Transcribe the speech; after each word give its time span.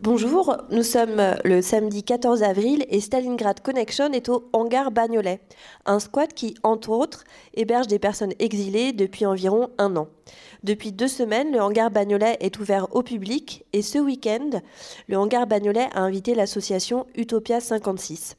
Bonjour, 0.00 0.56
nous 0.70 0.82
sommes 0.82 1.22
le 1.44 1.62
samedi 1.62 2.02
14 2.02 2.42
avril 2.42 2.84
et 2.90 3.00
Stalingrad 3.00 3.60
Connection 3.60 4.12
est 4.12 4.28
au 4.28 4.48
hangar 4.52 4.90
Bagnolet, 4.90 5.40
un 5.86 5.98
squat 5.98 6.34
qui, 6.34 6.54
entre 6.62 6.90
autres, 6.90 7.24
héberge 7.54 7.86
des 7.86 7.98
personnes 7.98 8.34
exilées 8.38 8.92
depuis 8.92 9.24
environ 9.24 9.70
un 9.78 9.96
an. 9.96 10.08
Depuis 10.62 10.92
deux 10.92 11.08
semaines, 11.08 11.52
le 11.52 11.60
hangar 11.62 11.90
Bagnolet 11.90 12.36
est 12.40 12.58
ouvert 12.58 12.94
au 12.94 13.02
public 13.02 13.64
et 13.72 13.82
ce 13.82 13.98
week-end, 13.98 14.60
le 15.08 15.16
hangar 15.16 15.46
Bagnolet 15.46 15.88
a 15.94 16.00
invité 16.00 16.34
l'association 16.34 17.06
Utopia 17.14 17.60
56. 17.60 18.36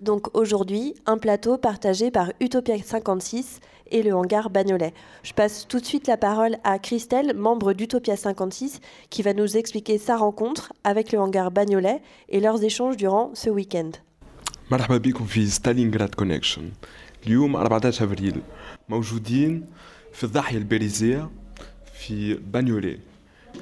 Donc 0.00 0.36
aujourd'hui, 0.36 0.94
un 1.06 1.18
plateau 1.18 1.56
partagé 1.56 2.10
par 2.10 2.30
Utopia 2.40 2.76
56 2.76 3.60
et 3.93 4.03
le 4.03 4.13
hangar 4.13 4.49
Bagnolet. 4.49 4.93
Je 5.23 5.33
passe 5.33 5.67
tout 5.67 5.79
de 5.79 5.85
suite 5.85 6.07
la 6.07 6.17
parole 6.17 6.57
à 6.63 6.79
Christelle, 6.79 7.33
membre 7.35 7.73
d'Utopia 7.73 8.15
56, 8.15 8.79
qui 9.09 9.21
va 9.21 9.33
nous 9.33 9.57
expliquer 9.57 9.97
sa 9.97 10.17
rencontre 10.17 10.73
avec 10.83 11.11
le 11.11 11.19
hangar 11.19 11.51
Bagnolet 11.51 12.01
et 12.29 12.39
leurs 12.39 12.63
échanges 12.63 12.97
durant 12.97 13.31
ce 13.33 13.49
week-end. 13.49 13.91
مرحبا 14.71 14.97
بكم 14.97 15.25
في 15.25 15.47
ستالينغراد 15.47 16.15
كونكشن 16.15 16.71
اليوم 17.27 17.55
14 17.55 18.05
افريل 18.05 18.41
موجودين 18.89 19.65
في 20.13 20.23
الضاحيه 20.23 20.57
الباريزيه 20.57 21.29
في 21.93 22.33
بانيولي 22.33 22.99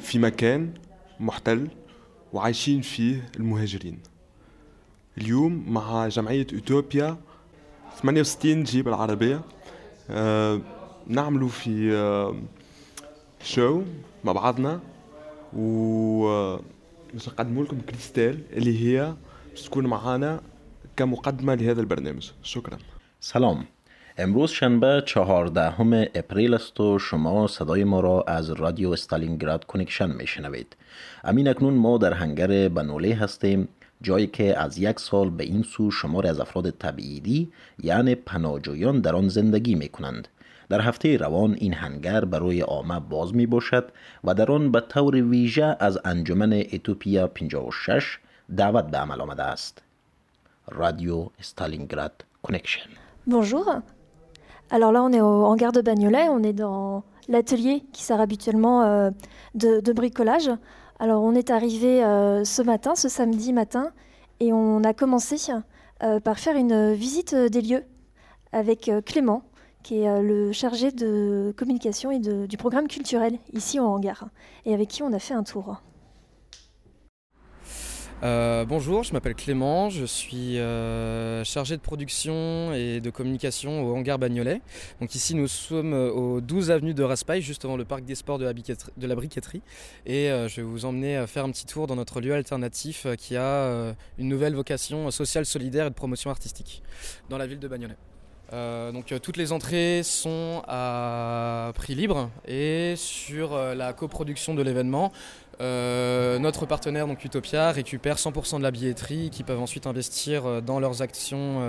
في 0.02 0.20
مكان 0.20 0.74
محتل 1.20 1.68
وعايشين 2.34 2.82
فيه 2.82 3.30
المهاجرين 3.36 4.00
اليوم 5.18 5.66
مع 5.68 6.08
جمعيه 6.08 6.48
اوتوبيا 6.54 7.18
68 8.02 8.64
جيب 8.64 8.88
العربيه 8.88 9.36
آه 9.36 9.42
نعملوا 11.07 11.49
في 11.49 11.93
آه 11.95 12.35
شو 13.43 13.83
مع 14.25 14.33
بعضنا 14.33 14.81
و 15.53 16.27
آه، 16.27 16.61
باش 17.13 17.29
نقدموا 17.29 17.65
لكم 17.65 17.81
كريستال 17.81 18.41
اللي 18.53 18.85
هي 18.85 19.15
باش 19.51 19.63
تكون 19.63 19.87
معانا 19.87 20.41
كمقدمة 20.97 21.55
لهذا 21.55 21.81
البرنامج. 21.81 22.31
شكرا. 22.43 22.79
سلام. 23.21 23.65
امروز 24.19 24.51
شنبه 24.51 25.03
چهاردهم 25.07 25.93
اپریل 26.15 26.55
است 26.55 26.81
و 26.81 26.99
شما 26.99 27.47
صدای 27.47 27.85
ما 27.85 28.01
را 28.01 28.25
از 28.29 28.51
رادیو 28.51 28.91
استالینگراد 28.91 29.65
کنکشن 29.65 30.11
میشنوید. 30.11 30.77
امین 31.25 31.49
اکنون 31.49 31.75
ما 31.75 31.99
در 31.99 32.13
هنگر 32.13 32.69
بنوله 32.69 33.15
هستیم. 33.15 33.69
جایی 34.03 34.27
که 34.27 34.59
از 34.59 34.79
یک 34.79 35.01
سال 35.01 35.31
به 35.31 35.45
این 35.45 35.63
سو 35.63 35.91
شمار 35.91 36.27
از 36.27 36.41
افراد 36.41 36.71
تبعیدی 36.71 37.53
یعنی 37.83 38.15
پناهجویان 38.15 39.01
در 39.01 39.17
آن 39.17 39.29
زندگی 39.29 39.75
می 39.75 39.89
کنند 39.89 40.29
در 40.69 40.81
هفته 40.81 41.17
روان 41.17 41.55
این 41.59 41.75
هنگر 41.75 42.25
برای 42.25 42.61
عامه 42.61 43.01
باز 43.01 43.35
می 43.35 43.47
باشد 43.47 43.89
و 44.25 44.35
در 44.35 44.53
آن 44.53 44.73
به 44.73 44.81
طور 44.81 45.15
ویژه 45.15 45.77
از 45.81 45.99
انجمن 46.05 46.53
اتوپیا 46.53 47.27
56 47.27 48.19
دعوت 48.57 48.85
به 48.85 48.99
عمل 48.99 49.21
آمده 49.21 49.43
است 49.43 49.83
رادیو 50.69 51.29
استالینگراد 51.39 52.25
کنکشن 52.43 52.91
Bonjour. 53.27 53.67
Alors 54.71 54.91
là, 54.91 55.01
on 55.03 55.13
est 55.13 55.21
au 55.21 55.45
hangar 55.45 55.71
de 55.71 55.81
Bagnolet, 55.81 56.29
on 56.29 56.43
est 56.43 56.53
dans 56.53 57.05
l'atelier 57.29 57.85
qui 57.93 58.03
sert 58.03 58.21
habituellement 58.21 58.83
euh, 58.83 59.11
de, 59.55 59.81
de 59.81 59.93
bricolage. 59.93 60.51
Alors 61.03 61.25
on 61.25 61.35
est 61.35 61.51
arrivé 61.51 62.05
euh, 62.05 62.45
ce 62.45 62.63
matin, 62.63 62.95
ce 62.95 63.09
samedi 63.09 63.53
matin, 63.53 63.91
et 64.39 64.53
on 64.53 64.85
a 64.85 64.95
commencé 64.95 65.35
euh, 66.05 66.21
par 66.21 66.39
faire 66.39 66.55
une 66.55 66.93
visite 66.93 67.35
des 67.35 67.61
lieux 67.61 67.83
avec 68.53 68.89
euh, 68.89 69.01
Clément, 69.01 69.43
qui 69.83 70.03
est 70.03 70.23
le 70.23 70.53
chargé 70.53 70.93
de 70.93 71.53
communication 71.57 72.13
et 72.13 72.21
de- 72.21 72.47
du 72.47 72.57
programme 72.57 72.87
culturel 72.87 73.37
ici 73.53 73.81
au 73.81 73.85
hangar, 73.85 74.29
et 74.65 74.75
avec 74.75 74.91
qui 74.91 75.03
on 75.03 75.13
a 75.13 75.19
fait 75.19 75.35
un 75.35 75.43
tour. 75.43 75.83
Euh, 78.23 78.65
bonjour, 78.65 79.03
je 79.03 79.13
m'appelle 79.13 79.35
Clément, 79.35 79.91
je 79.91 80.05
suis 80.05 80.59
euh, 80.59 81.43
chargé 81.43 81.77
de 81.77 81.83
production 81.83 82.73
et 82.73 83.01
de 83.01 83.11
communication 83.11 83.83
au 83.85 83.97
hangar 83.97 84.17
Bagnolet. 84.17 84.61
Donc 85.01 85.17
ici 85.17 85.35
nous 85.35 85.49
sommes 85.49 85.93
au 85.93 86.41
12 86.41 86.71
avenue 86.71 86.95
de 86.95 87.03
Raspail, 87.03 87.43
juste 87.43 87.63
devant 87.63 87.77
le 87.77 87.85
parc 87.85 88.05
des 88.05 88.15
sports 88.15 88.39
de 88.39 88.45
la, 88.45 89.15
briqueterie-. 89.17 89.63
Et 90.07 90.31
euh, 90.31 90.47
je 90.47 90.57
vais 90.57 90.63
vous 90.63 90.85
emmener 90.85 91.17
euh, 91.17 91.27
faire 91.27 91.45
un 91.45 91.51
petit 91.51 91.67
tour 91.67 91.89
dans 91.89 91.97
notre 91.97 92.21
lieu 92.21 92.33
alternatif 92.33 93.07
euh, 93.07 93.17
qui 93.17 93.37
a 93.37 93.43
euh, 93.43 93.93
une 94.19 94.29
nouvelle 94.29 94.55
vocation 94.55 95.11
sociale, 95.11 95.45
solidaire 95.45 95.87
et 95.87 95.91
de 95.91 95.95
promotion 95.95 96.31
artistique 96.31 96.85
dans 97.29 97.39
la 97.39 97.49
ville 97.49 97.59
de 97.59 97.67
Bagnolet. 97.67 97.97
Euh, 98.53 98.93
donc 98.93 99.13
euh, 99.13 99.19
toutes 99.19 99.39
les 99.39 99.53
entrées 99.53 100.03
sont 100.03 100.63
à 100.69 101.73
prix 101.75 101.95
libre 101.95 102.31
et 102.47 102.95
sur 102.97 103.55
euh, 103.55 103.75
la 103.75 103.95
coproduction 103.95 104.55
de 104.55 104.63
l'événement, 104.63 105.11
euh, 105.61 106.39
notre 106.39 106.67
partenaire 106.67 107.07
donc 107.07 107.25
Utopia 107.25 107.71
récupère 107.71 108.17
100% 108.17 108.59
de 108.59 108.63
la 108.63 108.71
billetterie 108.71 109.31
qu'ils 109.31 109.45
peuvent 109.45 109.61
ensuite 109.61 109.87
investir 109.87 110.47
euh, 110.47 110.61
dans 110.61 110.81
leurs 110.81 111.03
actions 111.03 111.61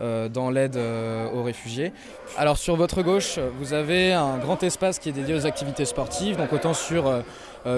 euh, 0.00 0.28
dans 0.28 0.50
l'aide 0.50 0.76
euh, 0.76 1.30
aux 1.32 1.42
réfugiés. 1.42 1.92
Alors 2.36 2.58
sur 2.58 2.76
votre 2.76 3.02
gauche, 3.02 3.38
vous 3.58 3.72
avez 3.72 4.12
un 4.12 4.38
grand 4.38 4.62
espace 4.62 4.98
qui 4.98 5.08
est 5.08 5.12
dédié 5.12 5.34
aux 5.34 5.46
activités 5.46 5.84
sportives, 5.84 6.36
donc 6.36 6.52
autant 6.52 6.74
sur 6.74 7.22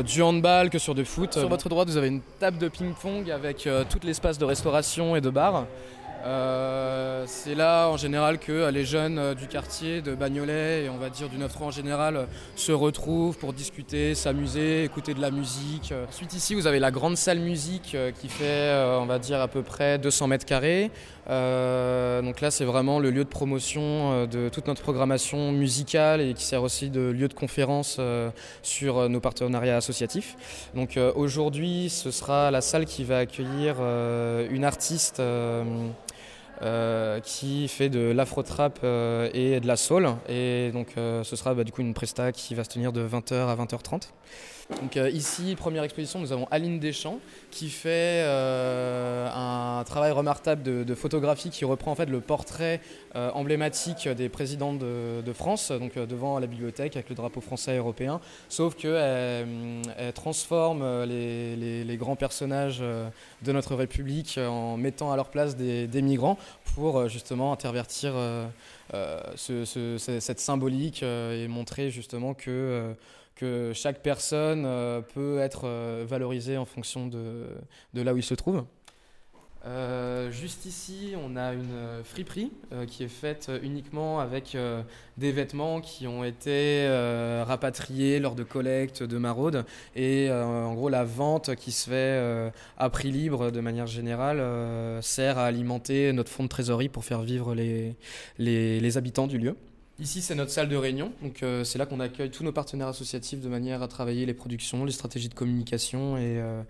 du 0.04 0.22
handball 0.22 0.70
que 0.70 0.78
sur 0.78 0.94
du 0.94 1.04
foot. 1.04 1.34
Sur 1.34 1.48
votre 1.48 1.68
droite, 1.68 1.88
vous 1.88 1.96
avez 1.96 2.08
une 2.08 2.20
table 2.40 2.58
de 2.58 2.68
ping-pong 2.68 3.30
avec 3.30 3.68
tout 3.88 4.00
l'espace 4.02 4.38
de 4.38 4.44
restauration 4.44 5.14
et 5.16 5.20
de 5.20 5.30
bar. 5.30 5.66
Euh, 6.26 7.22
c'est 7.28 7.54
là 7.54 7.86
en 7.88 7.96
général 7.96 8.38
que 8.38 8.50
euh, 8.50 8.70
les 8.72 8.84
jeunes 8.84 9.16
euh, 9.16 9.34
du 9.34 9.46
quartier 9.46 10.02
de 10.02 10.12
Bagnolet 10.16 10.84
et 10.84 10.88
on 10.88 10.96
va 10.96 11.08
dire 11.08 11.28
du 11.28 11.38
9-3 11.38 11.62
en 11.62 11.70
général 11.70 12.26
se 12.56 12.72
retrouvent 12.72 13.38
pour 13.38 13.52
discuter, 13.52 14.16
s'amuser, 14.16 14.82
écouter 14.82 15.14
de 15.14 15.20
la 15.20 15.30
musique. 15.30 15.94
Ensuite 16.08 16.34
ici 16.34 16.56
vous 16.56 16.66
avez 16.66 16.80
la 16.80 16.90
grande 16.90 17.16
salle 17.16 17.38
musique 17.38 17.96
qui 18.20 18.28
fait 18.28 18.72
on 18.98 19.06
va 19.06 19.20
dire 19.20 19.40
à 19.40 19.46
peu 19.46 19.62
près 19.62 19.98
200 19.98 20.26
mètres 20.26 20.46
carrés. 20.46 20.90
donc 21.26 22.40
là 22.40 22.50
c'est 22.50 22.64
vraiment 22.64 22.98
le 22.98 23.10
lieu 23.10 23.24
de 23.24 23.28
promotion 23.28 24.26
de 24.26 24.48
toute 24.48 24.66
notre 24.66 24.82
programmation 24.82 25.52
musicale 25.52 26.20
et 26.20 26.34
qui 26.34 26.44
sert 26.44 26.62
aussi 26.62 26.90
de 26.90 27.00
lieu 27.00 27.28
de 27.28 27.34
conférence 27.34 28.00
sur 28.62 29.08
nos 29.08 29.20
partenariats 29.20 29.76
associatifs. 29.76 30.36
Donc 30.74 30.98
aujourd'hui 31.14 31.88
ce 31.88 32.10
sera 32.10 32.50
la 32.50 32.60
salle 32.60 32.86
qui 32.86 33.04
va 33.04 33.18
accueillir 33.18 33.76
une 34.50 34.64
artiste 34.64 35.20
euh, 36.62 37.20
qui 37.20 37.68
fait 37.68 37.88
de 37.88 38.00
l'afro-trap 38.12 38.80
euh, 38.82 39.28
et 39.34 39.60
de 39.60 39.66
la 39.66 39.76
soul. 39.76 40.08
Et 40.28 40.70
donc 40.72 40.94
euh, 40.96 41.22
ce 41.24 41.36
sera 41.36 41.54
bah, 41.54 41.64
du 41.64 41.72
coup 41.72 41.82
une 41.82 41.94
presta 41.94 42.32
qui 42.32 42.54
va 42.54 42.64
se 42.64 42.70
tenir 42.70 42.92
de 42.92 43.06
20h 43.06 43.34
à 43.34 43.56
20h30. 43.56 44.08
Donc 44.80 44.96
euh, 44.96 45.08
ici, 45.10 45.54
première 45.54 45.84
exposition, 45.84 46.18
nous 46.18 46.32
avons 46.32 46.48
Aline 46.50 46.80
Deschamps 46.80 47.20
qui 47.52 47.70
fait 47.70 48.22
euh, 48.24 49.28
un 49.32 49.84
travail 49.84 50.10
remarquable 50.10 50.62
de, 50.62 50.94
photographie 50.94 51.50
qui 51.50 51.64
reprend 51.64 51.92
en 51.92 51.94
fait 51.94 52.06
le 52.06 52.20
portrait 52.20 52.80
euh, 53.14 53.30
emblématique 53.32 54.08
des 54.08 54.28
présidents 54.28 54.72
de, 54.72 55.32
France, 55.32 55.70
donc 55.70 55.96
devant 55.96 56.38
la 56.38 56.46
bibliothèque 56.46 56.96
avec 56.96 57.08
le 57.08 57.14
drapeau 57.14 57.40
français 57.40 57.74
et 57.74 57.78
européen, 57.78 58.20
sauf 58.48 58.74
qu'elle 58.74 59.46
elle 59.98 60.12
transforme 60.12 61.04
les, 61.04 61.96
grands 61.98 62.16
personnages 62.16 62.80
de 62.80 63.52
notre 63.52 63.74
République 63.74 64.38
en 64.38 64.76
mettant 64.76 65.12
à 65.12 65.16
leur 65.16 65.28
place 65.28 65.56
des, 65.56 66.02
migrants 66.02 66.38
pour 66.74 67.08
justement 67.08 67.52
intervertir 67.52 68.14
cette 69.36 70.40
symbolique 70.40 71.02
et 71.02 71.48
montrer 71.48 71.90
justement 71.90 72.34
que 72.34 72.94
que 73.36 73.72
chaque 73.74 74.02
personne 74.02 74.64
euh, 74.66 75.00
peut 75.02 75.38
être 75.38 75.62
euh, 75.64 76.04
valorisée 76.08 76.56
en 76.56 76.64
fonction 76.64 77.06
de, 77.06 77.46
là 77.94 78.14
où 78.14 78.16
il 78.16 78.22
se 78.22 78.34
trouve. 78.34 78.64
Euh, 79.66 80.30
juste 80.30 80.64
ici, 80.64 81.14
on 81.20 81.36
a 81.36 81.52
une 81.52 82.04
friperie 82.04 82.52
qui 82.86 83.02
est 83.02 83.08
faite 83.08 83.50
uniquement 83.64 84.20
avec 84.20 84.56
des 85.16 85.32
vêtements 85.32 85.80
qui 85.80 86.06
ont 86.06 86.22
été 86.22 86.86
rapatriés 87.44 88.20
lors 88.20 88.36
de 88.36 88.44
collectes, 88.44 89.02
de 89.02 89.18
maraudes. 89.18 89.64
Et 89.96 90.30
en 90.30 90.72
gros, 90.74 90.88
la 90.88 91.02
vente 91.02 91.56
qui 91.56 91.72
se 91.72 91.90
fait 91.90 92.52
à 92.78 92.90
prix 92.90 93.10
libre 93.10 93.50
de 93.50 93.58
manière 93.58 93.88
générale 93.88 94.40
sert 95.02 95.36
à 95.36 95.46
alimenter 95.46 96.12
notre 96.12 96.30
fonds 96.30 96.44
de 96.44 96.48
trésorerie 96.48 96.88
pour 96.88 97.04
faire 97.04 97.22
vivre 97.22 97.52
les, 97.56 97.96
les 98.38 98.96
habitants 98.98 99.26
du 99.26 99.38
lieu. 99.38 99.56
Ici, 99.98 100.20
c'est 100.20 100.34
notre 100.34 100.50
salle 100.50 100.68
de 100.68 100.76
réunion. 100.76 101.12
Donc, 101.22 101.42
euh, 101.42 101.64
c'est 101.64 101.78
là 101.78 101.86
qu'on 101.86 102.00
accueille 102.00 102.30
tous 102.30 102.44
nos 102.44 102.52
partenaires 102.52 102.88
associatifs 102.88 103.40
de 103.40 103.48
manière 103.48 103.82
à 103.82 103.88
travailler 103.88 104.26
les 104.26 104.34
productions, 104.34 104.84
les 104.84 104.92
stratégies 104.92 105.30
de 105.30 105.34
communication 105.34 106.18
et, 106.18 106.38
euh, 106.38 106.62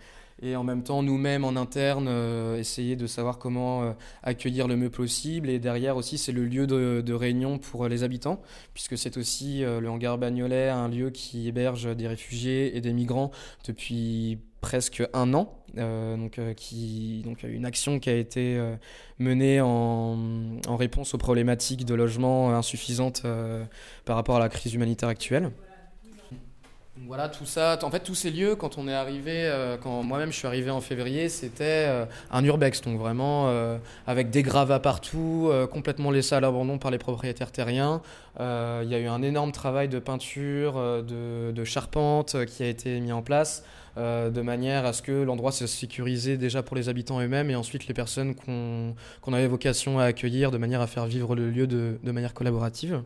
et 0.42 0.56
en 0.56 0.64
même 0.64 0.82
temps, 0.82 1.02
nous-mêmes 1.02 1.44
en 1.44 1.56
interne, 1.56 2.06
euh, 2.08 2.58
essayer 2.58 2.96
de 2.96 3.06
savoir 3.06 3.38
comment 3.38 3.94
accueillir 4.22 4.68
le 4.68 4.76
mieux 4.76 4.90
possible. 4.90 5.48
Et 5.48 5.58
derrière 5.58 5.96
aussi, 5.96 6.18
c'est 6.18 6.32
le 6.32 6.44
lieu 6.44 6.66
de, 6.66 7.12
réunion 7.12 7.58
pour 7.58 7.88
les 7.88 8.02
habitants, 8.02 8.42
puisque 8.74 8.98
c'est 8.98 9.16
aussi 9.16 9.60
le 9.60 9.88
hangar 9.88 10.18
Bagnolet, 10.18 10.68
un 10.68 10.88
lieu 10.88 11.10
qui 11.10 11.48
héberge 11.48 11.96
des 11.96 12.06
réfugiés 12.06 12.76
et 12.76 12.80
des 12.80 12.92
migrants 12.92 13.30
depuis 13.66 14.38
presque 14.66 15.02
un 15.12 15.32
an. 15.34 15.52
Euh, 15.78 16.16
donc, 16.16 16.38
euh, 16.38 16.54
donc 17.22 17.42
une 17.44 17.64
action 17.64 18.00
qui 18.00 18.10
a 18.10 18.14
été 18.14 18.56
euh, 18.56 18.74
menée 19.20 19.60
en, 19.60 20.18
en, 20.66 20.76
réponse 20.76 21.14
aux 21.14 21.18
problématiques 21.18 21.84
de 21.84 21.94
logement 21.94 22.50
insuffisantes 22.52 23.22
par 24.04 24.16
rapport 24.16 24.36
à 24.36 24.40
la 24.40 24.48
crise 24.48 24.74
humanitaire 24.74 25.08
actuelle. 25.08 25.52
Voilà, 27.04 27.28
tout 27.28 27.44
ça, 27.44 27.78
en 27.82 27.90
fait, 27.90 28.00
tous 28.00 28.14
ces 28.14 28.30
lieux, 28.30 28.56
quand 28.56 28.78
on 28.78 28.88
est 28.88 28.94
arrivé, 28.94 29.52
quand 29.82 30.02
moi-même 30.02 30.32
je 30.32 30.38
suis 30.38 30.46
arrivé 30.46 30.70
en 30.70 30.80
février, 30.80 31.28
c'était 31.28 31.88
un 32.30 32.44
urbex, 32.44 32.80
donc 32.80 32.98
vraiment 32.98 33.52
avec 34.06 34.30
des 34.30 34.42
gravats 34.42 34.80
partout, 34.80 35.52
complètement 35.70 36.10
laissé 36.10 36.34
à 36.34 36.40
l'abandon 36.40 36.78
par 36.78 36.90
les 36.90 36.98
propriétaires 36.98 37.52
terriens. 37.52 38.00
Il 38.40 38.88
y 38.88 38.94
a 38.94 38.98
eu 38.98 39.06
un 39.06 39.22
énorme 39.22 39.52
travail 39.52 39.88
de 39.88 39.98
peinture, 39.98 41.04
de, 41.04 41.64
charpente 41.64 42.44
qui 42.46 42.62
a 42.62 42.68
été 42.68 42.98
mis 42.98 43.12
en 43.12 43.22
place. 43.22 43.62
Euh, 43.98 44.28
de 44.28 44.42
manière 44.42 44.84
à 44.84 44.92
ce 44.92 45.00
que 45.00 45.22
l'endroit 45.22 45.52
soit 45.52 45.66
sécurisé 45.66 46.36
déjà 46.36 46.62
pour 46.62 46.76
les 46.76 46.90
habitants 46.90 47.18
eux-mêmes 47.22 47.50
et 47.50 47.56
ensuite 47.56 47.86
les 47.86 47.94
personnes 47.94 48.34
qu'on 48.34 49.32
avait 49.32 49.46
vocation 49.46 49.98
à 49.98 50.04
accueillir 50.04 50.50
de 50.50 50.58
manière 50.58 50.82
à 50.82 50.86
faire 50.86 51.06
vivre 51.06 51.34
le 51.34 51.50
lieu 51.50 51.66
de, 51.66 51.98
manière 52.04 52.34
collaborative. 52.34 53.02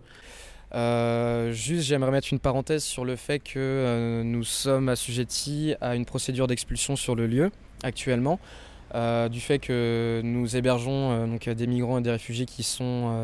Euh, 0.75 1.53
juste, 1.53 1.85
j'aimerais 1.85 2.11
mettre 2.11 2.29
une 2.33 2.39
parenthèse 2.39 2.85
sur 2.85 3.05
le 3.05 3.17
fait 3.17 3.41
que 3.41 3.59
euh, 3.59 4.23
nous 4.23 4.45
sommes 4.45 4.89
assujettis 4.89 5.75
à 5.81 5.97
une 5.97 6.05
procédure 6.05 6.47
d'expulsion 6.47 6.97
sur 6.97 7.15
le 7.15 7.27
lieu 7.27 7.51
actuellement. 7.83 8.39
du 8.95 9.41
fait 9.41 9.59
que 9.59 10.21
nous 10.25 10.57
hébergeons 10.57 11.27
donc, 11.27 11.49
des 11.49 11.67
migrants 11.67 11.99
et 11.99 12.03
des 12.03 12.11
réfugiés 12.11 12.47
qui 12.47 12.63
sont 12.63 13.15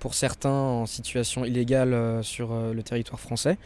pour 0.00 0.14
certains 0.14 0.50
en 0.50 0.86
situation 0.86 1.44
illégale 1.44 2.22
sur 2.22 2.54
le 2.54 2.82
territoire 2.82 3.20
français. 3.20 3.56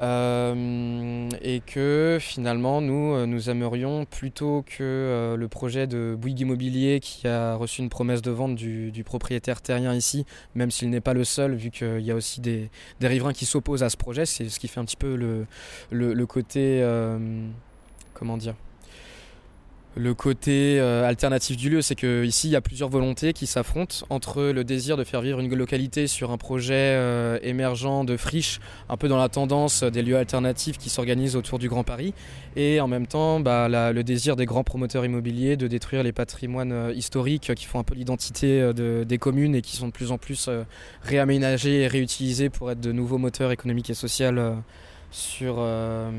Euh, 0.00 1.28
et 1.42 1.60
que 1.60 2.18
finalement 2.20 2.80
nous, 2.80 3.14
euh, 3.14 3.26
nous 3.26 3.50
aimerions 3.50 4.04
plutôt 4.04 4.62
que 4.64 4.76
euh, 4.80 5.36
le 5.36 5.48
projet 5.48 5.88
de 5.88 6.16
Bouygues 6.16 6.40
Immobilier 6.40 7.00
qui 7.00 7.26
a 7.26 7.56
reçu 7.56 7.82
une 7.82 7.88
promesse 7.88 8.22
de 8.22 8.30
vente 8.30 8.54
du, 8.54 9.02
propriétaire 9.04 9.60
terrien 9.60 9.94
ici, 9.94 10.24
même 10.54 10.70
s'il 10.70 10.90
n'est 10.90 11.00
pas 11.00 11.14
le 11.14 11.24
seul, 11.24 11.54
vu 11.54 11.70
qu'il 11.70 12.00
y 12.00 12.12
a 12.12 12.14
aussi 12.14 12.40
des, 12.40 12.70
riverains 13.00 13.32
qui 13.32 13.44
s'opposent 13.44 13.82
à 13.82 13.90
ce 13.90 13.96
projet, 13.96 14.24
c'est 14.24 14.48
ce 14.48 14.60
qui 14.60 14.68
fait 14.68 14.78
un 14.78 14.84
petit 14.84 14.96
peu 14.96 15.16
le, 15.16 15.46
le 15.90 16.26
côté... 16.26 16.84
comment 18.14 18.36
dire 18.36 18.54
le 19.98 20.14
côté 20.14 20.78
euh, 20.78 21.04
alternatif 21.04 21.56
du 21.56 21.70
lieu, 21.70 21.82
c'est 21.82 21.96
qu'ici 21.96 22.46
il 22.46 22.52
y 22.52 22.56
a 22.56 22.60
plusieurs 22.60 22.88
volontés 22.88 23.32
qui 23.32 23.48
s'affrontent 23.48 24.06
entre 24.10 24.44
le 24.44 24.62
désir 24.62 24.96
de 24.96 25.02
faire 25.02 25.20
vivre 25.20 25.40
une 25.40 25.52
localité 25.52 26.06
sur 26.06 26.30
un 26.30 26.36
projet 26.36 26.74
euh, 26.74 27.38
émergent 27.42 28.04
de 28.04 28.16
friche, 28.16 28.60
un 28.88 28.96
peu 28.96 29.08
dans 29.08 29.16
la 29.16 29.28
tendance 29.28 29.82
des 29.82 30.02
lieux 30.02 30.16
alternatifs 30.16 30.78
qui 30.78 30.88
s'organisent 30.88 31.34
autour 31.34 31.58
du 31.58 31.68
Grand 31.68 31.82
Paris, 31.82 32.14
et 32.54 32.80
en 32.80 32.86
même 32.86 33.08
temps 33.08 33.40
bah, 33.40 33.68
le 33.68 34.02
désir 34.02 34.36
des 34.36 34.46
grands 34.46 34.62
promoteurs 34.62 35.04
immobiliers 35.04 35.56
de 35.56 35.66
détruire 35.66 36.04
les 36.04 36.12
patrimoines 36.12 36.72
euh, 36.72 36.92
historiques 36.94 37.52
qui 37.56 37.64
font 37.64 37.80
un 37.80 37.84
peu 37.84 37.96
l'identité 37.96 38.72
des 38.72 39.18
communes 39.18 39.56
et 39.56 39.62
qui 39.62 39.76
sont 39.76 39.88
de 39.88 39.92
plus 39.92 40.12
en 40.12 40.18
plus 40.18 40.48
réaménagés 41.02 41.82
et 41.82 41.86
réutilisés 41.88 42.50
pour 42.50 42.70
être 42.70 42.80
de 42.80 42.92
nouveaux 42.92 43.18
moteurs 43.18 43.50
économiques 43.50 43.90
et 43.90 43.94
sociaux 43.94 44.08
sur, 45.10 45.56
euh, 45.58 46.10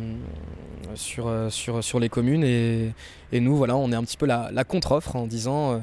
sur, 0.96 1.28
euh, 1.28 1.50
sur, 1.50 1.84
sur 1.84 2.00
les 2.00 2.10
communes. 2.10 2.44
Et, 2.44 2.94
et, 3.32 3.40
nous, 3.40 3.56
voilà, 3.56 3.76
on 3.78 3.92
est 3.92 3.96
un 3.96 4.04
petit 4.04 4.18
peu 4.18 4.26
la, 4.26 4.64
contre-offre 4.64 5.16
en 5.16 5.28
disant 5.28 5.74
euh, 5.74 5.80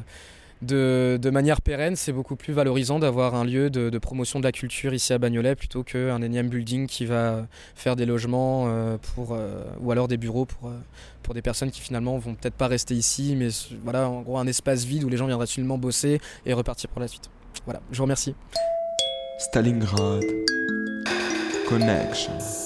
de, 0.63 1.19
de, 1.21 1.31
manière 1.31 1.61
pérenne, 1.61 1.97
c'est 1.97 2.13
beaucoup 2.13 2.37
plus 2.37 2.53
valorisant 2.53 2.99
d'avoir 2.99 3.35
un 3.35 3.45
lieu 3.45 3.71
de, 3.71 3.91
de, 3.91 3.99
promotion 3.99 4.39
de 4.39 4.45
la 4.45 4.53
culture 4.53 4.95
ici 4.95 5.13
à 5.13 5.19
Bagnolet 5.19 5.55
plutôt 5.55 5.83
qu'un 5.83 6.23
énième 6.23 6.49
building 6.49 6.87
qui 6.87 7.05
va 7.05 7.47
faire 7.75 7.95
des 7.95 8.07
logements 8.07 8.67
pour, 9.15 9.37
ou 9.81 9.93
alors 9.93 10.09
des 10.09 10.17
bureaux 10.17 10.47
pour, 10.47 10.73
pour 11.23 11.35
des 11.35 11.43
personnes 11.43 11.71
qui 11.71 11.83
finalement 11.83 12.17
vont 12.17 12.35
peut-être 12.35 12.55
pas 12.55 12.69
rester 12.69 12.95
ici, 12.95 13.35
mais 13.37 13.49
voilà, 13.85 14.09
en 14.09 14.23
gros, 14.23 14.39
un 14.39 14.47
espace 14.47 14.85
vide 14.85 15.05
où 15.05 15.11
les 15.11 15.19
gens 15.19 15.27
viendraient 15.27 15.47
seulement 15.47 15.77
bosser 15.77 16.23
et 16.47 16.55
repartir 16.55 16.89
pour 16.89 17.03
la 17.03 17.09
suite. 17.09 17.29
Voilà, 17.67 17.83
je 17.93 17.99
vous 17.99 18.05
remercie. 18.05 18.35
Stalingrad 19.39 20.25
Connection. 21.69 22.66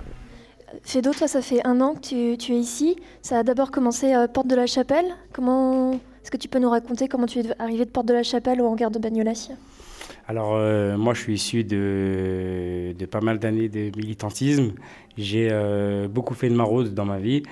Fedo, 0.83 1.11
toi, 1.13 1.27
ça 1.27 1.41
fait 1.41 1.65
un 1.65 1.81
an 1.81 1.95
que 1.95 2.35
tu, 2.35 2.53
es 2.53 2.57
ici. 2.57 2.95
Ça 3.21 3.39
a 3.39 3.43
d'abord 3.43 3.71
commencé 3.71 4.13
à 4.13 4.27
Porte 4.27 4.47
de 4.47 4.55
la 4.55 4.67
Chapelle. 4.67 5.05
Comment 5.33 5.93
est-ce 5.93 6.31
que 6.31 6.37
tu 6.37 6.47
peux 6.47 6.59
nous 6.59 6.69
raconter 6.69 7.07
comment 7.07 7.25
tu 7.25 7.39
es 7.39 7.43
arrivé 7.59 7.85
de 7.85 7.89
Porte 7.89 8.07
de 8.07 8.13
la 8.13 8.23
Chapelle 8.23 8.61
au 8.61 8.67
hangar 8.67 8.91
de 8.91 8.99
Bagnolet? 8.99 9.33
Alors, 10.27 10.55
euh, 10.55 10.97
moi, 10.97 11.13
je 11.13 11.21
suis 11.21 11.33
issu 11.33 11.63
de, 11.63 12.93
pas 13.09 13.21
mal 13.21 13.39
d'années 13.39 13.69
de 13.69 13.95
militantisme. 13.97 14.73
J'ai 15.17 15.49
euh, 15.51 16.07
beaucoup 16.07 16.33
fait 16.33 16.49
de 16.49 16.55
maraude 16.55 16.93
dans 16.93 17.05
ma 17.05 17.19
vie. 17.19 17.43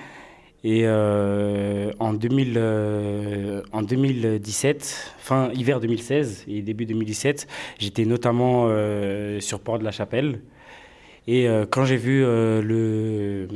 Et 0.62 0.86
en, 0.86 2.12
2000, 2.12 3.62
en 3.72 3.82
2017, 3.82 5.14
fin 5.18 5.50
hiver 5.52 5.80
2016 5.80 6.44
et 6.48 6.60
début 6.60 6.84
2017, 6.84 7.48
j'étais 7.78 8.04
notamment 8.04 8.68
sur 9.40 9.60
Port 9.60 9.78
de 9.78 9.84
la 9.84 9.90
Chapelle. 9.90 10.40
Et 11.26 11.46
quand 11.70 11.84
j'ai 11.84 11.96
vu 11.96 12.22
le, 12.22 13.46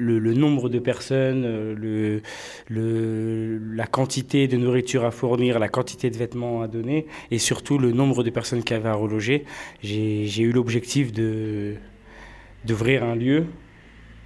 le, 0.00 0.34
nombre 0.34 0.68
de 0.68 0.78
personnes, 0.78 1.44
euh, 1.44 2.20
le, 2.68 3.58
la 3.74 3.86
quantité 3.86 4.48
de 4.48 4.56
nourriture 4.56 5.04
à 5.04 5.10
fournir, 5.10 5.58
la 5.58 5.68
quantité 5.68 6.10
de 6.10 6.16
vêtements 6.16 6.62
à 6.62 6.68
donner 6.68 7.06
et 7.30 7.38
surtout 7.38 7.78
le 7.78 7.92
nombre 7.92 8.24
de 8.24 8.30
personnes 8.30 8.64
qui 8.64 8.74
avaient 8.74 8.88
à 8.88 8.94
reloger, 8.94 9.44
j'ai 9.82 10.42
eu 10.42 10.52
l'objectif 10.52 11.12
d'ouvrir 11.12 13.04
un 13.04 13.14
lieu. 13.14 13.46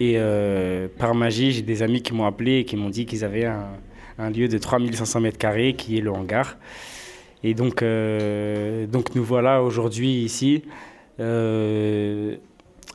Et 0.00 0.14
euh, 0.16 0.88
par 0.98 1.14
magie, 1.14 1.52
j'ai 1.52 1.62
des 1.62 1.82
amis 1.82 2.02
qui 2.02 2.14
m'ont 2.14 2.26
appelé 2.26 2.58
et 2.58 2.64
qui 2.64 2.76
m'ont 2.76 2.90
dit 2.90 3.06
qu'ils 3.06 3.24
avaient 3.24 3.46
un, 3.46 4.30
lieu 4.30 4.48
de 4.48 4.58
3500 4.58 5.20
mètres 5.20 5.38
carrés 5.38 5.74
qui 5.74 5.98
est 5.98 6.00
le 6.00 6.10
hangar. 6.10 6.56
Et 7.42 7.54
donc, 7.54 7.82
euh, 7.82 8.86
donc 8.86 9.14
nous 9.14 9.24
voilà 9.24 9.62
aujourd'hui 9.62 10.22
ici 10.22 10.62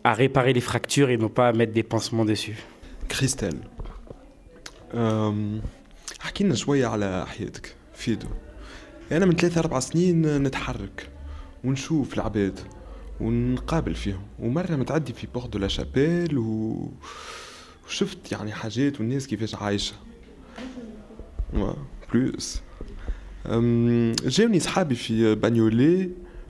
à 0.05 0.13
réparer 0.15 0.53
les 0.53 0.61
fractures 0.61 1.11
et 1.11 1.17
non 1.17 1.29
pas 1.29 1.49
à 1.49 1.53
mettre 1.53 1.73
des 1.73 1.83
pansements 1.83 2.25
dessus. 2.25 2.57
كريستال 3.11 3.57
حكي 6.21 6.45
لنا 6.45 6.55
شوية 6.55 6.87
على 6.87 7.27
حياتك 7.27 7.75
فيدو 7.95 8.27
أنا 9.13 9.27
من 9.27 9.37
ثلاثة 9.37 9.61
أربع 9.61 9.81
سنين 9.81 10.43
نتحرك 10.43 11.09
ونشوف 11.65 12.15
العباد 12.15 12.61
ونقابل 13.21 13.95
فيهم 13.95 14.23
ومرة 14.39 14.77
متعدي 14.77 15.13
في 15.13 15.27
بورت 15.35 15.49
دو 15.49 15.59
لا 15.59 15.69
شابيل 15.69 16.39
و... 16.39 16.89
وشفت 17.87 18.33
يعني 18.33 18.53
حاجات 18.53 19.01
والناس 19.01 19.27
كيفاش 19.27 19.55
عايشة 19.55 19.95
بلوس 22.13 22.61
جاوني 24.27 24.61
صحابي 24.61 24.95
في 24.95 25.35
بانيولي 25.35 26.11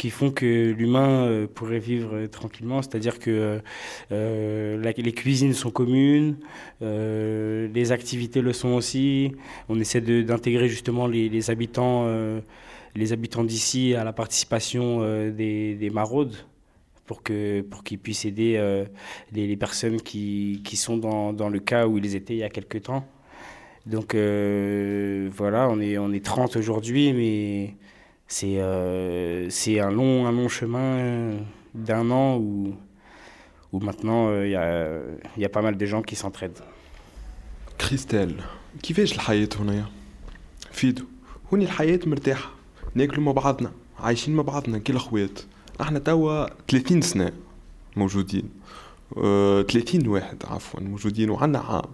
qui 0.00 0.08
font 0.08 0.30
que 0.30 0.70
l'humain 0.70 1.26
euh, 1.26 1.46
pourrait 1.46 1.78
vivre 1.78 2.14
euh, 2.14 2.26
tranquillement. 2.26 2.80
C'est-à-dire 2.80 3.18
que 3.18 3.60
euh, 4.12 4.92
les 4.96 5.12
cuisines 5.12 5.52
sont 5.52 5.70
communes, 5.70 6.36
les 6.80 7.92
activités 7.92 8.40
le 8.40 8.54
sont 8.54 8.70
aussi. 8.70 9.32
On 9.68 9.78
essaie 9.78 10.00
d'intégrer 10.00 10.68
justement 10.68 11.06
les, 11.06 11.50
habitants, 11.50 12.06
les 12.94 13.12
habitants 13.12 13.44
d'ici 13.44 13.94
à 13.94 14.04
la 14.04 14.14
participation 14.14 15.00
des, 15.30 15.90
maraudes 15.92 16.36
pour 17.06 17.22
que 17.22 17.60
pour 17.60 17.84
qu'ils 17.84 17.98
puissent 17.98 18.24
aider 18.24 18.52
les, 19.32 19.56
personnes 19.56 20.00
qui, 20.00 20.62
qui 20.64 20.76
sont 20.76 20.96
dans, 20.96 21.34
dans, 21.34 21.50
le 21.50 21.58
cas 21.58 21.86
où 21.86 21.98
ils 21.98 22.16
étaient 22.16 22.34
il 22.34 22.40
y 22.40 22.44
a 22.44 22.48
quelques 22.48 22.82
temps. 22.82 23.04
Donc 23.86 24.14
voilà, 24.14 25.68
on 25.68 25.78
est 25.80 25.98
on 25.98 26.12
est 26.12 26.24
30 26.24 26.56
aujourd'hui, 26.56 27.12
mais 27.12 27.74
c'est 28.30 28.60
euh, 28.60 29.50
c'est 29.50 29.80
un, 29.80 29.90
long, 29.90 30.26
un 30.28 30.32
long 30.38 30.48
chemin 30.48 31.36
d'un 31.74 32.10
an 32.12 32.36
où, 32.38 32.74
où 33.72 33.80
maintenant 33.80 34.28
euh, 34.28 34.46
il 34.46 34.52
y, 34.52 34.56
a, 34.56 35.42
y 35.42 35.44
a 35.44 35.48
pas 35.48 35.62
mal 35.62 35.76
de 35.76 35.86
gens 35.86 36.02
qui 36.02 36.16
s'entraident. 36.16 36.62
كريستال 37.80 38.34
كيفاش 38.82 39.12
الحياة 39.14 39.48
هنايا؟ 39.60 39.84
فيدو 40.72 41.04
هوني 41.52 41.64
الحياة 41.64 42.00
مرتاحة 42.06 42.50
ناكلوا 42.94 43.24
مع 43.24 43.32
بعضنا 43.32 43.72
عايشين 43.98 44.36
مع 44.36 44.42
بعضنا 44.42 44.78
كي 44.78 44.92
الأخوات 44.92 45.40
إحنا 45.80 45.98
توا 45.98 46.46
30 46.68 47.00
سنة 47.00 47.32
موجودين 47.96 48.50
أه 49.16 49.62
30 49.62 50.06
واحد 50.08 50.42
عفوا 50.44 50.80
موجودين 50.80 51.30
وعنا 51.30 51.58
عام 51.58 51.90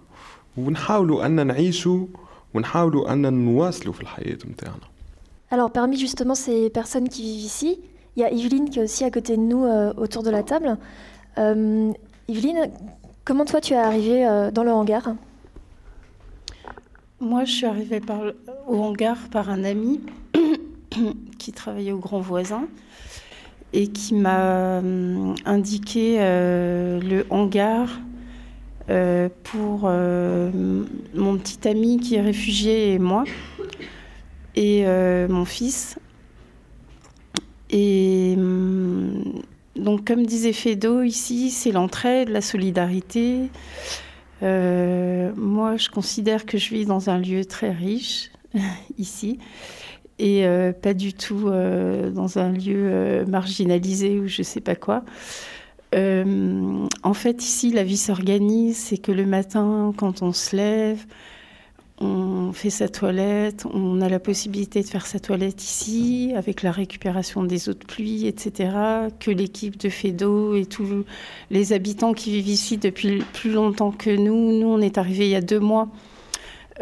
ونحاولوا 0.57 1.27
أن 1.27 1.47
نعيشوا 1.47 2.07
ونحاولوا 2.55 3.13
أن 3.13 3.45
نواصلوا 3.45 3.93
في 3.93 4.01
الحياة 4.01 4.39
متاعنا 4.45 4.96
Alors, 5.51 5.71
parmi 5.71 5.97
justement 5.97 6.35
ces 6.35 6.71
personnes 6.71 7.09
qui 7.09 7.23
vivent 7.23 7.45
ici, 7.45 7.79
il 8.17 8.23
y 8.23 8.25
a 8.25 8.33
Yveline 8.33 8.69
qui 8.69 8.81
est 8.81 8.83
aussi 8.83 9.05
à 9.05 9.11
côté 9.11 9.37
de 9.37 9.43
nous 9.43 9.65
euh, 9.65 9.93
autour 9.97 10.23
de 10.23 10.31
la 10.31 10.43
table. 10.43 10.77
Euh, 11.39 11.93
Yveline, 12.29 12.71
comment 13.25 13.45
toi 13.45 13.61
tu 13.61 13.75
es 13.75 13.77
arrivée 13.77 14.27
euh, 14.27 14.51
dans 14.51 14.65
le 14.65 14.73
hangar? 14.73 15.15
Moi, 17.21 17.45
je 17.45 17.53
suis 17.53 17.67
arrivée 17.67 18.01
au 18.67 18.77
hangar 18.83 19.17
par 19.31 19.49
un 19.49 19.63
ami 19.63 20.01
qui 21.39 21.53
travaillait 21.53 21.93
au 21.93 21.99
Grand 21.99 22.21
Voisin 22.21 22.67
et 23.73 23.87
qui 23.89 24.15
m'a 24.15 24.79
indiqué 25.45 26.19
le 26.19 27.25
hangar 27.31 27.89
pour 29.43 29.91
mon 29.91 31.37
petit 31.39 31.69
ami 31.69 31.99
qui 31.99 32.15
est 32.15 32.21
réfugié 32.21 32.93
et 32.93 32.99
moi 32.99 33.25
et 34.57 34.87
euh, 34.87 35.29
mon 35.29 35.45
fils. 35.45 35.99
Et 37.71 38.35
hum, 38.37 39.43
donc, 39.77 40.07
comme 40.07 40.25
disait 40.25 40.53
Fedo, 40.53 41.03
ici, 41.03 41.51
c'est 41.51 41.73
l'entraide, 41.73 42.31
la 42.31 42.41
solidarité. 42.41 43.51
Euh, 44.43 45.33
moi, 45.37 45.77
je 45.77 45.89
considère 45.91 46.47
que 46.47 46.59
je 46.59 46.75
vis 46.75 46.87
dans 46.87 47.11
un 47.11 47.19
lieu 47.19 47.45
très 47.45 47.71
riche, 47.71 48.31
ici, 48.99 49.39
et 50.19 50.47
euh, 50.47 50.73
pas 50.73 50.95
du 50.95 51.13
tout 51.13 51.51
dans 51.51 52.39
un 52.39 52.51
lieu 52.51 53.25
marginalisé 53.27 54.19
ou 54.19 54.27
je 54.27 54.43
sais 54.43 54.61
pas 54.61 54.77
quoi. 54.77 55.05
en 55.93 57.15
fait, 57.15 57.43
ici, 57.43 57.71
la 57.71 57.85
vie 57.85 57.99
s'organise, 57.99 58.77
c'est 58.77 58.99
que 58.99 59.13
le 59.13 59.27
matin, 59.27 59.93
quand 59.97 60.23
on 60.23 60.33
se 60.33 60.57
lève, 60.57 61.05
on 61.99 62.53
fait 62.53 62.71
sa 62.71 62.89
toilette, 62.89 63.65
on 63.73 64.01
a 64.03 64.09
la 64.09 64.19
possibilité 64.19 64.83
de 64.83 64.87
faire 64.87 65.07
sa 65.07 65.19
toilette 65.19 65.63
ici, 65.63 66.33
avec 66.37 66.63
la 66.63 66.71
récupération 66.71 67.43
des 67.43 67.69
eaux 67.69 67.75
de 67.75 67.85
pluie, 67.85 68.27
etc., 68.27 68.71
que 69.19 69.31
l'équipe 69.31 69.79
de 69.79 69.89
FEDO 69.89 70.55
et 70.57 70.67
tous 70.67 71.05
les 71.51 71.73
habitants 71.73 72.13
qui 72.13 72.33
vivent 72.33 72.49
ici 72.49 72.77
depuis 72.77 73.23
plus 73.33 73.53
longtemps 73.53 73.93
que 73.93 74.11
nous, 74.11 74.59
nous 74.59 74.67
on 74.67 74.81
est 74.81 74.99
arrivés 74.99 75.27
il 75.27 75.31
y 75.31 75.37
a 75.37 75.41
deux 75.41 75.61
mois, 75.61 75.89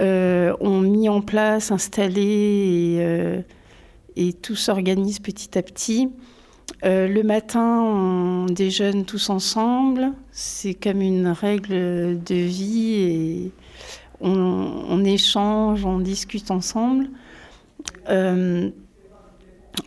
euh, 0.01 0.55
ont 0.61 0.81
mis 0.81 1.09
en 1.09 1.21
place, 1.21 1.71
installé 1.71 2.23
et, 2.23 2.97
euh, 2.99 3.43
tout 4.43 4.57
s'organise 4.57 5.21
petit 5.21 5.57
à 5.57 5.63
petit. 5.63 6.11
Euh, 6.85 7.07
le 7.07 7.23
matin, 7.23 7.83
on 7.83 8.47
déjeune 8.47 9.05
tous 9.05 9.31
ensemble. 9.31 10.13
C'est 10.33 10.75
comme 10.75 11.01
une 11.01 11.29
règle 11.29 12.23
de 12.23 12.35
vie 12.35 12.95
et 12.95 13.53
on, 14.21 15.05
échange, 15.05 15.85
on 15.85 15.99
discute 15.99 16.51
ensemble. 16.51 17.09
Euh, 18.09 18.71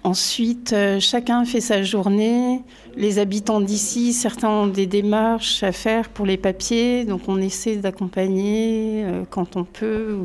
ensuite, 0.04 0.74
euh, 0.74 1.00
chacun 1.00 1.46
fait 1.46 1.62
sa 1.62 1.84
journée. 1.84 2.62
Les 2.96 3.20
habitants 3.20 3.62
d'ici, 3.62 4.14
certains 4.14 4.50
ont 4.50 4.68
des 4.68 4.88
démarches 4.88 5.64
à 5.64 5.72
faire 5.72 6.10
pour 6.10 6.26
les 6.26 6.38
papiers, 6.38 7.06
donc 7.06 7.22
on 7.28 7.40
essaie 7.40 7.78
d'accompagner 7.78 9.04
euh, 9.06 9.24
quand 9.30 9.56
on 9.56 9.64
peut. 9.64 10.18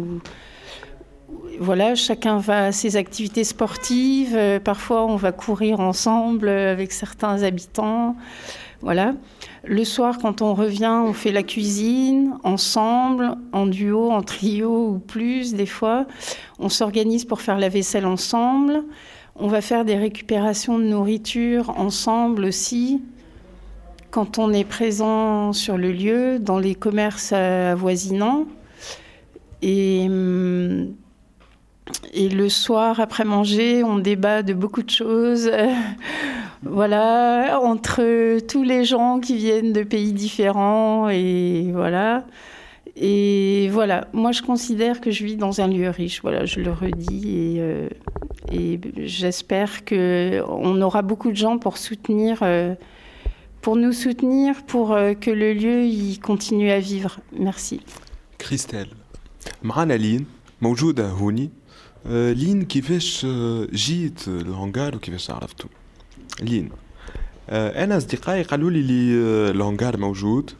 Voilà, 1.61 1.95
chacun 1.95 2.39
va 2.39 2.67
à 2.67 2.73
ses 2.73 2.97
activités 2.97 3.45
sportives. 3.45 4.37
parfois, 4.65 5.07
on 5.07 5.17
va 5.17 5.33
courir 5.33 5.81
ensemble 5.81 6.49
avec 6.49 6.93
certains 6.93 7.43
habitants. 7.43 8.17
Voilà. 8.81 9.15
Le 9.65 9.85
soir, 9.85 10.19
quand 10.19 10.43
on 10.43 10.55
revient, 10.55 11.03
on 11.05 11.13
fait 11.13 11.31
la 11.31 11.45
cuisine 11.45 12.35
ensemble, 12.43 13.37
en 13.53 13.67
duo, 13.67 14.11
en 14.11 14.23
trio 14.23 14.89
ou 14.89 14.99
plus 14.99 15.55
des 15.55 15.67
fois. 15.67 16.07
On 16.59 16.69
s'organise 16.69 17.25
pour 17.25 17.41
faire 17.41 17.59
la 17.59 17.69
vaisselle 17.69 18.07
ensemble. 18.07 18.83
On 19.37 19.47
va 19.47 19.61
faire 19.61 19.85
des 19.85 19.97
récupérations 19.97 20.79
de 20.79 20.85
nourriture 20.85 21.71
ensemble 21.79 22.45
aussi. 22.45 23.03
Quand 24.11 24.39
on 24.39 24.53
est 24.53 24.65
présent 24.65 25.53
sur 25.53 25.79
le 25.79 25.93
lieu, 25.93 26.39
dans 26.41 26.59
les 26.59 26.75
commerces 26.75 27.33
avoisinants. 27.33 28.47
Et 29.63 30.07
hum, 30.09 30.95
et 32.14 32.30
le 32.30 32.50
soir, 32.50 33.00
après 33.00 33.24
manger, 33.24 33.84
on 33.84 33.98
débat 33.98 34.44
de 34.44 34.54
beaucoup 34.54 34.84
de 34.84 34.90
choses. 34.90 35.50
voilà, 36.64 37.60
entre 37.62 38.40
tous 38.40 38.64
les 38.64 38.84
gens 38.86 39.20
qui 39.20 39.38
viennent 39.38 39.74
de 39.74 39.84
pays 39.84 40.14
différents 40.14 41.10
et 41.10 41.72
voilà. 41.74 42.26
Et 43.00 43.70
voilà, 43.72 44.08
moi 44.12 44.32
je 44.32 44.42
considère 44.42 45.02
que 45.02 45.12
je 45.12 45.24
vis 45.24 45.36
dans 45.36 45.62
un 45.62 45.68
lieu 45.68 45.90
riche. 45.90 46.22
Voilà, 46.22 46.46
je 46.46 46.60
le 46.60 46.72
redis 46.72 47.60
et, 47.60 47.90
et 48.52 48.80
j'espère 49.06 49.86
que 49.86 50.42
on 50.50 50.82
aura 50.82 51.04
beaucoup 51.04 51.32
de 51.32 51.38
gens 51.38 51.60
pour 51.60 51.78
soutenir, 51.78 52.44
pour 53.62 53.76
nous 53.76 53.94
soutenir, 53.94 54.64
pour 54.66 54.98
que 55.22 55.30
le 55.30 55.54
lieu 55.54 55.84
y 55.86 56.18
continue 56.18 56.72
à 56.72 56.80
vivre. 56.80 57.20
Merci. 57.38 57.82
Christelle, 58.40 58.94
معنا 59.64 59.94
لين 59.94 60.26
موجودة 60.62 61.10
هوني 61.10 61.50
لين 62.11 62.63
كيفاش 62.63 63.27
جيت 63.73 64.29
الهونغار 64.29 64.97
وكيفاش 64.97 65.31
عرفتو 65.31 65.69
لين 66.41 66.71
أنا 67.49 67.97
اصدقائي 67.97 68.43
قالوا 68.43 68.71
لي 68.71 68.83
لي 68.83 69.15
الهونغار 69.51 69.97
موجود. 69.97 70.51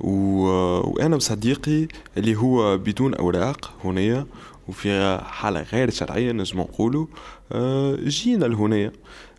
وأنا 0.00 1.16
وصديقي 1.16 1.88
اللي 2.16 2.36
هو 2.36 2.78
بدون 2.78 3.14
اوراق 3.14 3.72
هنا 3.84 4.26
وفي 4.68 5.18
حالة 5.24 5.62
غير 5.62 5.90
شرعية 5.90 6.32
نجم 6.32 6.60
نقولوا 6.60 7.06
جينا 8.08 8.44
لهنا 8.44 8.92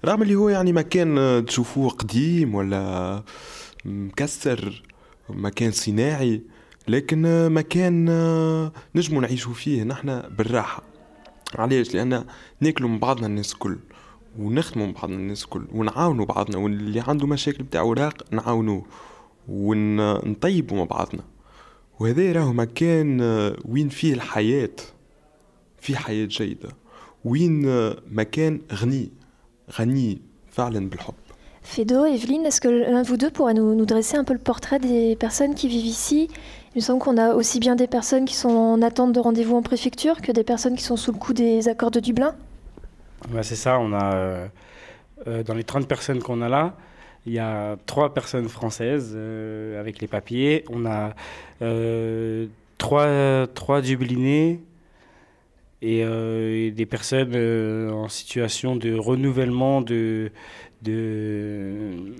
رغم 0.05 0.21
اللي 0.21 0.35
هو 0.35 0.49
يعني 0.49 0.73
مكان 0.73 1.43
تشوفوه 1.47 1.89
قديم 1.89 2.55
ولا 2.55 3.23
مكسر 3.85 4.83
مكان 5.29 5.71
صناعي 5.71 6.41
لكن 6.87 7.49
مكان 7.53 8.05
نجموا 8.95 9.21
نعيشوا 9.21 9.53
فيه 9.53 9.83
نحن 9.83 10.21
بالراحة 10.37 10.83
علاش 11.61 11.93
لأن 11.93 12.25
ناكلوا 12.59 12.89
من 12.89 12.99
بعضنا 12.99 13.27
الناس 13.27 13.53
الكل 13.53 13.77
ونخدموا 14.39 14.87
من 14.87 14.93
بعضنا 14.93 15.15
الناس 15.15 15.43
الكل 15.43 15.65
ونعاونوا 15.73 16.25
بعضنا 16.25 16.57
واللي 16.57 16.99
عنده 17.07 17.27
مشاكل 17.27 17.63
بتاع 17.63 17.81
اوراق 17.81 18.23
نعاونوه 18.31 18.85
ونطيبوا 19.47 20.77
مع 20.77 20.83
بعضنا. 20.83 21.23
وهذا 21.99 22.31
راهو 22.31 22.53
مكان 22.53 23.21
وين 23.65 23.89
فيه 23.89 24.13
الحياة 24.13 24.75
فيه 25.81 25.95
حياة 25.95 26.25
جيدة. 26.25 26.69
وين 27.25 27.65
مكان 28.11 28.61
غني 28.73 29.09
غني 29.79 30.21
فعلا 30.51 30.89
بالحب. 30.89 31.13
Fedo, 31.63 32.03
Evelyne, 32.05 32.45
est-ce 32.45 32.59
que 32.59 32.67
l'un 32.67 33.03
de 33.03 33.07
vous 33.07 33.15
deux 33.15 33.31
pourrait 33.31 33.53
nous, 33.53 33.73
nous, 33.73 33.85
dresser 33.85 34.17
un 34.17 34.25
peu 34.25 34.33
le 34.33 34.39
portrait 34.39 34.79
des 34.79 35.15
personnes 35.15 35.55
qui 35.55 35.69
vivent 35.69 35.85
ici? 35.85 36.27
Il 36.75 36.79
me 36.79 36.81
semble 36.81 36.99
qu'on 36.99 37.17
a 37.17 37.35
aussi 37.35 37.59
bien 37.59 37.75
des 37.75 37.85
personnes 37.85 38.25
qui 38.25 38.33
sont 38.33 38.49
en 38.49 38.81
attente 38.81 39.13
de 39.13 39.19
rendez-vous 39.19 39.55
en 39.55 39.61
préfecture 39.61 40.21
que 40.21 40.31
des 40.31 40.43
personnes 40.43 40.75
qui 40.75 40.83
sont 40.83 40.97
sous 40.97 41.11
le 41.11 41.19
coup 41.19 41.33
des 41.33 41.67
accords 41.67 41.91
de 41.91 41.99
Dublin 41.99 42.33
C'est 43.43 43.55
ça, 43.55 43.77
on 43.79 43.93
a, 43.93 44.15
euh, 44.15 44.47
euh, 45.27 45.43
dans 45.43 45.53
les 45.53 45.63
30 45.63 45.87
personnes 45.87 46.19
qu'on 46.19 46.41
a 46.41 46.49
là, 46.49 46.75
il 47.27 47.33
y 47.33 47.39
a 47.39 47.77
trois 47.85 48.13
personnes 48.13 48.49
françaises 48.49 49.13
euh, 49.15 49.79
avec 49.79 50.01
les 50.01 50.07
papiers. 50.07 50.65
On 50.69 50.87
a 50.87 51.13
euh, 51.61 52.47
trois, 52.79 53.45
trois 53.53 53.81
Dublinés 53.81 54.59
et, 55.83 55.99
et 55.99 56.71
des 56.71 56.85
personnes 56.87 57.35
en 57.91 58.09
situation 58.09 58.75
de 58.75 58.95
renouvellement 58.95 59.81
de, 59.81 60.31
de, 60.81 62.15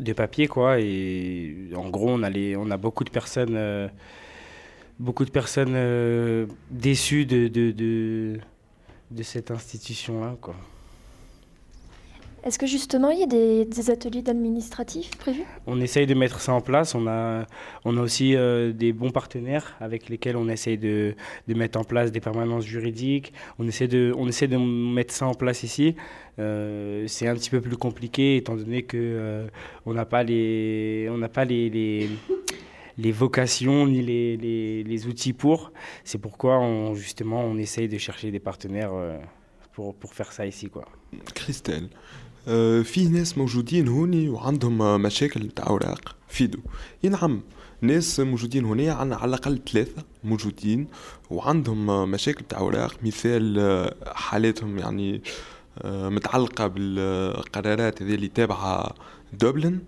de 0.00 0.12
papier. 0.12 0.46
Quoi. 0.46 0.80
Et 0.80 1.70
en 1.74 1.88
gros, 1.88 2.10
on 2.10 2.22
a, 2.22 2.30
on 2.56 2.70
a 2.70 2.76
beaucoup 2.76 3.04
de 3.04 3.10
personnes, 3.10 3.56
euh, 3.56 3.88
beaucoup 4.98 5.24
de 5.24 5.30
personnes 5.30 5.74
euh, 5.74 6.46
déçues 6.70 7.26
de, 7.26 7.48
de, 7.48 7.70
de, 7.70 8.38
de 9.10 9.22
cette 9.22 9.50
institution-là. 9.50 10.36
Quoi. 10.40 10.56
Est-ce 12.46 12.60
que 12.60 12.66
justement 12.68 13.10
il 13.10 13.18
y 13.18 13.22
a 13.24 13.26
des, 13.26 13.64
des 13.64 13.90
ateliers 13.90 14.22
d'administratifs 14.22 15.16
prévus? 15.16 15.42
On 15.66 15.80
essaye 15.80 16.06
de 16.06 16.14
mettre 16.14 16.40
ça 16.40 16.52
en 16.52 16.60
place. 16.60 16.94
On 16.94 17.08
a, 17.08 17.44
on 17.84 17.96
a 17.96 18.00
aussi 18.00 18.36
euh, 18.36 18.72
des 18.72 18.92
bons 18.92 19.10
partenaires 19.10 19.74
avec 19.80 20.08
lesquels 20.08 20.36
on 20.36 20.48
essaye 20.48 20.78
de, 20.78 21.16
de, 21.48 21.54
mettre 21.54 21.76
en 21.76 21.82
place 21.82 22.12
des 22.12 22.20
permanences 22.20 22.64
juridiques. 22.64 23.32
On 23.58 23.66
essaie 23.66 23.88
de, 23.88 24.14
on 24.16 24.28
essaie 24.28 24.46
de 24.46 24.56
mettre 24.58 25.12
ça 25.12 25.26
en 25.26 25.34
place 25.34 25.64
ici. 25.64 25.96
Euh, 26.38 27.04
c'est 27.08 27.26
un 27.26 27.34
petit 27.34 27.50
peu 27.50 27.60
plus 27.60 27.76
compliqué 27.76 28.36
étant 28.36 28.54
donné 28.54 28.84
que 28.84 28.96
euh, 28.96 29.48
on 29.84 29.92
n'a 29.92 30.04
pas 30.04 30.22
les, 30.22 31.08
on 31.10 31.18
n'a 31.18 31.28
pas 31.28 31.44
les, 31.44 31.68
les 31.68 32.08
les 32.98 33.12
vocations 33.12 33.86
ni 33.88 34.02
les, 34.02 34.36
les, 34.36 34.84
les 34.84 35.06
outils 35.08 35.32
pour. 35.32 35.72
C'est 36.04 36.18
pourquoi 36.18 36.60
on, 36.60 36.94
justement 36.94 37.40
on 37.40 37.58
essaye 37.58 37.88
de 37.88 37.98
chercher 37.98 38.30
des 38.30 38.40
partenaires 38.40 38.92
pour, 39.72 39.94
pour 39.94 40.14
faire 40.14 40.32
ça 40.32 40.46
ici. 40.46 40.70
Quoi. 40.70 40.86
Christelle, 41.34 41.90
في 42.84 43.08
ناس 43.12 43.38
موجودين 43.38 43.88
هوني 43.88 44.28
وعندهم 44.28 45.02
مشاكل 45.02 45.48
تاع 45.48 45.66
أوراق. 45.66 46.16
فيدو. 46.28 46.58
ينعم 47.04 47.40
ناس 47.80 48.20
موجودين 48.20 48.64
هنا 48.64 48.92
عندنا 48.92 49.16
على 49.16 49.28
الأقل 49.28 49.60
ثلاثة 49.72 50.02
موجودين 50.24 50.86
وعندهم 51.30 52.10
مشاكل 52.10 52.44
تاع 52.48 52.58
أوراق. 52.58 52.94
مثال 53.02 53.90
حالاتهم 54.06 54.78
يعني 54.78 55.22
متعلقة 55.84 56.66
بالقرارات 56.66 58.02
هذه 58.02 58.14
اللي 58.14 58.28
تابعة 58.28 58.94
دوبلن. 59.32 59.78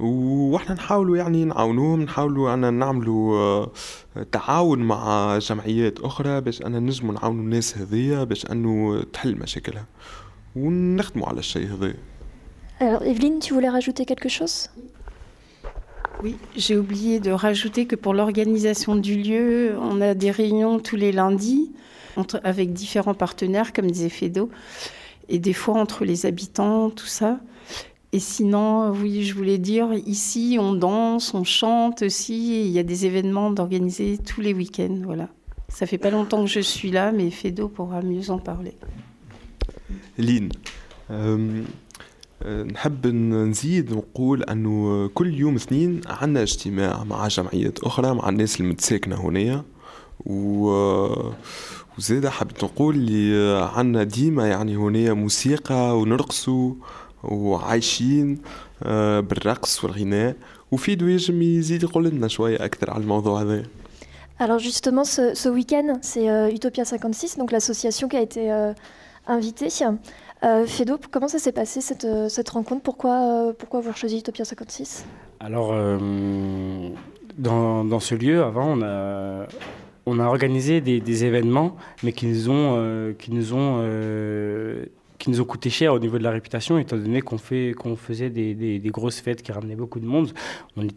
وإحنا 0.00 0.74
نحاولوا 0.74 1.16
يعني 1.16 1.44
نعاونوهم 1.44 2.02
نحاولوا 2.02 2.54
أنا 2.54 2.70
نعملوا 2.70 3.66
تعاون 4.32 4.78
مع 4.78 5.38
جمعيات 5.38 6.00
أخرى 6.00 6.40
باش 6.40 6.62
أنا 6.62 6.80
نجموا 6.80 7.14
نعاونوا 7.14 7.42
الناس 7.42 7.78
هذيا 7.78 8.24
باش 8.24 8.46
أنه 8.46 9.02
تحل 9.12 9.36
مشاكلها. 9.36 9.86
ونخدموا 10.56 11.28
على 11.28 11.38
الشيء 11.38 11.72
هذا. 11.72 11.94
Alors, 12.82 13.04
Evelyne, 13.04 13.38
tu 13.38 13.54
voulais 13.54 13.68
rajouter 13.68 14.04
quelque 14.04 14.28
chose? 14.28 14.68
Oui, 16.20 16.34
j'ai 16.56 16.76
oublié 16.76 17.20
de 17.20 17.30
rajouter 17.30 17.86
que 17.86 17.94
pour 17.94 18.12
l'organisation 18.12 18.96
du 18.96 19.14
lieu, 19.14 19.76
on 19.80 20.00
a 20.00 20.14
des 20.14 20.32
réunions 20.32 20.80
tous 20.80 20.96
les 20.96 21.12
lundis 21.12 21.70
entre, 22.16 22.40
avec 22.42 22.72
différents 22.72 23.14
partenaires, 23.14 23.72
comme 23.72 23.88
disait 23.88 24.08
Fedo, 24.08 24.50
et 25.28 25.38
des 25.38 25.52
fois 25.52 25.76
entre 25.76 26.04
les 26.04 26.26
habitants, 26.26 26.90
tout 26.90 27.06
ça. 27.06 27.38
Et 28.10 28.18
sinon, 28.18 28.90
oui, 28.90 29.22
je 29.22 29.34
voulais 29.34 29.58
dire, 29.58 29.92
ici, 29.92 30.56
on 30.58 30.74
danse, 30.74 31.34
on 31.34 31.44
chante 31.44 32.02
aussi, 32.02 32.52
et 32.54 32.62
il 32.62 32.72
y 32.72 32.80
a 32.80 32.82
des 32.82 33.06
événements 33.06 33.52
d'organiser 33.52 34.18
tous 34.18 34.40
les 34.40 34.54
week-ends, 34.54 35.02
voilà. 35.04 35.28
Ça 35.68 35.86
fait 35.86 35.98
pas 35.98 36.10
longtemps 36.10 36.44
que 36.44 36.50
je 36.50 36.58
suis 36.58 36.90
là, 36.90 37.12
mais 37.12 37.30
Fedo 37.30 37.68
pourra 37.68 38.02
mieux 38.02 38.30
en 38.30 38.38
parler. 38.38 38.74
Lynn, 40.18 40.50
euh, 41.12 41.62
نحب 42.46 43.06
نزيد 43.06 43.92
ونقول 43.92 44.42
أنه 44.42 45.06
كل 45.14 45.34
يوم 45.34 45.54
اثنين 45.54 46.00
عندنا 46.06 46.42
اجتماع 46.42 47.04
مع 47.04 47.28
جمعيات 47.28 47.78
أخرى 47.78 48.14
مع 48.14 48.28
الناس 48.28 48.60
المتساكنة 48.60 49.16
هنا 49.16 49.64
و 50.26 50.70
وزيدا 51.98 52.30
حبيت 52.30 52.64
نقول 52.64 52.94
اللي 52.94 53.62
عندنا 53.74 54.02
ديما 54.02 54.48
يعني 54.48 54.76
هنا 54.76 55.12
موسيقى 55.12 55.98
ونرقصوا 55.98 56.74
وعايشين 57.24 58.38
بالرقص 59.20 59.84
والغناء. 59.84 60.36
وفيدو 60.72 61.06
يجم 61.06 61.42
يزيد 61.42 61.82
يقول 61.82 62.04
لنا 62.04 62.28
شوية 62.28 62.64
أكثر 62.64 62.90
على 62.90 63.02
الموضوع 63.02 63.42
هذا. 63.42 63.62
Alors 64.40 64.58
justement, 64.58 65.04
ce, 65.04 65.34
ce 65.34 65.48
week-end, 65.48 65.98
c'est 66.00 66.28
euh, 66.28 66.50
Utopia 66.50 66.84
56, 66.84 67.36
donc 67.38 67.52
l'association 67.52 68.08
qui 68.08 68.16
a 68.16 68.22
été 68.22 68.50
euh, 68.50 68.72
invité. 69.28 69.68
Euh, 70.44 70.66
Fedo, 70.66 70.98
comment 71.10 71.28
ça 71.28 71.38
s'est 71.38 71.52
passé 71.52 71.80
cette, 71.80 72.06
cette 72.28 72.50
rencontre? 72.50 72.82
Pourquoi, 72.82 73.48
euh, 73.48 73.52
pourquoi 73.56 73.78
avoir 73.80 73.96
choisi 73.96 74.18
Utopia 74.18 74.44
56 74.44 75.06
Alors, 75.38 75.70
euh, 75.72 75.98
dans, 77.38 77.84
dans, 77.84 78.00
ce 78.00 78.16
lieu, 78.16 78.42
avant, 78.42 78.76
on 78.76 78.82
a, 78.82 79.46
on 80.06 80.18
a 80.18 80.24
organisé 80.24 80.80
des, 80.80 81.24
événements, 81.24 81.76
mais 82.02 82.12
qui 82.12 82.26
nous 82.26 82.50
ont, 82.50 83.14
qui 83.18 83.32
nous 83.32 83.54
ont 83.54 83.82
qui 85.18 85.30
nous 85.30 85.40
ont 85.40 85.44
coûté 85.44 85.70
cher 85.70 85.94
au 85.94 86.00
niveau 86.00 86.18
de 86.18 86.24
la 86.24 86.32
réputation, 86.32 86.78
étant 86.78 86.96
donné 86.96 87.22
qu'on 87.22 87.38
faisait 87.38 88.28
des, 88.28 88.54
des, 88.54 88.90
grosses 88.90 89.20
fêtes 89.20 89.40
qui 89.40 89.52
ramenaient 89.52 89.76
beaucoup 89.76 90.00
de 90.00 90.04
monde. 90.04 90.32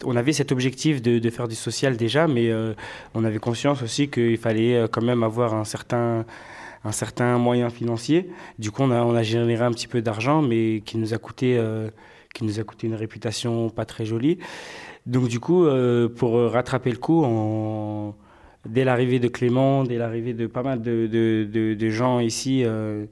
On, 0.03 0.15
avait 0.15 0.33
cet 0.33 0.51
objectif 0.51 0.99
de, 1.03 1.19
de, 1.19 1.29
faire 1.29 1.47
du 1.47 1.53
social 1.53 1.95
déjà, 1.95 2.27
mais 2.27 2.49
euh, 2.49 2.73
on 3.13 3.23
avait 3.23 3.37
conscience 3.37 3.83
aussi 3.83 4.07
qu'il 4.09 4.39
fallait 4.39 4.87
quand 4.91 5.03
même 5.03 5.21
avoir 5.21 5.53
un 5.53 5.63
certain, 5.63 6.25
un 6.85 6.91
certain 6.91 7.37
moyen 7.37 7.69
financier. 7.69 8.29
Du 8.59 8.71
coup, 8.71 8.83
on 8.83 8.91
a, 8.91 9.03
on 9.03 9.15
a 9.15 9.23
généré 9.23 9.65
un 9.65 9.71
petit 9.71 9.87
peu 9.87 10.01
d'argent, 10.01 10.41
mais 10.41 10.81
qui 10.85 10.97
nous 10.97 11.13
a 11.13 11.17
coûté, 11.17 11.57
euh, 11.57 11.89
qui 12.33 12.45
nous 12.45 12.59
a 12.59 12.63
coûté 12.63 12.87
une 12.87 12.93
réputation 12.93 13.69
pas 13.69 13.85
très 13.85 14.05
jolie. 14.05 14.37
Donc, 15.07 15.27
du 15.27 15.39
coup, 15.39 15.65
euh, 15.65 16.07
pour 16.07 16.39
rattraper 16.51 16.91
le 16.91 16.97
coup, 16.97 17.25
dès 18.67 18.83
l'arrivée 18.83 19.19
de 19.19 19.27
Clément, 19.27 19.83
dès 19.83 19.97
l'arrivée 19.97 20.33
de 20.33 20.47
pas 20.47 20.63
mal 20.63 20.81
de, 20.81 21.07
de, 21.07 21.89
gens 21.89 22.19
ici 22.19 22.63
euh, 22.63 23.05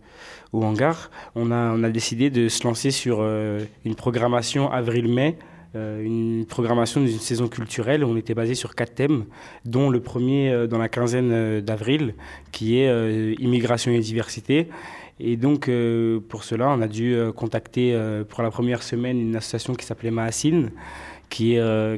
au 0.52 0.64
hangar, 0.64 1.10
on 1.36 1.52
a, 1.52 1.74
on 1.74 1.84
a 1.84 1.90
décidé 1.90 2.30
de 2.30 2.48
se 2.50 2.64
lancer 2.64 2.92
sur 2.92 3.22
une 3.24 3.96
programmation 3.96 4.72
avril-mai, 4.72 5.38
une 5.76 6.46
programmation 6.48 7.02
d'une 7.02 7.20
saison 7.20 7.48
culturelle. 7.48 8.04
On 8.04 8.16
était 8.18 8.34
basé 8.34 8.56
sur 8.56 8.76
quatre 8.76 8.96
thèmes, 8.96 9.26
dont 9.66 9.90
le 9.90 10.00
premier 10.00 10.68
dans 10.68 10.78
la 10.78 10.90
quinzaine 10.90 11.62
d'avril, 11.62 12.16
qui 12.52 12.80
est 12.80 13.34
immigration 13.40 13.92
et 13.92 14.00
diversité. 14.00 14.68
Et 15.20 15.38
donc, 15.38 15.70
pour 16.30 16.44
cela, 16.44 16.70
on 16.70 16.82
a 16.82 16.88
dû 16.88 17.18
contacter 17.36 17.98
pour 18.30 18.44
la 18.44 18.52
première 18.52 18.84
semaine 18.84 19.20
une 19.20 19.36
association 19.36 19.74
qui 19.74 19.86
s'appelait 19.86 20.12
Mahassine, 20.12 20.72
qui, 21.30 21.58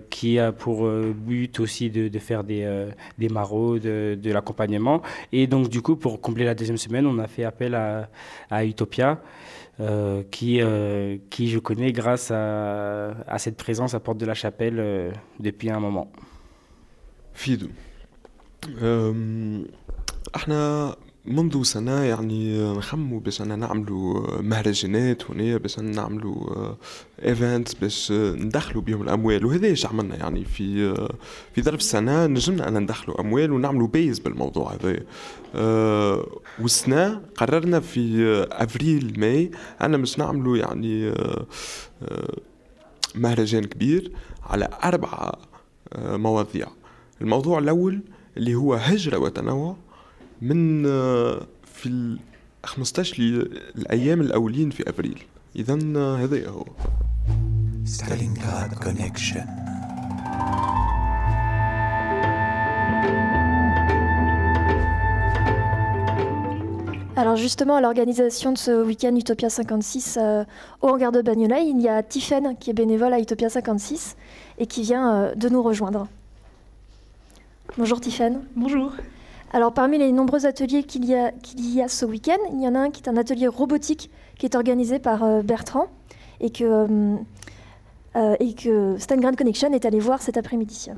qui 0.09 0.39
a 0.39 0.51
pour 0.51 0.89
but 1.13 1.59
aussi 1.59 1.89
de, 1.89 2.19
faire 2.19 2.43
des, 2.43 2.87
des 3.17 3.29
maraudes, 3.29 3.81
de, 3.81 4.17
de 4.21 4.31
l'accompagnement. 4.31 5.01
Et 5.31 5.47
donc, 5.47 5.69
du 5.69 5.81
coup, 5.81 5.95
pour 5.95 6.21
combler 6.21 6.45
la 6.45 6.55
deuxième 6.55 6.77
semaine, 6.77 7.05
on 7.05 7.19
a 7.19 7.27
fait 7.27 7.43
appel 7.43 7.75
à, 7.75 8.09
à 8.49 8.65
Utopia. 8.65 9.21
Euh, 9.80 10.22
qui, 10.30 10.60
euh, 10.60 11.16
qui 11.30 11.48
je 11.48 11.58
connais 11.58 11.90
grâce 11.92 12.30
à, 12.30 13.12
à, 13.26 13.38
cette 13.38 13.56
présence 13.56 13.94
à 13.94 14.00
Porte 14.00 14.18
de 14.18 14.26
la 14.26 14.34
Chapelle 14.34 14.78
euh, 14.78 15.10
depuis 15.38 15.70
un 15.70 15.80
moment. 15.80 16.12
Fidou. 17.32 17.70
احنا 20.36 20.94
منذ 21.27 21.63
سنة 21.63 22.03
يعني 22.03 22.73
نخمو 22.73 23.19
باش 23.19 23.41
أنا 23.41 23.55
نعملوا 23.55 24.41
مهرجانات 24.41 25.31
هنا 25.31 25.57
باش 25.57 25.79
نعملوا 25.79 26.73
ايفنت 27.25 27.81
باش 27.81 28.11
ندخلوا 28.11 28.81
بهم 28.81 29.01
الأموال. 29.01 29.45
وهذا 29.45 29.67
إيش 29.67 29.85
عملنا 29.85 30.15
يعني 30.15 30.45
في 30.45 30.93
في 31.53 31.61
ظرف 31.61 31.81
سنة 31.81 32.25
نجمنا 32.25 32.67
أن 32.67 32.77
ندخلوا 32.77 33.21
أموال 33.21 33.51
ونعملوا 33.51 33.87
بيز 33.87 34.19
بالموضوع 34.19 34.73
هذا. 34.73 34.99
أه 35.55 36.27
والسنة 36.59 37.21
قررنا 37.37 37.79
في 37.79 38.25
أفريل 38.51 39.13
ماي 39.17 39.51
أنا 39.81 39.97
باش 39.97 40.19
نعملوا 40.19 40.57
يعني 40.57 41.09
أه 41.09 41.45
مهرجان 43.15 43.63
كبير 43.63 44.11
على 44.43 44.69
أربعة 44.83 45.31
مواضيع. 45.97 46.67
الموضوع 47.21 47.59
الأول 47.59 48.01
اللي 48.37 48.55
هو 48.55 48.73
هجرة 48.73 49.17
وتنوع 49.17 49.77
من 50.44 50.82
في 51.64 51.86
ال 51.86 52.18
15 52.64 53.22
الايام 53.76 54.20
الاولين 54.20 54.70
في 54.70 54.88
ابريل 54.88 55.22
اذا 55.56 55.74
هذا 55.96 56.48
هو 56.48 56.64
ستالينغراد 57.84 58.74
كونيكشن 58.74 59.46
Alors 67.20 67.36
justement, 67.36 67.76
à 67.76 67.82
l'organisation 67.82 68.52
de 68.52 68.56
ce 68.56 68.70
week-end 68.82 69.14
Utopia 69.14 69.50
56 69.50 70.16
euh, 70.16 70.42
au 70.80 70.88
hangar 70.88 71.12
de 71.12 71.20
Bagnolet, 71.20 71.66
il 71.66 71.78
y 71.78 71.86
a 71.86 72.02
Tiffen 72.02 72.56
qui 72.58 72.70
est 72.70 72.72
bénévole 72.72 73.12
à 73.12 73.20
Utopia 73.20 73.50
56 73.50 74.16
et 74.58 74.66
qui 74.66 74.80
vient 74.80 75.14
euh, 75.14 75.34
de 75.34 75.50
nous 75.50 75.62
rejoindre. 75.62 76.08
Bonjour 77.76 78.00
Tiffen. 78.00 78.40
Bonjour. 78.56 78.92
Alors 79.53 79.73
parmi 79.73 79.97
les 79.97 80.11
nombreux 80.11 80.45
ateliers 80.45 80.83
qu'il 80.83 81.05
y, 81.05 81.15
a, 81.15 81.31
qu'il 81.31 81.73
y 81.73 81.81
a 81.81 81.87
ce 81.87 82.05
week-end, 82.05 82.37
il 82.51 82.61
y 82.61 82.67
en 82.67 82.75
a 82.75 82.79
un 82.79 82.91
qui 82.91 83.01
est 83.01 83.09
un 83.09 83.15
atelier 83.15 83.47
robotique 83.47 84.11
qui 84.37 84.45
est 84.45 84.55
organisé 84.55 84.99
par 84.99 85.23
euh, 85.23 85.41
Bertrand 85.43 85.87
et 86.41 86.51
que, 86.51 86.63
euh, 86.63 87.15
euh, 88.17 88.35
et 88.39 88.53
que 88.53 88.97
Stan 88.97 89.15
Grand 89.17 89.35
Connection 89.35 89.71
est 89.71 89.85
allé 89.85 89.99
voir 89.99 90.21
cet 90.21 90.35
après-midi. 90.35 90.91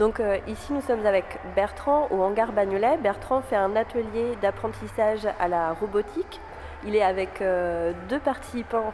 Donc 0.00 0.18
euh, 0.18 0.38
ici 0.48 0.72
nous 0.72 0.80
sommes 0.80 1.04
avec 1.06 1.38
Bertrand 1.54 2.08
au 2.10 2.22
hangar 2.22 2.52
Bagnolet. 2.52 2.96
Bertrand 2.96 3.42
fait 3.42 3.56
un 3.56 3.76
atelier 3.76 4.36
d'apprentissage 4.42 5.28
à 5.38 5.46
la 5.46 5.74
robotique. 5.74 6.40
Il 6.86 6.96
est 6.96 7.02
avec 7.02 7.40
euh, 7.40 7.92
deux 8.08 8.18
participants 8.18 8.92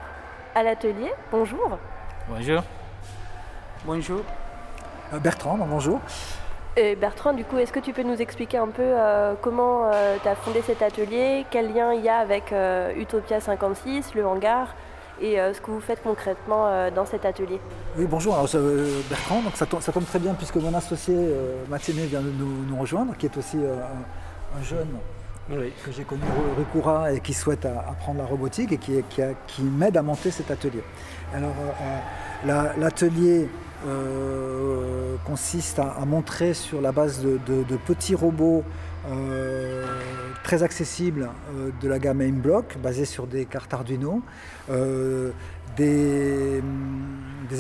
à 0.55 0.63
l'atelier. 0.63 1.13
Bonjour. 1.31 1.79
Bonjour. 2.29 2.63
Bonjour. 3.87 4.21
Euh, 5.15 5.19
Bertrand, 5.21 5.57
bonjour. 5.57 6.01
Et 6.79 6.95
Bertrand, 6.95 7.33
du 7.33 7.43
coup, 7.43 7.57
est-ce 7.57 7.73
que 7.73 7.81
tu 7.81 7.95
peux 7.95 8.03
nous 8.03 8.21
expliquer 8.21 8.59
un 8.59 8.69
peu 8.69 8.83
euh, 8.83 9.33
comment 9.41 9.91
euh, 9.91 10.17
tu 10.23 10.29
as 10.29 10.35
fondé 10.35 10.61
cet 10.61 10.83
atelier, 10.83 11.47
quel 11.51 11.73
lien 11.73 11.95
il 11.95 12.05
y 12.05 12.11
a 12.11 12.19
avec 12.19 12.53
euh, 12.53 12.93
Utopia 12.99 13.41
56, 13.41 14.15
le 14.15 14.27
hangar, 14.27 14.75
et 15.23 15.39
ce 15.39 15.59
que 15.63 15.71
vous 15.71 15.81
faites 15.81 16.03
concrètement 16.03 16.91
dans 16.91 17.07
cet 17.07 17.25
atelier? 17.25 17.59
Oui, 17.97 18.05
bonjour, 18.07 18.35
Alors, 18.35 18.51
Bertrand, 19.09 19.41
donc 19.41 19.57
ça, 19.57 19.65
tombe, 19.65 19.81
ça, 19.81 19.91
tombe 19.91 20.05
très 20.05 20.19
bien 20.19 20.35
puisque 20.35 20.57
mon 20.57 20.75
associé 20.75 21.17
Mathieu 21.71 21.95
vient 21.95 22.21
de 22.21 22.29
nous, 22.29 22.67
nous, 22.69 22.79
rejoindre, 22.79 23.17
qui 23.17 23.25
est 23.25 23.35
aussi 23.39 23.57
un, 23.57 24.61
un, 24.61 24.63
jeune 24.63 24.89
oui. 25.49 25.73
que 25.83 25.91
j'ai 25.91 26.05
connu 26.05 26.21
rue 26.59 26.65
Coura 26.65 27.15
et 27.15 27.21
qui 27.21 27.33
souhaite 27.33 27.65
apprendre 27.65 28.19
la 28.19 28.27
robotique 28.27 28.73
et 28.73 28.77
qui, 28.77 29.03
qui, 29.09 29.23
qui 29.47 29.63
m'aide 29.63 29.97
à 29.97 30.03
monter 30.03 30.31
cet 30.31 30.51
atelier. 30.51 30.85
Alors, 31.33 31.55
l'atelier... 32.77 33.49
Euh, 33.87 35.17
consiste 35.27 35.81
à, 35.81 36.05
montrer 36.07 36.55
sur 36.55 36.81
la 36.81 36.93
base 36.93 37.21
de, 37.23 37.77
petits 37.85 38.15
robots 38.15 38.63
euh, 39.11 39.85
très 40.45 40.63
accessibles 40.63 41.29
euh, 41.55 41.71
de 41.81 41.89
la 41.89 41.99
gamme 41.99 42.23
AimBlock, 42.23 42.79
basés 42.83 43.05
sur 43.05 43.27
des 43.27 43.45
cartes 43.45 43.75
Arduino, 43.75 44.23
euh, 44.71 45.31
des, 45.77 46.63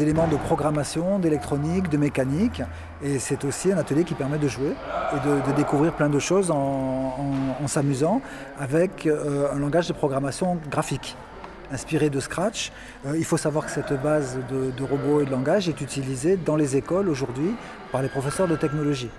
éléments 0.00 0.28
de 0.28 0.36
programmation, 0.36 1.18
d'électronique, 1.18 1.88
de 1.88 1.96
mécanique. 1.96 2.62
Et 3.02 3.18
c'est 3.18 3.44
aussi 3.44 3.72
un 3.72 3.78
atelier 3.78 4.04
qui 4.04 4.14
permet 4.14 4.38
de 4.38 4.48
jouer 4.48 4.72
et 5.12 5.50
de, 5.50 5.56
découvrir 5.56 5.92
plein 5.92 6.08
de 6.08 6.18
choses 6.18 6.50
en, 6.50 7.66
s'amusant 7.66 8.20
avec 8.58 9.06
un 9.06 9.58
langage 9.58 9.88
de 9.88 9.92
programmation 9.92 10.58
graphique 10.70 11.16
inspiré 11.72 12.10
de 12.10 12.20
Scratch. 12.20 12.72
Euh, 13.06 13.16
il 13.16 13.24
faut 13.24 13.36
savoir 13.36 13.66
que 13.66 13.72
cette 13.72 13.92
base 14.02 14.38
de, 14.50 14.84
robots 14.84 15.20
et 15.20 15.24
de 15.24 15.30
langage 15.30 15.68
est 15.68 15.80
utilisée 15.80 16.36
dans 16.36 16.56
les 16.56 16.76
écoles 16.76 17.08
aujourd'hui 17.08 17.54
par 17.92 18.02
les 18.02 18.08
professeurs 18.08 18.48
de 18.48 18.56
technologie. 18.56 19.10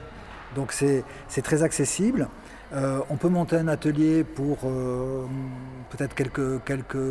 Donc 0.55 0.71
c'est 0.71 1.03
très 1.43 1.63
accessible. 1.63 2.27
Euh, 2.73 2.99
on 3.09 3.15
peut 3.15 3.29
monter 3.29 3.55
un 3.57 3.67
atelier 3.67 4.23
pour 4.23 4.57
euh, 4.65 5.25
peut-être 5.89 6.15
quelques, 6.15 7.01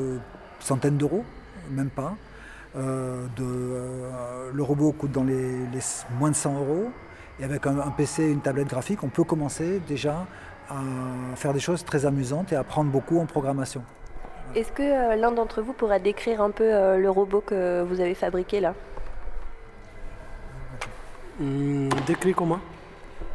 centaines 0.61 0.97
d'euros, 0.97 1.25
même 1.71 1.91
pas. 1.91 2.17
Le 2.75 3.29
robot 4.63 4.93
coûte 4.93 5.13
dans 5.13 5.25
les, 5.25 5.55
moins 6.19 6.31
de 6.31 6.37
100 6.37 6.55
euros. 6.55 6.91
Et 7.39 7.45
avec 7.45 7.67
un, 7.67 7.79
un 7.79 7.91
PC 7.91 8.23
et 8.23 8.31
une 8.31 8.41
tablette 8.41 8.69
graphique, 8.69 9.05
on 9.05 9.09
peut 9.09 9.25
commencer 9.25 9.83
déjà 9.87 10.27
à 10.71 11.37
faire 11.37 11.53
des 11.53 11.61
choses 11.61 11.85
très 11.85 12.07
amusantes 12.07 12.53
et 12.53 12.57
apprendre 12.57 12.91
beaucoup 12.91 13.19
en 13.19 13.27
programmation. 13.27 13.83
Est-ce 14.55 14.73
que 14.73 14.83
euh, 14.83 15.17
l'un 15.17 15.33
d'entre 15.33 15.61
vous 15.61 15.73
pourra 15.75 15.99
décrire 15.99 16.41
un 16.41 16.51
peu 16.51 16.65
euh, 16.65 16.97
le 16.97 17.11
robot 17.11 17.41
que 17.41 17.83
vous 17.83 18.01
avez 18.01 18.15
fabriqué 18.15 18.61
là? 18.61 18.75
Mmh, 21.39 21.89
Décrit 22.07 22.35
comment? 22.35 22.61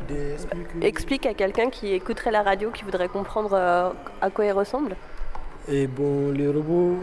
Des... 0.08 0.36
Explique 0.82 1.26
à 1.28 1.34
quelqu'un 1.34 1.70
qui 1.70 1.94
écouterait 1.94 2.32
la 2.32 2.42
radio, 2.42 2.72
qui 2.72 2.84
voudrait 2.84 3.08
comprendre 3.08 3.54
euh, 3.54 3.92
à 4.22 4.30
quoi 4.32 4.46
il 4.46 4.52
ressemble. 4.52 4.96
Et 5.68 5.86
bon, 5.86 6.32
le 6.32 6.50
robot, 6.50 6.98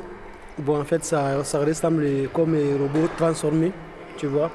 bon, 0.58 0.80
en 0.80 0.84
fait, 0.84 1.04
ça, 1.04 1.44
ça 1.44 1.60
ressemble 1.60 2.28
comme 2.32 2.54
un 2.54 2.76
robot 2.78 3.08
transformé, 3.16 3.72
tu 4.16 4.26
vois. 4.26 4.50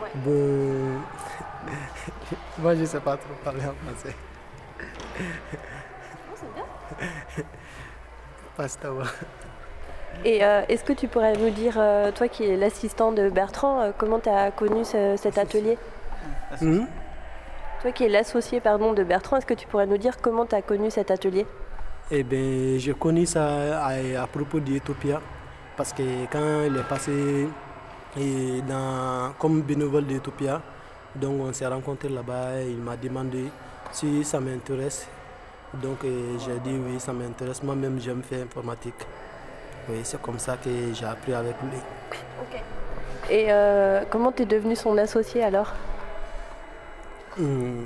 Ouais. 0.00 0.10
Bon, 0.14 1.00
moi 2.58 2.74
je 2.74 2.80
ne 2.82 2.86
sais 2.86 3.00
pas 3.00 3.16
trop 3.16 3.34
parler 3.42 3.62
en 3.62 3.74
français. 3.84 4.14
Oh, 4.80 6.34
c'est 6.36 6.54
bien. 6.54 7.44
Et 10.24 10.44
euh, 10.44 10.62
est-ce 10.68 10.82
que 10.82 10.92
tu 10.92 11.06
pourrais 11.06 11.36
nous 11.36 11.50
dire, 11.50 11.74
euh, 11.76 12.10
toi 12.10 12.26
qui 12.28 12.44
es 12.44 12.56
l'assistant 12.56 13.12
de 13.12 13.30
Bertrand, 13.30 13.80
euh, 13.80 13.90
comment 13.96 14.18
tu 14.18 14.28
as 14.28 14.50
connu 14.50 14.84
ce, 14.84 15.14
cet 15.16 15.38
atelier 15.38 15.78
mmh. 16.60 16.80
Toi 17.82 17.92
qui 17.92 18.04
es 18.04 18.08
l'associé 18.08 18.60
pardon, 18.60 18.92
de 18.92 19.04
Bertrand, 19.04 19.36
est-ce 19.36 19.46
que 19.46 19.54
tu 19.54 19.66
pourrais 19.68 19.86
nous 19.86 19.96
dire 19.96 20.20
comment 20.20 20.44
tu 20.44 20.56
as 20.56 20.62
connu 20.62 20.90
cet 20.90 21.12
atelier? 21.12 21.46
Eh 22.10 22.24
bien, 22.24 22.78
j'ai 22.78 22.94
connu 22.94 23.26
ça 23.26 23.80
à, 23.80 23.92
à 24.22 24.26
propos 24.26 24.58
d'Utopia, 24.58 25.20
parce 25.76 25.92
que 25.92 26.02
quand 26.32 26.64
il 26.66 26.76
est 26.76 26.88
passé 26.88 27.48
et 28.18 28.62
dans, 28.62 29.32
comme 29.38 29.62
bénévole 29.62 30.04
d'Utopia, 30.04 30.60
donc 31.14 31.40
on 31.40 31.52
s'est 31.52 31.66
rencontrés 31.66 32.08
là-bas, 32.08 32.62
il 32.62 32.78
m'a 32.78 32.96
demandé 32.96 33.44
si 33.92 34.24
ça 34.24 34.40
m'intéresse 34.40 35.06
donc 35.74 36.04
euh, 36.04 36.38
j'ai 36.38 36.58
dit 36.60 36.76
oui, 36.78 36.98
ça 36.98 37.12
m'intéresse. 37.12 37.62
Moi-même, 37.62 38.00
j'aime 38.00 38.22
faire 38.22 38.42
informatique. 38.42 38.94
Oui, 39.88 40.00
c'est 40.02 40.20
comme 40.20 40.38
ça 40.38 40.56
que 40.56 40.70
j'ai 40.92 41.04
appris 41.04 41.34
avec 41.34 41.56
lui. 41.62 41.78
Okay. 42.48 42.62
Et 43.30 43.46
euh, 43.50 44.04
comment 44.10 44.32
tu 44.32 44.42
es 44.42 44.46
devenu 44.46 44.76
son 44.76 44.96
associé 44.98 45.42
alors? 45.44 45.72
Mmh. 47.38 47.84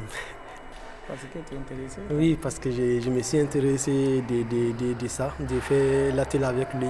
Parce 1.08 1.20
que 1.22 1.38
tu 1.46 1.54
es 1.54 1.58
intéressé 1.58 2.00
Oui, 2.10 2.38
parce 2.40 2.58
que 2.58 2.70
je, 2.70 3.00
je, 3.00 3.10
me 3.10 3.20
suis 3.22 3.40
intéressé 3.40 4.22
de, 4.28 4.42
de, 4.42 4.72
de, 4.72 4.92
de 4.94 5.08
ça, 5.08 5.32
de 5.40 5.58
faire 5.60 6.14
l'atelier 6.14 6.44
avec 6.44 6.72
lui. 6.74 6.88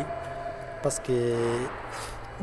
Parce 0.83 1.01
que 1.01 1.35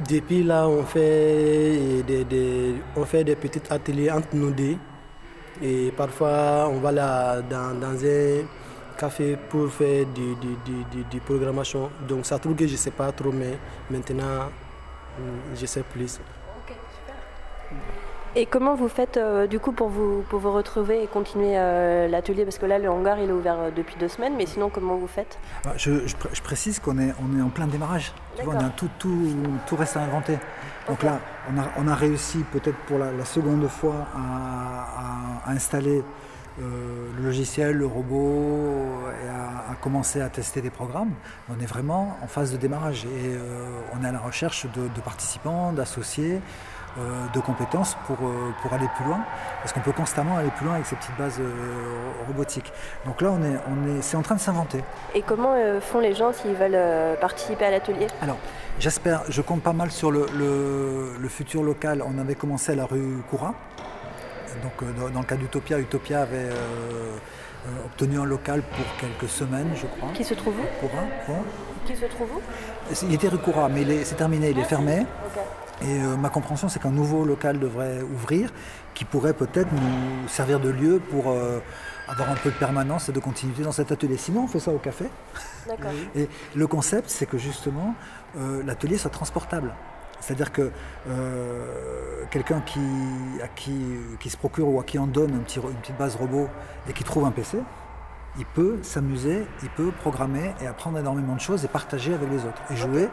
depuis 0.10 0.44
là, 0.44 0.68
on 0.68 0.84
fait 0.84 2.04
des, 2.08 2.24
des, 2.24 2.76
on 2.96 3.06
fait 3.06 3.24
des 3.24 3.36
petits 3.36 3.62
ateliers 3.70 4.12
entre 4.12 4.30
nous 4.34 4.52
deux. 4.52 4.76
Et 5.62 5.92
parfois, 5.96 6.70
on 6.72 6.80
va 6.80 6.92
là 6.92 7.42
dans, 7.42 7.78
dans 7.80 8.06
un 8.06 8.46
café 8.98 9.38
pour 9.50 9.70
faire 9.70 10.06
du, 10.06 10.36
du, 10.36 10.56
du, 10.66 11.04
du, 11.04 11.20
programmation. 11.20 11.90
Donc 12.08 12.26
ça 12.26 12.40
trouve 12.40 12.56
que 12.56 12.68
je 12.68 12.74
ne 12.74 12.78
sais 12.78 12.92
pas 12.92 13.12
trop, 13.12 13.32
mais 13.32 13.58
maintenant, 13.90 14.50
je 15.56 15.66
sais 15.66 15.84
plus. 15.84 16.20
Ok, 16.20 16.76
super. 16.96 17.16
Et 18.36 18.46
comment 18.46 18.76
vous 18.76 18.90
faites 18.90 19.18
euh, 19.18 19.48
du 19.48 19.60
coup 19.60 19.72
pour 19.72 19.90
vous, 19.90 20.24
pour 20.30 20.40
vous 20.40 20.52
retrouver 20.52 21.04
et 21.04 21.08
continuer 21.08 21.58
euh, 21.58 22.08
l'atelier? 22.08 22.44
Parce 22.44 22.60
que 22.60 22.66
là, 22.68 22.78
le 22.78 22.90
hangar, 22.90 23.20
il 23.20 23.30
est 23.30 23.34
ouvert 23.34 23.58
euh, 23.60 23.70
depuis 23.76 23.96
deux 24.00 24.08
semaines, 24.08 24.34
mais 24.38 24.46
sinon, 24.46 24.70
comment 24.70 24.96
vous 24.98 25.08
faites? 25.08 25.40
Bah, 25.64 25.74
je, 25.78 26.06
je, 26.08 26.42
précise 26.42 26.80
qu'on 26.80 27.00
est, 27.00 27.12
on 27.20 27.40
est 27.40 27.42
en 27.42 27.50
plein 27.50 27.66
démarrage. 27.66 28.14
Tu 28.38 28.44
vois, 28.44 28.54
on 28.54 28.66
a 28.66 28.70
tout, 28.70 28.90
tout, 29.00 29.36
tout 29.66 29.76
reste 29.76 29.98
à 29.98 30.02
inventer. 30.02 30.38
Donc 30.90 31.04
là, 31.04 31.20
on 31.78 31.88
a, 31.88 31.96
réussi 31.96 32.40
peut-être 32.52 32.78
pour 32.88 32.98
la, 32.98 33.24
seconde 33.24 33.68
fois 33.68 34.08
à, 34.16 35.52
installer 35.52 36.04
le 36.60 37.24
logiciel, 37.24 37.78
le 37.78 37.86
robot 37.86 39.08
et 39.24 39.30
à, 39.30 39.76
commencer 39.82 40.20
à 40.20 40.30
tester 40.30 40.62
des 40.62 40.72
programmes. 40.72 41.14
On 41.48 41.60
est 41.60 41.68
vraiment 41.68 42.18
en 42.24 42.28
phase 42.28 42.52
de 42.52 42.58
démarrage 42.58 43.06
et 43.06 43.38
on 43.94 44.04
est 44.04 44.08
à 44.08 44.12
la 44.12 44.20
recherche 44.20 44.66
de 44.66 45.02
participants, 45.02 45.72
d'associés. 45.74 46.42
Euh, 47.00 47.28
de 47.34 47.40
compétences 47.40 47.96
pour, 48.08 48.18
euh, 48.28 48.54
pour 48.62 48.74
aller 48.74 48.88
plus 48.98 49.06
loin, 49.06 49.20
parce 49.62 49.72
qu'on 49.72 49.80
peut 49.80 49.94
constamment 49.94 50.38
aller 50.38 50.50
plus 50.50 50.66
loin 50.66 50.74
avec 50.74 50.86
ces 50.86 50.98
petites 50.98 51.16
bases 51.18 51.40
euh, 51.40 52.12
robotiques. 52.28 52.74
Donc 53.06 53.22
là, 53.22 53.32
on 53.32 53.42
est, 53.42 53.56
on 53.70 53.98
est, 53.98 54.02
c'est 54.02 54.18
en 54.18 54.22
train 54.22 54.36
de 54.36 54.40
s'inventer. 54.42 54.84
Et 55.16 55.22
comment 55.22 55.54
font 55.80 56.00
les 56.00 56.14
gens 56.14 56.34
s'ils 56.34 56.56
veulent 56.56 57.18
participer 57.20 57.66
à 57.66 57.72
l'atelier? 57.72 58.08
Alors, 58.22 58.38
j'espère, 58.80 59.22
je 59.30 59.42
compte 59.42 59.62
pas 59.62 59.72
mal 59.72 59.92
sur 59.92 60.12
le, 60.12 60.26
le, 61.18 61.30
futur 61.30 61.64
local. 61.64 62.04
On 62.06 62.20
avait 62.20 62.36
commencé 62.36 62.74
à 62.74 62.76
la 62.76 62.86
rue 62.86 63.22
Coura. 63.30 63.54
Donc, 64.64 65.14
dans, 65.14 65.20
le 65.20 65.26
cas 65.26 65.36
d'Utopia, 65.36 65.80
Utopia 65.80 66.24
avait 66.24 66.50
obtenu 67.86 68.20
un 68.20 68.26
local 68.26 68.62
pour 68.62 68.86
quelques 69.00 69.32
semaines, 69.32 69.70
je 69.76 69.86
crois. 69.86 70.10
Qui 70.14 70.24
se 70.24 70.34
trouve 70.34 70.56
où? 70.56 70.86
Coura, 70.88 71.04
Qui 71.86 71.96
se 71.96 72.06
trouve 72.06 72.30
où? 72.36 72.42
Il 73.04 73.14
était 73.14 73.30
rue 73.30 73.38
Coura, 73.38 73.70
mais 73.70 74.04
c'est 74.04 74.16
terminé, 74.16 74.50
il 74.50 74.60
est 74.60 74.64
fermé. 74.64 75.06
Et 75.82 76.02
euh, 76.02 76.18
ma 76.18 76.30
compréhension, 76.30 76.68
c'est 76.68 76.82
qu'un 76.82 76.92
nouveau 76.92 77.24
local 77.24 77.60
devrait 77.60 78.02
ouvrir, 78.02 78.52
qui 78.94 79.06
pourrait 79.06 79.34
peut-être 79.34 79.72
nous 79.72 80.28
servir 80.28 80.60
de 80.60 80.70
lieu 80.70 81.00
pour 81.00 81.30
euh, 81.30 81.60
avoir 82.08 82.30
un 82.30 82.36
peu 82.36 82.50
de 82.50 82.56
permanence 82.56 83.08
et 83.08 83.12
de 83.14 83.20
continuité 83.20 83.64
dans 83.64 83.72
cet 83.72 83.92
atelier. 83.92 84.18
Sinon, 84.18 84.44
on 84.44 84.48
fait 84.48 84.60
ça 84.60 84.72
au 84.72 84.78
café. 84.78 85.06
Et 86.16 86.28
le 86.56 86.68
concept, 86.68 87.10
c'est 87.10 87.26
que 87.26 87.38
justement, 87.38 87.96
euh, 88.38 88.62
l'atelier 88.66 88.98
soit 88.98 89.12
transportable. 89.12 89.74
C'est-à-dire 90.20 90.52
que 90.52 90.70
quelqu'un 92.30 92.60
qui, 92.60 92.82
qui, 93.56 94.30
se 94.30 94.36
procure 94.36 94.68
ou 94.68 94.78
à 94.78 94.84
qui 94.84 95.00
on 95.00 95.08
donne 95.08 95.30
une 95.30 95.44
petite 95.44 95.98
base 95.98 96.18
robot 96.18 96.50
et 96.90 96.92
qui 96.92 97.06
trouve 97.06 97.24
un 97.24 97.32
PC, 97.32 97.60
il 98.38 98.46
peut 98.46 98.80
s'amuser, 98.82 99.46
il 99.64 99.70
peut 99.70 99.92
programmer 99.92 100.54
et 100.62 100.68
apprendre 100.68 101.00
énormément 101.00 101.36
de 101.36 101.40
choses 101.40 101.64
et 101.64 101.70
partager 101.70 102.14
avec 102.14 102.30
les 102.30 102.44
autres 102.44 102.62
et 102.70 102.76
jouer. 102.76 103.08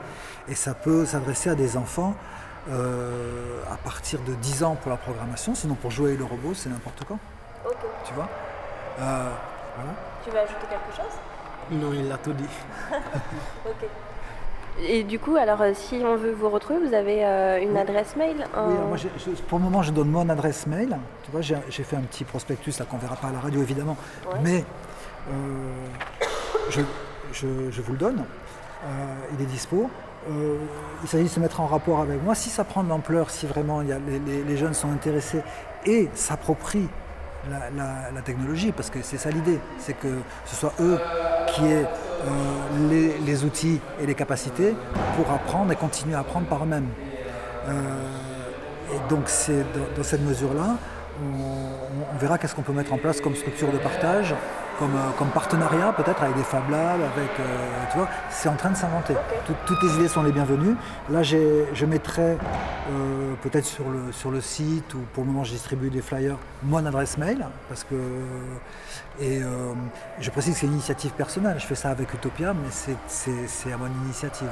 Et 0.49 0.57
ça 0.57 0.75
peut 0.75 1.07
s'adresser 1.07 1.49
à 1.49 1.55
des 1.55 1.77
enfants 1.77 2.17
euh, 2.69 3.63
à 3.71 3.77
partir 3.77 4.19
de 4.23 4.35
10 4.35 4.65
ans 4.65 4.77
pour 4.81 4.91
la 4.91 4.97
programmation, 4.97 5.55
sinon 5.55 5.75
pour 5.75 5.93
jouer 5.93 6.17
le 6.17 6.25
robot, 6.25 6.53
c'est 6.55 6.69
n'importe 6.69 7.05
quand. 7.07 7.19
Tu 8.05 8.13
vois? 8.15 8.29
Euh, 9.01 9.31
Tu 10.25 10.31
veux 10.31 10.39
ajouter 10.39 10.67
quelque 10.69 10.97
chose? 10.97 11.15
Non, 11.71 11.93
il 11.93 12.11
a 12.11 12.19
tout 12.19 12.33
dit. 12.33 12.49
ok. 13.67 13.89
Et 14.81 15.05
du 15.05 15.19
coup, 15.19 15.37
alors 15.37 15.63
euh, 15.63 15.73
si 15.75 16.03
on 16.05 16.17
veut 16.17 16.33
vous 16.33 16.51
retrouver, 16.51 16.81
vous 16.87 16.95
avez 16.95 17.23
une 17.63 17.77
adresse 17.77 18.17
mail 18.17 18.37
Oui, 18.57 18.75
moi, 18.89 18.97
pour 19.49 19.59
le 19.59 19.65
moment, 19.65 19.83
je 19.83 19.93
donne 19.93 20.11
mon 20.11 20.29
adresse 20.29 20.67
mail. 20.67 20.99
Tu 21.23 21.31
vois, 21.31 21.43
j'ai 21.43 21.85
fait 21.85 21.97
un 21.97 22.03
petit 22.03 22.25
prospectus 22.25 22.79
là 22.81 22.85
qu'on 22.85 22.99
verra 22.99 23.17
pas 23.17 23.29
à 23.29 23.33
la 23.33 23.41
radio 23.41 23.63
évidemment, 23.63 23.97
mais 24.43 24.65
je, 26.71 26.81
je, 27.33 27.81
vous 27.81 27.93
le 27.93 27.99
donne. 27.99 28.25
il 29.33 29.43
est 29.43 29.47
dispo. 29.47 29.89
Euh, 30.31 30.57
il 31.03 31.09
s'agit 31.09 31.25
de 31.25 31.29
se 31.29 31.41
mettre 31.41 31.61
en 31.61 31.67
rapport 31.67 32.01
avec 32.01 32.23
moi. 32.23 32.35
Si 32.35 32.51
ça 32.51 32.65
prend 32.65 32.83
de 32.83 32.89
l'ampleur, 32.89 33.31
si 33.31 33.47
vraiment 33.47 33.81
les, 33.81 34.57
jeunes 34.57 34.75
sont 34.75 34.91
intéressés 34.91 35.43
et 35.85 36.09
s'approprient 36.15 36.89
la, 37.49 38.23
technologie, 38.23 38.73
parce 38.73 38.91
que 38.91 39.03
c'est 39.03 39.19
ça 39.19 39.31
l'idée, 39.31 39.61
c'est 39.79 39.93
que 39.93 40.19
ce 40.47 40.57
soit 40.57 40.73
eux 40.81 40.99
qui 41.49 41.65
aient 41.65 41.87
euh, 42.27 43.19
les, 43.25 43.45
outils 43.45 43.81
et 44.01 44.07
les 44.07 44.15
capacités 44.15 44.75
pour 45.17 45.31
apprendre 45.31 45.71
et 45.71 45.77
continuer 45.77 46.15
à 46.15 46.21
apprendre 46.21 46.47
par 46.47 46.65
eux-mêmes. 46.65 46.89
Euh, 47.69 47.73
et 48.95 49.09
donc 49.09 49.25
c'est 49.27 49.65
dans, 49.97 50.03
cette 50.03 50.23
mesure-là, 50.23 50.77
on 52.13 52.19
verra 52.19 52.39
qu'est-ce 52.39 52.55
qu'on 52.55 52.63
peut 52.63 52.73
mettre 52.73 52.93
en 52.93 52.99
place 52.99 53.21
comme 53.21 53.35
structure 53.35 53.71
de 53.71 53.79
partage, 53.79 54.35
comme, 54.79 54.95
euh, 54.95 55.11
comme 55.19 55.29
partenariat 55.29 55.93
peut-être 55.93 56.23
avec 56.23 56.37
des 56.37 56.43
Fab 56.43 56.69
Labs, 56.71 57.01
avec, 57.01 57.31
euh, 57.41 57.45
tu 57.91 57.99
vois, 57.99 58.09
c'est 58.31 58.49
en 58.49 58.57
train 58.57 58.71
de 58.71 58.77
s'inventer. 58.77 59.15
toutes 59.67 59.83
les 59.83 59.95
idées 59.95 60.09
sont 60.09 60.23
les 60.23 60.33
bienvenues. 60.33 60.77
Là, 61.11 61.23
je 61.23 61.87
mettrai 61.87 62.37
euh, 62.91 63.35
peut-être 63.43 63.65
sur 63.65 63.89
le, 63.89 64.13
sur 64.13 64.31
le 64.31 64.41
site, 64.41 64.95
ou 64.95 64.99
pour 65.13 65.25
le 65.25 65.31
moment 65.31 65.45
je 65.45 65.53
distribue 65.53 65.91
des 65.91 66.03
flyers, 66.03 66.37
mon 66.63 66.85
adresse 66.85 67.19
mail, 67.19 67.47
parce 67.69 67.85
que, 67.85 67.95
et 69.21 69.41
je 70.21 70.31
précise 70.31 70.55
que 70.55 70.61
c'est 70.61 70.67
une 70.67 70.75
initiative 70.75 71.13
personnelle, 71.13 71.57
je 71.59 71.67
fais 71.67 71.75
ça 71.75 71.91
avec 71.91 72.13
Utopia, 72.13 72.53
mais 72.53 72.69
c'est 73.07 73.73
à 73.73 73.77
mon 73.77 73.87
initiative. 74.05 74.51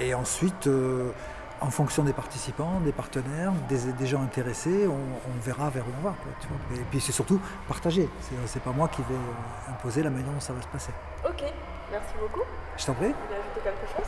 et 0.00 0.14
ensuite, 0.14 0.68
en 1.60 1.70
fonction 1.70 2.04
des 2.04 2.12
participants, 2.12 2.80
des 2.84 2.92
partenaires, 2.92 3.52
des, 3.68 4.06
gens 4.06 4.22
intéressés, 4.22 4.86
on, 4.86 5.40
verra 5.44 5.70
vers 5.70 5.84
où 5.84 5.90
on 6.00 6.04
va. 6.04 6.14
Et 6.74 6.84
puis 6.90 7.00
c'est 7.00 7.12
surtout 7.12 7.40
partager. 7.66 8.08
C'est 8.46 8.62
pas 8.62 8.70
moi 8.70 8.88
qui 8.88 9.02
vais 9.02 9.14
euh, 9.14 9.72
imposer 9.72 10.02
la 10.02 10.10
manière 10.10 10.32
dont 10.32 10.40
ça 10.40 10.52
va 10.52 10.62
se 10.62 10.68
passer. 10.68 10.92
Ok, 11.24 11.42
merci 11.90 12.14
beaucoup. 12.20 12.46
Je 12.76 12.86
t'en 12.86 12.94
prie. 12.94 13.08
Vous 13.08 13.14
voulez 13.26 13.40
ajouter 13.40 13.60
quelque 13.62 13.96
chose? 13.96 14.06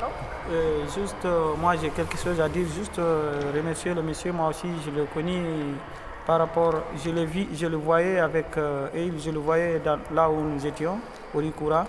Non? 0.00 0.08
Euh, 0.50 0.84
Juste, 0.94 1.24
euh, 1.24 1.54
moi 1.60 1.76
j'ai 1.76 1.90
quelque 1.90 2.18
chose 2.18 2.40
à 2.40 2.48
dire. 2.48 2.66
Juste 2.68 2.96
remercier 2.96 3.94
le 3.94 4.02
monsieur. 4.02 4.32
Moi 4.32 4.48
aussi, 4.48 4.68
je 4.84 4.90
le 4.90 5.06
connais 5.06 5.42
par 6.26 6.38
rapport. 6.38 6.74
Je 7.02 7.10
le, 7.10 7.22
vis, 7.22 7.48
je 7.54 7.66
le 7.66 7.76
voyais 7.76 8.18
avec 8.18 8.46
et 8.94 9.10
je 9.18 9.30
le 9.30 9.38
voyais 9.38 9.80
là 10.12 10.30
où 10.30 10.40
nous 10.40 10.66
étions, 10.66 10.98
au 11.34 11.38
Rikura. 11.38 11.86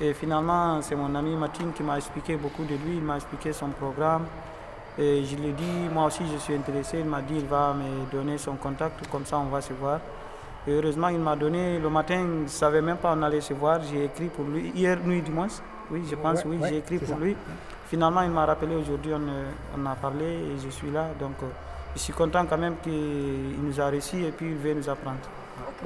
Et 0.00 0.14
finalement, 0.14 0.80
c'est 0.80 0.94
mon 0.94 1.12
ami 1.14 1.34
Martin 1.34 1.66
qui 1.74 1.82
m'a 1.82 1.96
expliqué 1.96 2.36
beaucoup 2.36 2.64
de 2.64 2.74
lui, 2.74 2.96
il 2.96 3.02
m'a 3.02 3.16
expliqué 3.16 3.52
son 3.52 3.68
programme. 3.68 4.26
Et 4.96 5.24
je 5.24 5.36
lui 5.36 5.48
ai 5.48 5.52
dit, 5.52 5.88
moi 5.92 6.06
aussi 6.06 6.22
je 6.32 6.38
suis 6.38 6.54
intéressé, 6.54 6.98
il 7.00 7.04
m'a 7.06 7.20
dit, 7.22 7.34
il 7.36 7.46
va 7.46 7.74
me 7.74 8.10
donner 8.10 8.38
son 8.38 8.54
contact, 8.54 9.08
comme 9.10 9.24
ça 9.24 9.38
on 9.38 9.44
va 9.46 9.60
se 9.60 9.72
voir. 9.72 10.00
Et 10.66 10.72
heureusement, 10.72 11.08
il 11.08 11.18
m'a 11.18 11.34
donné, 11.34 11.78
le 11.78 11.88
matin, 11.88 12.18
je 12.18 12.42
ne 12.42 12.46
savais 12.48 12.82
même 12.82 12.98
pas 12.98 13.14
on 13.16 13.22
allait 13.22 13.40
se 13.40 13.54
voir, 13.54 13.80
j'ai 13.82 14.04
écrit 14.04 14.26
pour 14.26 14.44
lui, 14.44 14.70
hier 14.74 14.98
nuit 15.04 15.22
du 15.22 15.30
moins, 15.30 15.46
oui, 15.90 16.02
je 16.08 16.14
pense, 16.14 16.44
oui, 16.44 16.58
j'ai 16.68 16.78
écrit 16.78 16.98
pour 16.98 17.16
lui. 17.16 17.34
Finalement, 17.86 18.22
il 18.22 18.30
m'a 18.30 18.44
rappelé 18.44 18.74
aujourd'hui, 18.76 19.12
on, 19.14 19.86
a 19.86 19.94
parlé 19.94 20.26
et 20.26 20.58
je 20.62 20.68
suis 20.68 20.90
là. 20.90 21.06
Donc, 21.18 21.32
euh, 21.42 21.46
je 21.94 22.00
suis 22.00 22.12
content 22.12 22.44
quand 22.44 22.58
même 22.58 22.74
qu'il 22.82 22.92
nous 23.62 23.80
a 23.80 23.86
réussi 23.86 24.22
et 24.22 24.30
puis 24.30 24.48
il 24.48 24.56
veut 24.56 24.74
nous 24.74 24.88
apprendre. 24.88 25.16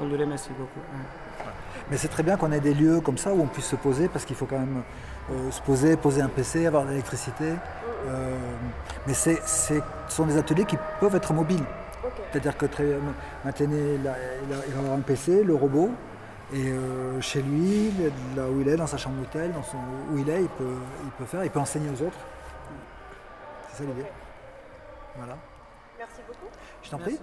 On 0.01 0.05
le 0.07 0.17
remercie 0.17 0.49
beaucoup. 0.49 0.81
Mais 1.89 1.97
c'est 1.97 2.07
très 2.07 2.23
bien 2.23 2.37
qu'on 2.37 2.51
ait 2.51 2.59
des 2.59 2.73
lieux 2.73 3.01
comme 3.01 3.17
ça 3.17 3.33
où 3.33 3.41
on 3.41 3.47
puisse 3.47 3.65
se 3.65 3.75
poser, 3.75 4.07
parce 4.07 4.25
qu'il 4.25 4.35
faut 4.35 4.45
quand 4.45 4.59
même 4.59 4.83
euh, 5.31 5.51
se 5.51 5.61
poser, 5.61 5.95
poser 5.97 6.21
un 6.21 6.29
PC, 6.29 6.65
avoir 6.65 6.83
de 6.83 6.89
l'électricité. 6.89 7.53
Euh, 8.07 8.37
mais 9.07 9.13
ce 9.13 9.31
sont 10.09 10.25
des 10.25 10.37
ateliers 10.37 10.65
qui 10.65 10.77
peuvent 10.99 11.15
être 11.15 11.33
mobiles. 11.33 11.63
C'est-à-dire 12.31 12.57
que 12.57 12.65
très, 12.65 12.85
maintenant, 13.45 13.67
il, 13.69 14.01
va 14.01 14.79
avoir 14.79 14.93
un 14.97 15.01
PC, 15.01 15.43
le 15.43 15.55
robot, 15.55 15.91
et 16.53 16.67
euh, 16.67 17.21
chez 17.21 17.41
lui, 17.41 17.91
là 18.35 18.47
où 18.49 18.61
il 18.61 18.67
est, 18.67 18.75
dans 18.75 18.87
sa 18.87 18.97
chambre 18.97 19.17
d'hôtel, 19.17 19.51
où 20.11 20.17
il 20.17 20.29
est, 20.29 20.41
il 20.41 20.49
peut, 20.49 20.75
il 21.03 21.11
peut 21.11 21.25
faire, 21.25 21.43
il 21.43 21.51
peut 21.51 21.59
enseigner 21.59 21.89
aux 21.89 22.01
autres. 22.01 22.17
C'est 23.69 23.83
ça 23.83 23.89
l'idée. 23.89 24.07
Voilà. 25.15 25.37
Merci 25.97 26.21
beaucoup. 26.27 26.47
Je 26.81 26.89
t'en 26.89 26.97
prie. 26.97 27.19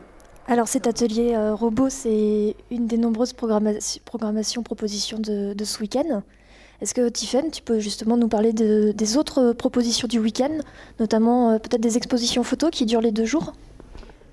Alors 0.50 0.66
cet 0.66 0.88
atelier 0.88 1.34
euh, 1.36 1.54
robot, 1.54 1.90
c'est 1.90 2.56
une 2.72 2.88
des 2.88 2.96
nombreuses 2.96 3.32
programmations, 3.32 4.64
propositions 4.64 5.20
de, 5.20 5.54
ce 5.64 5.80
week-end. 5.80 6.24
Est-ce 6.82 6.92
que 6.92 7.08
Tiffen, 7.08 7.52
tu 7.52 7.62
peux 7.62 7.78
justement 7.78 8.16
nous 8.16 8.26
parler 8.26 8.52
des 8.52 9.16
autres 9.16 9.52
propositions 9.52 10.08
du 10.08 10.18
week-end, 10.18 10.50
notamment 10.98 11.52
euh, 11.52 11.58
peut-être 11.58 11.80
des 11.80 11.96
expositions 11.96 12.42
photos 12.42 12.70
qui 12.72 12.84
durent 12.84 13.00
les 13.00 13.12
deux 13.12 13.26
jours? 13.26 13.52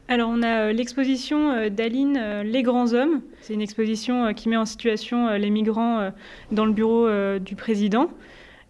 Alors 0.07 0.31
on 0.33 0.41
a 0.41 0.61
euh, 0.61 0.73
l'exposition 0.73 1.69
d'Aline 1.69 2.41
Les 2.41 2.63
Grands 2.63 2.93
Hommes. 2.93 3.21
C'est 3.41 3.53
une 3.53 3.61
exposition 3.61 4.33
qui 4.33 4.49
met 4.49 4.57
en 4.57 4.65
situation 4.65 5.29
les 5.33 5.51
migrants 5.51 6.09
dans 6.51 6.65
le 6.65 6.71
bureau 6.71 7.07
du 7.37 7.55
président 7.55 8.09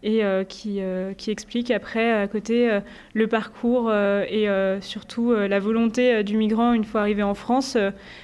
et 0.07 0.23
euh, 0.23 0.45
qui, 0.45 0.77
euh, 0.79 1.13
qui, 1.13 1.31
explique 1.31 1.69
après 1.69 2.13
à 2.13 2.27
côté 2.29 2.71
euh, 2.71 2.79
le 3.13 3.27
parcours 3.27 3.93
et 3.93 4.47
surtout 4.79 5.33
la 5.33 5.59
volonté 5.59 6.23
du 6.23 6.37
migrant 6.37 6.71
une 6.71 6.85
fois 6.85 7.01
arrivé 7.01 7.23
en 7.23 7.33
France, 7.33 7.77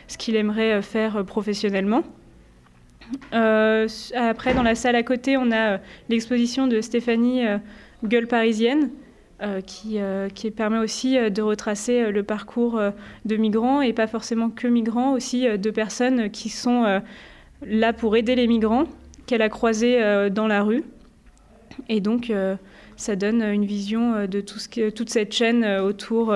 ce 0.08 0.17
qu'il 0.17 0.36
aimerait 0.36 0.82
faire 0.82 1.26
professionnellement. 1.26 2.04
après, 3.32 4.54
dans 4.54 4.63
la 4.63 4.76
salle 4.76 4.96
à 4.96 5.04
côté, 5.04 5.36
on 5.36 5.52
a 5.52 5.80
l'exposition 6.10 6.67
de 6.67 6.80
Stéphanie 6.80 7.43
Gueule 8.04 8.28
parisienne, 8.28 8.89
qui, 9.65 10.00
qui, 10.34 10.52
permet 10.52 10.78
aussi 10.78 11.17
de 11.30 11.41
retracer 11.41 12.12
le 12.12 12.24
parcours 12.24 12.80
de 13.26 13.36
migrants 13.36 13.82
et 13.82 13.91
pas 13.91 14.08
forcément 14.08 14.50
que 14.50 14.67
migrants, 14.67 15.13
aussi 15.13 15.46
de 15.58 15.69
personnes 15.72 16.30
qui 16.30 16.50
sont 16.50 17.02
là 17.65 17.93
pour 17.93 18.15
aider 18.15 18.36
les 18.36 18.48
migrants 18.48 18.86
qu'elle 19.26 19.41
a 19.41 19.50
croisés 19.50 20.30
dans 20.32 20.48
la 20.48 20.63
rue. 20.63 20.84
Et 21.89 21.99
donc, 21.99 22.29
euh, 22.29 22.55
ça 22.95 23.15
donne 23.15 23.41
une 23.41 23.65
vision 23.65 24.27
de 24.27 24.41
tout 24.41 24.59
ce 24.59 24.89
toute 24.89 25.09
cette 25.09 25.33
chaîne 25.33 25.65
autour 25.65 26.33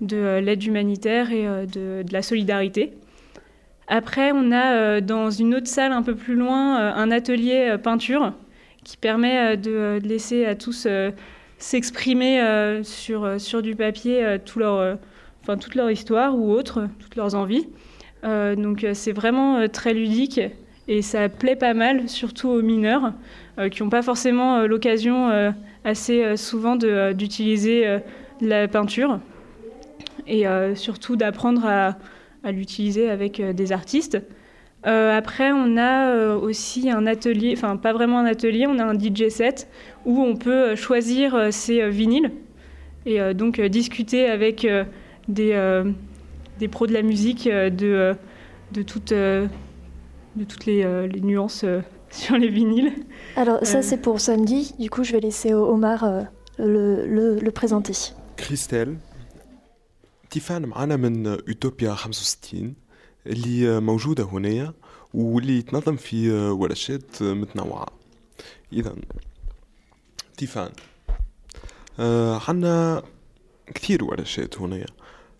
de 0.00 0.38
l'aide 0.38 0.62
humanitaire 0.64 1.32
et 1.32 1.66
de, 1.66 2.04
la 2.12 2.22
solidarité. 2.22 2.92
Après, 3.88 4.32
on 4.32 4.52
a 4.52 5.00
dans 5.00 5.30
une 5.30 5.54
autre 5.54 5.66
salle 5.66 5.92
un 5.92 6.02
peu 6.02 6.14
plus 6.14 6.34
loin 6.34 6.76
un 6.76 7.10
atelier 7.10 7.76
peinture 7.82 8.34
qui 8.84 8.96
permet 8.98 9.56
de, 9.56 9.98
laisser 10.04 10.44
à 10.44 10.54
tous 10.54 10.86
s'exprimer 11.56 12.82
sur, 12.82 13.62
du 13.62 13.74
papier 13.74 14.36
toute 14.44 15.74
leur 15.74 15.90
histoire 15.90 16.36
ou 16.36 16.52
autre, 16.52 16.86
toutes 17.00 17.16
leurs 17.16 17.34
envies. 17.34 17.66
donc 18.22 18.86
c'est 18.92 19.12
vraiment 19.12 19.66
très 19.68 19.94
ludique 19.94 20.40
et 20.88 21.02
ça 21.02 21.28
plaît 21.28 21.56
pas 21.56 21.74
mal, 21.74 22.08
surtout 22.08 22.48
aux 22.48 22.62
mineurs 22.62 23.04
euh, 23.04 23.10
qui 23.68 23.82
n'ont 23.82 23.90
pas 23.90 24.02
forcément 24.02 24.56
euh, 24.58 24.66
l'occasion 24.66 25.30
euh, 25.30 25.50
assez 25.84 26.36
souvent 26.36 26.76
d'utiliser 26.76 27.98
la 28.40 28.68
peinture 28.68 29.20
et 30.26 30.44
surtout 30.74 31.16
d'apprendre 31.16 31.64
à, 31.64 31.96
l'utiliser 32.52 33.08
avec 33.08 33.40
des 33.40 33.72
artistes. 33.72 34.20
après, 34.82 35.50
on 35.52 35.78
a 35.78 36.34
aussi 36.34 36.90
un 36.90 37.06
atelier, 37.06 37.54
enfin 37.56 37.76
pas 37.76 37.94
vraiment 37.94 38.18
un 38.18 38.26
atelier, 38.26 38.66
on 38.66 38.78
a 38.78 38.84
un 38.84 38.98
DJ 38.98 39.28
set 39.28 39.68
où 40.04 40.20
on 40.20 40.36
peut 40.36 40.74
choisir 40.74 41.52
ses 41.52 41.88
vinyles 41.88 42.32
et 43.06 43.32
donc 43.32 43.60
discuter 43.62 44.26
avec 44.28 44.66
des, 45.28 45.82
des 46.58 46.68
pros 46.68 46.86
de 46.86 46.92
la 46.92 47.02
musique 47.02 47.48
de, 47.48 48.14
de 48.72 48.82
toutes 48.82 49.14
de 50.38 50.44
toutes 50.44 50.66
les, 50.66 50.84
euh, 50.84 51.08
nuances 51.20 51.64
euh, 51.64 51.80
sur 52.11 52.37
les 52.37 52.49
vinyles. 52.49 52.93
Alors 53.35 53.59
ça 53.65 53.77
euh. 53.77 53.81
c'est 53.81 54.01
pour 54.05 54.19
samedi, 54.19 54.73
du 54.79 54.89
coup 54.89 55.03
je 55.03 55.11
vais 55.13 55.19
laisser 55.19 55.53
Omar 55.53 56.05
le, 56.57 57.05
le, 57.07 57.39
le 57.39 57.51
présenter. 57.51 57.93
كريستال 58.39 58.97
تيفان 60.29 60.65
معنا 60.65 60.95
من 60.95 61.25
يوتوبيا 61.25 61.93
65 61.93 62.73
اللي 63.27 63.79
موجودة 63.79 64.23
هنا 64.23 64.73
واللي 65.13 65.61
تنظم 65.61 65.95
في 65.95 66.31
ورشات 66.31 67.23
متنوعة 67.23 67.87
إذا 68.73 68.95
تيفان 70.37 70.71
عنا 72.47 73.03
كثير 73.73 74.03
ورشات 74.03 74.61
هنا 74.61 74.85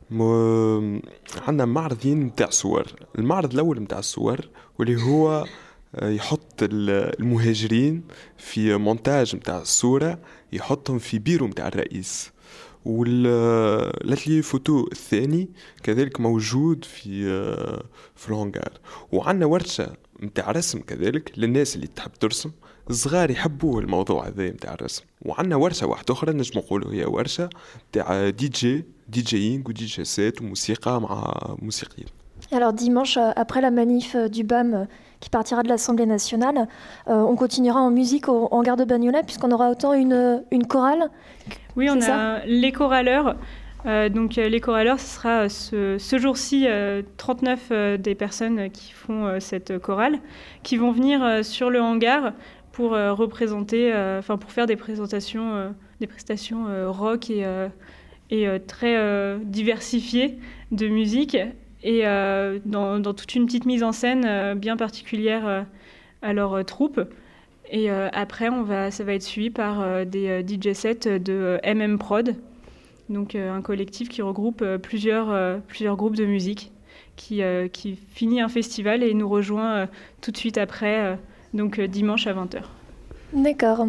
م... 0.10 1.00
عندنا 1.48 1.66
معرضين 1.66 2.24
متاع 2.24 2.50
صور 2.50 2.86
المعرض 3.20 3.54
الاول 3.54 3.80
متاع 3.80 4.00
الصور 4.00 4.50
واللي 4.80 5.02
هو 5.04 5.32
آه، 5.32 5.46
يحط 6.03 6.63
المهاجرين 6.63 8.03
في 8.37 8.77
مونتاج 8.77 9.37
متاع 9.37 9.59
الصورة 9.59 10.19
يحطهم 10.53 10.99
في 10.99 11.19
بيرو 11.19 11.47
متاع 11.47 11.69
الرئيس. 11.69 12.31
والاتلي 12.85 14.43
فوتو 14.43 14.89
الثاني 14.93 15.49
كذلك 15.83 16.21
موجود 16.21 16.85
في 16.85 17.29
في 18.17 18.29
الهونغار. 18.29 18.73
وعندنا 19.13 19.47
ورشة 19.47 19.93
متاع 20.21 20.51
رسم 20.51 20.81
كذلك 20.81 21.33
للناس 21.37 21.77
اللي 21.77 21.87
تحب 21.87 22.13
ترسم. 22.13 22.51
الصغار 22.91 23.31
يحبوا 23.31 23.81
الموضوع 23.81 24.29
هذا 24.29 24.51
متاع 24.51 24.75
الرسم. 24.75 25.05
وعندنا 25.23 25.57
ورشة 25.57 25.87
واحدة 25.87 26.15
أخرى 26.15 26.33
نجم 26.33 26.61
نقولوا 26.61 26.93
هي 26.93 27.05
ورشة 27.05 27.51
متاع 27.89 28.29
دي 28.29 28.49
جي 28.49 28.85
دي 29.09 29.21
جيينغ 29.21 29.69
ودي 29.69 29.85
جي 29.85 30.05
سيت 30.05 30.43
وموسيقى 30.43 31.01
مع 31.01 31.35
موسيقيين. 31.63 32.09
Alors 32.53 32.73
dimanche, 32.73 33.19
après 33.37 33.61
la 33.61 33.73
manif 33.73 34.17
du 34.31 34.45
BAM 34.45 34.87
qui 35.21 35.31
partira 35.31 35.63
de 35.63 35.69
l'Assemblée 35.69 36.07
nationale, 36.07 36.69
on 37.07 37.35
continuera 37.37 37.81
en 37.81 37.91
musique 37.91 38.29
au, 38.29 38.49
en 38.51 38.63
gare 38.63 38.77
de 38.77 38.85
Bagnolet 38.85 39.23
puisqu'on 39.25 39.51
aura 39.51 39.71
autant 39.71 39.93
une, 39.93 40.43
une 40.51 40.67
chorale. 40.67 41.11
Oui, 41.77 41.89
on 41.91 42.01
a 42.03 42.45
les 42.47 42.73
choraleurs. 42.73 43.37
donc 43.85 44.37
les 44.37 44.61
choraleurs, 44.61 45.01
ce 45.01 45.15
sera 45.17 45.49
ce, 45.49 45.97
ce 45.99 46.19
jour-ci 46.19 46.67
39 47.17 47.99
des 47.99 48.15
personnes 48.15 48.71
qui 48.71 48.93
font 48.93 49.41
cette 49.41 49.79
chorale, 49.79 50.19
qui 50.63 50.77
vont 50.77 50.93
venir 50.93 51.45
sur 51.45 51.71
le 51.71 51.81
hangar 51.81 52.33
pour 52.73 52.91
représenter, 52.91 53.93
enfin 54.19 54.37
pour 54.37 54.53
faire 54.53 54.67
des 54.67 54.77
présentations, 54.77 55.75
des 56.01 56.07
prestations 56.07 56.67
rock 56.93 57.31
et, 57.31 57.45
et 58.31 58.47
très 58.67 59.39
diversifiées 59.45 60.39
de 60.71 60.89
musique 60.89 61.37
et 61.84 62.02
euh, 62.06 62.60
dans, 62.66 63.02
toute 63.02 63.36
une 63.36 63.46
petite 63.46 63.66
mise 63.66 63.84
en 63.84 63.92
scène 63.92 64.24
euh, 64.26 64.56
bien 64.56 64.78
particulière 64.78 65.48
euh, 65.48 65.64
à 66.22 66.34
leur 66.34 66.64
troupe. 66.66 67.02
Et 67.72 67.90
après, 67.90 68.50
on 68.50 68.62
va, 68.62 68.92
ça 68.92 69.04
va 69.04 69.14
être 69.14 69.24
suivi 69.24 69.50
par 69.50 70.06
des 70.06 70.46
DJ 70.46 70.74
sets 70.74 71.20
de 71.20 71.60
MM 71.66 71.98
Prod, 71.98 72.36
donc 73.10 73.34
un 73.34 73.62
collectif 73.62 74.10
qui 74.10 74.22
regroupe 74.22 74.64
plusieurs, 74.84 75.60
plusieurs 75.62 75.96
groupes 75.96 76.16
de 76.16 76.26
musique, 76.26 76.72
qui, 77.16 77.42
qui 77.72 77.96
finit 77.96 78.42
un 78.42 78.50
festival 78.50 79.02
et 79.02 79.16
nous 79.16 79.28
rejoint 79.28 79.88
tout 80.22 80.30
de 80.30 80.38
suite 80.38 80.60
après, 80.60 81.18
donc 81.56 81.80
dimanche 81.82 82.28
à 82.28 82.34
20h. 82.34 82.62
D'accord. 83.34 83.88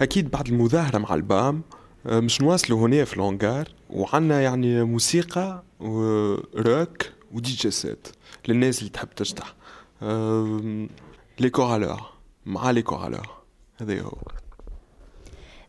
أكيد 0.00 0.30
بعد 0.30 0.48
المظاهرة 0.48 0.98
مع 0.98 1.14
البام 1.14 1.62
مش 2.06 2.40
نواصلوا 2.40 2.78
هنا 2.86 3.04
في 3.04 3.14
الهونغار 3.16 3.68
وعندنا 3.90 4.40
يعني 4.40 4.84
موسيقى 4.84 5.62
وروك 5.80 7.02
ودي 7.32 7.50
جيسات 7.50 8.06
للناس 8.48 8.78
اللي 8.78 8.90
تحب 8.90 9.08
تشطح 9.16 9.54
لي 11.40 11.50
كورالور 11.50 12.00
مع 12.46 12.70
لي 12.70 12.82
كورالور 12.82 13.28
هذا 13.80 14.00
هو 14.00 14.12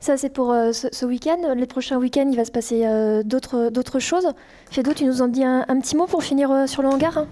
Ça, 0.08 0.18
c'est 0.18 0.34
pour 0.40 0.52
euh, 0.52 0.72
ce, 0.72 0.88
ce 1.00 1.04
week-end. 1.14 1.42
Les 1.56 1.66
prochains 1.66 1.98
week-ends, 1.98 2.30
il 2.32 2.38
va 2.42 2.46
se 2.46 2.52
passer 2.52 2.86
euh, 2.86 3.24
d'autres, 3.24 3.70
d'autres 3.76 3.98
choses. 4.10 4.28
Fedo, 4.70 4.94
tu 4.94 5.04
nous 5.06 5.20
en 5.24 5.28
dis 5.28 5.44
un, 5.44 5.66
un 5.68 5.80
petit 5.80 5.96
mot 5.96 6.06
pour 6.06 6.22
finir 6.24 6.52
euh, 6.52 6.68
sur 6.68 6.84
le 6.84 6.90
hangar 6.90 7.18
hein 7.18 7.28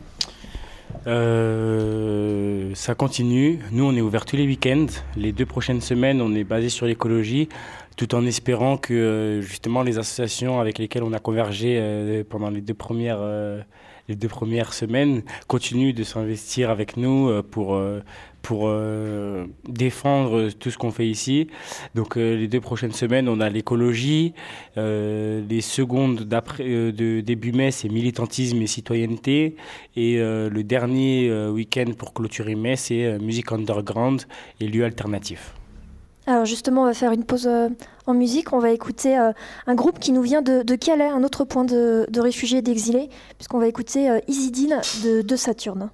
euh, 1.07 2.71
ça 2.73 2.95
continue. 2.95 3.59
Nous, 3.71 3.83
on 3.83 3.95
est 3.95 4.01
ouvert 4.01 4.25
tous 4.25 4.37
les 4.37 4.45
week-ends. 4.45 4.87
Les 5.17 5.31
deux 5.31 5.45
prochaines 5.45 5.81
semaines, 5.81 6.21
on 6.21 6.33
est 6.33 6.43
basé 6.43 6.69
sur 6.69 6.85
l'écologie, 6.85 7.49
tout 7.98 8.14
en 8.14 8.24
espérant 8.24 8.78
que 8.78 8.94
euh, 8.94 9.42
justement 9.42 9.82
les 9.82 9.98
associations 9.98 10.60
avec 10.60 10.78
lesquelles 10.78 11.02
on 11.02 11.12
a 11.12 11.18
convergé 11.18 11.76
euh, 11.78 12.24
pendant 12.26 12.48
les 12.48 12.62
deux 12.62 12.72
premières 12.72 13.20
les 14.08 14.16
deux 14.16 14.28
premières 14.28 14.72
semaines 14.72 15.22
continuent 15.48 15.92
de 15.92 16.02
s'investir 16.02 16.70
avec 16.70 16.96
nous 16.96 17.42
pour 17.42 17.78
pour 18.42 18.68
euh, 18.68 19.46
défendre 19.68 20.50
tout 20.50 20.70
ce 20.70 20.78
qu'on 20.78 20.90
fait 20.90 21.08
ici. 21.08 21.48
Donc 21.94 22.16
euh, 22.16 22.36
les 22.36 22.48
deux 22.48 22.60
prochaines 22.60 22.92
semaines, 22.92 23.28
on 23.28 23.40
a 23.40 23.50
l'écologie. 23.50 24.32
Euh, 24.76 25.42
les 25.48 25.60
secondes 25.60 26.22
d'après 26.22 26.64
de 26.64 27.20
début 27.20 27.52
mai, 27.52 27.70
c'est 27.70 27.88
militantisme 27.88 28.62
et 28.62 28.66
citoyenneté. 28.66 29.56
Et 29.96 30.16
le 30.18 30.62
dernier 30.62 31.30
week-end 31.48 31.92
pour 31.96 32.14
clôturer 32.14 32.54
mai, 32.54 32.76
c'est 32.76 33.18
musique 33.18 33.52
underground 33.52 34.22
et 34.60 34.68
lieu 34.68 34.84
alternatif. 34.84 35.57
Alors 36.28 36.44
justement, 36.44 36.82
on 36.82 36.84
va 36.84 36.92
faire 36.92 37.12
une 37.12 37.24
pause 37.24 37.48
en 38.06 38.12
musique. 38.12 38.52
On 38.52 38.58
va 38.58 38.70
écouter 38.70 39.16
un 39.16 39.74
groupe 39.74 39.98
qui 39.98 40.12
nous 40.12 40.20
vient 40.20 40.42
de, 40.42 40.74
Calais, 40.74 41.08
un 41.08 41.24
autre 41.24 41.44
point 41.44 41.64
de, 41.64 42.06
réfugiés 42.20 42.58
et 42.58 42.62
d'exilés, 42.62 43.08
puisqu'on 43.38 43.58
va 43.58 43.66
écouter 43.66 44.20
Isidine 44.28 44.78
de, 45.02 45.22
de 45.22 45.36
Saturne. 45.36 45.88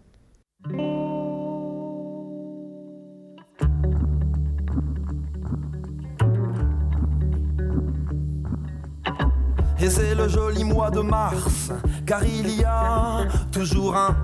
Et 9.81 9.91
c'est 9.91 10.17
le 10.17 10.29
joli 10.29 10.65
mois 10.65 10.91
de 10.91 11.01
mars, 11.01 11.71
car 12.07 12.25
il 12.25 12.59
y 12.59 12.65
a 12.65 13.27
toujours 13.53 13.95
un 13.95 14.17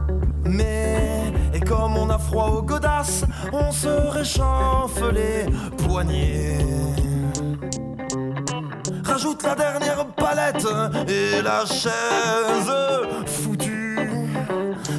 mais. 0.44 1.32
Et 1.54 1.60
comme 1.60 1.96
on 1.96 2.10
a 2.10 2.18
froid 2.18 2.48
aux 2.48 2.62
godasses, 2.62 3.24
on 3.52 3.72
se 3.72 3.88
réchauffe 3.88 5.02
les 5.12 5.46
poignets. 5.84 6.58
Rajoute 9.04 9.42
la 9.42 9.54
dernière 9.54 10.06
palette 10.06 10.66
et 11.08 11.42
la 11.42 11.64
chaise 11.66 12.72
foutue. 13.26 13.98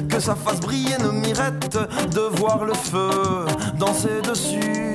Que 0.08 0.20
ça 0.20 0.34
fasse 0.34 0.60
briller 0.60 0.98
nos 0.98 1.12
mirettes 1.12 1.78
de 2.14 2.20
voir 2.36 2.64
le 2.64 2.74
feu 2.74 3.46
danser 3.78 4.20
dessus. 4.22 4.92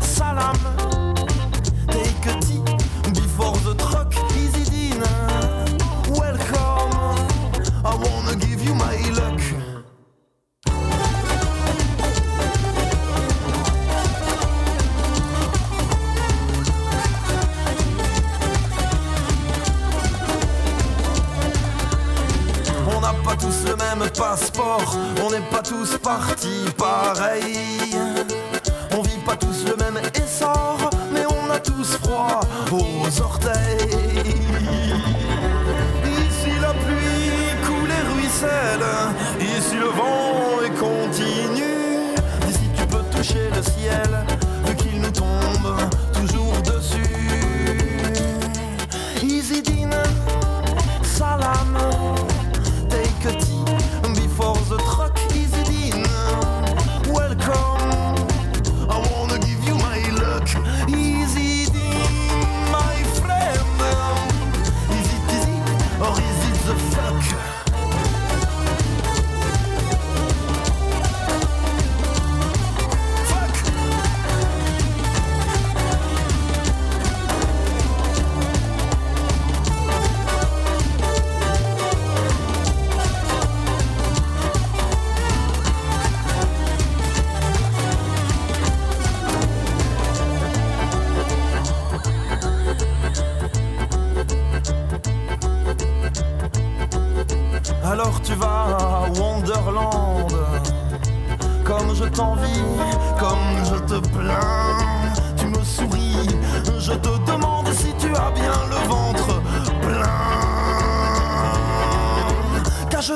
Salam 0.00 0.91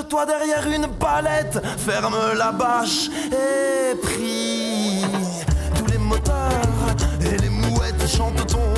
Cache-toi 0.06 0.26
derrière 0.26 0.66
une 0.68 0.88
palette, 0.88 1.58
ferme 1.78 2.14
la 2.36 2.52
bâche 2.52 3.08
et 3.32 3.96
prie. 3.96 5.04
Tous 5.74 5.86
les 5.86 5.98
moteurs 5.98 6.94
et 7.20 7.36
les 7.38 7.48
mouettes 7.48 8.06
chantent 8.06 8.46
ton 8.46 8.75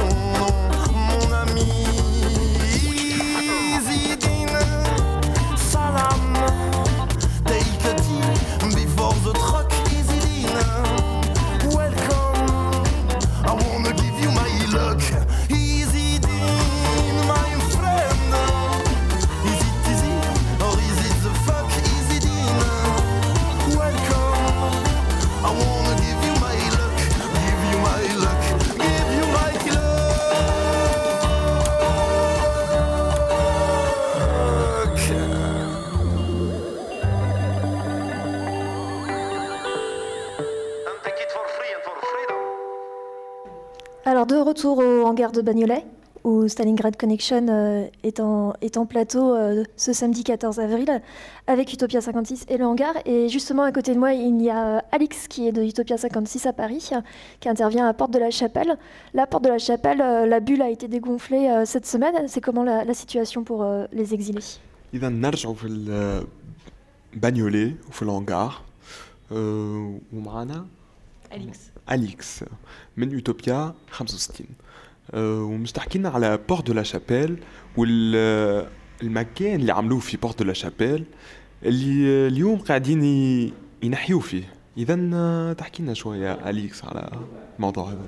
de 44.38 44.38
retour 44.38 44.78
au 44.78 45.06
hangar 45.06 45.32
de 45.32 45.42
Bagnolet, 45.42 45.84
où 46.24 46.48
Stalingrad 46.48 46.96
Connection 46.96 47.48
euh, 47.50 47.88
est, 48.04 48.20
en, 48.20 48.54
est 48.62 48.78
en 48.78 48.86
plateau 48.86 49.34
euh, 49.34 49.64
ce 49.76 49.92
samedi 49.92 50.24
14 50.24 50.60
avril 50.60 51.02
avec 51.48 51.74
Utopia 51.74 52.00
56 52.00 52.46
et 52.48 52.58
le 52.58 52.66
hangar. 52.66 52.94
Et 53.06 53.28
justement 53.28 53.64
à 53.64 53.72
côté 53.72 53.94
de 53.96 54.00
moi, 54.00 54.14
il 54.14 54.40
y 54.42 54.52
a 54.52 54.78
euh, 54.78 54.80
Alix 54.92 55.28
qui 55.28 55.48
est 55.48 55.52
de 55.52 55.64
Utopia 55.64 55.98
56 55.98 56.46
à 56.46 56.54
Paris, 56.54 56.92
qui 57.40 57.50
intervient 57.50 57.88
à 57.88 57.94
Porte 57.94 58.12
de 58.12 58.20
la 58.20 58.30
Chapelle. 58.30 58.78
La 59.16 59.26
Porte 59.26 59.44
de 59.46 59.50
la 59.50 59.58
Chapelle, 59.58 60.00
euh, 60.02 60.28
la 60.28 60.40
bulle 60.40 60.62
a 60.62 60.70
été 60.70 60.88
dégonflée 60.88 61.50
euh, 61.50 61.66
cette 61.66 61.88
semaine. 61.88 62.14
C'est 62.28 62.40
comment 62.42 62.64
la, 62.64 62.86
la 62.86 62.94
situation 62.94 63.44
pour 63.44 63.64
euh, 63.64 63.86
les 63.92 64.14
exilés 64.14 64.60
اذا 64.94 65.10
نرجعوا 65.10 65.54
في 65.56 65.68
البانيولي 67.14 67.76
وفي 67.90 68.02
الهانغار 68.02 68.62
أه، 69.32 70.00
ومعنا 70.14 70.66
أليكس. 71.92 72.42
اليكس 72.42 72.44
من 72.98 73.12
يوتوبيا 73.12 73.74
65 73.92 74.48
أه، 75.14 75.40
ومش 75.44 75.72
تحكي 75.72 75.98
لنا 76.00 76.10
على 76.10 76.40
بورت 76.50 76.68
دو 76.68 76.74
لا 76.74 76.84
شابيل 76.84 77.44
والمكان 77.78 79.60
اللي 79.60 79.72
عملوه 79.74 80.00
في 80.00 80.18
بورت 80.18 80.40
دو 80.40 80.46
لا 80.46 80.54
شابيل 80.54 81.06
اللي 81.66 82.28
اليوم 82.28 82.60
قاعدين 82.60 83.04
ي- 83.04 83.54
ينحيوا 83.84 84.20
فيه 84.22 84.44
اذا 84.78 85.54
تحكي 85.54 85.84
لنا 85.84 85.94
شويه 85.94 86.50
اليكس 86.50 86.84
على 86.86 87.10
الموضوع 87.58 87.90
هذا 87.92 88.02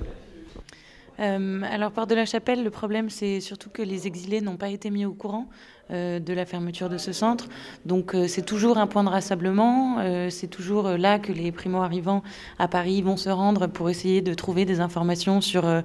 Euh, 1.17 1.63
alors, 1.75 1.91
Porte 1.97 2.09
de 2.09 2.15
la 2.15 2.25
Chapelle, 2.33 2.61
le 2.69 2.71
problème, 2.81 3.07
c'est 3.09 3.39
surtout 3.49 3.69
que 3.77 3.81
les 3.91 4.01
exilés 4.05 4.41
n'ont 4.41 4.57
pas 4.57 4.67
été 4.77 4.87
mis 4.97 5.05
au 5.05 5.13
courant 5.23 5.45
euh, 5.47 5.78
de 5.90 6.32
la 6.32 6.46
fermeture 6.46 6.88
de 6.88 6.98
ce 6.98 7.12
centre. 7.12 7.48
Donc, 7.84 8.14
euh, 8.14 8.26
c'est 8.28 8.44
toujours 8.44 8.78
un 8.78 8.86
point 8.86 9.04
de 9.04 9.08
rassemblement. 9.08 9.98
euh, 9.98 10.30
c'est 10.30 10.46
toujours 10.48 10.86
euh, 10.86 10.96
là 10.96 11.18
que 11.18 11.32
les 11.32 11.52
primo-arrivants 11.52 12.22
à 12.58 12.68
Paris 12.68 13.02
vont 13.02 13.16
se 13.16 13.28
rendre 13.30 13.66
pour 13.66 13.90
essayer 13.90 14.22
de 14.22 14.34
trouver 14.34 14.64
des 14.64 14.80
informations 14.80 15.40
sur 15.40 15.66
euh, 15.66 15.82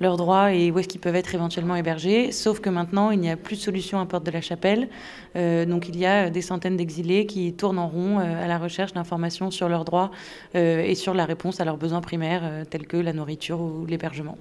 leurs 0.00 0.16
droits 0.16 0.52
et 0.52 0.70
où 0.70 0.78
est-ce 0.78 0.88
qu'ils 0.88 1.00
peuvent 1.00 1.16
être 1.16 1.34
éventuellement 1.34 1.76
hébergés. 1.76 2.32
Sauf 2.32 2.60
que 2.60 2.70
maintenant, 2.70 3.10
il 3.10 3.20
n'y 3.20 3.30
a 3.30 3.36
plus 3.36 3.56
de 3.56 3.62
solution 3.62 3.98
à 4.00 4.06
Porte 4.06 4.24
de 4.24 4.30
la 4.30 4.40
Chapelle. 4.40 4.88
Euh, 5.36 5.64
donc, 5.64 5.88
il 5.88 5.96
y 5.96 6.06
a 6.06 6.30
des 6.30 6.42
centaines 6.42 6.76
d'exilés 6.76 7.26
qui 7.26 7.52
tournent 7.54 7.78
en 7.78 7.88
rond 7.88 8.18
euh, 8.18 8.44
à 8.44 8.46
la 8.46 8.58
recherche 8.58 8.92
d'informations 8.92 9.50
sur 9.50 9.68
leurs 9.68 9.84
droits 9.84 10.10
euh, 10.54 10.80
et 10.80 10.94
sur 10.94 11.14
la 11.14 11.24
réponse 11.24 11.60
à 11.60 11.64
leurs 11.64 11.78
besoins 11.78 12.00
primaires, 12.00 12.42
euh, 12.44 12.64
tels 12.64 12.86
que 12.86 12.96
la 12.96 13.12
nourriture 13.12 13.60
ou 13.60 13.86
l'hébergement. 13.86 14.36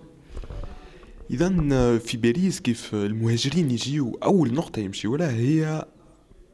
اذا 1.32 1.50
في 1.98 2.18
باريس 2.18 2.60
كيف 2.60 2.96
المهاجرين 2.96 3.72
يجيو 3.72 4.20
أول 4.24 4.54
نقطة 4.54 4.80
يمشيوا 4.80 5.18
لها 5.18 5.32
هي 5.32 5.86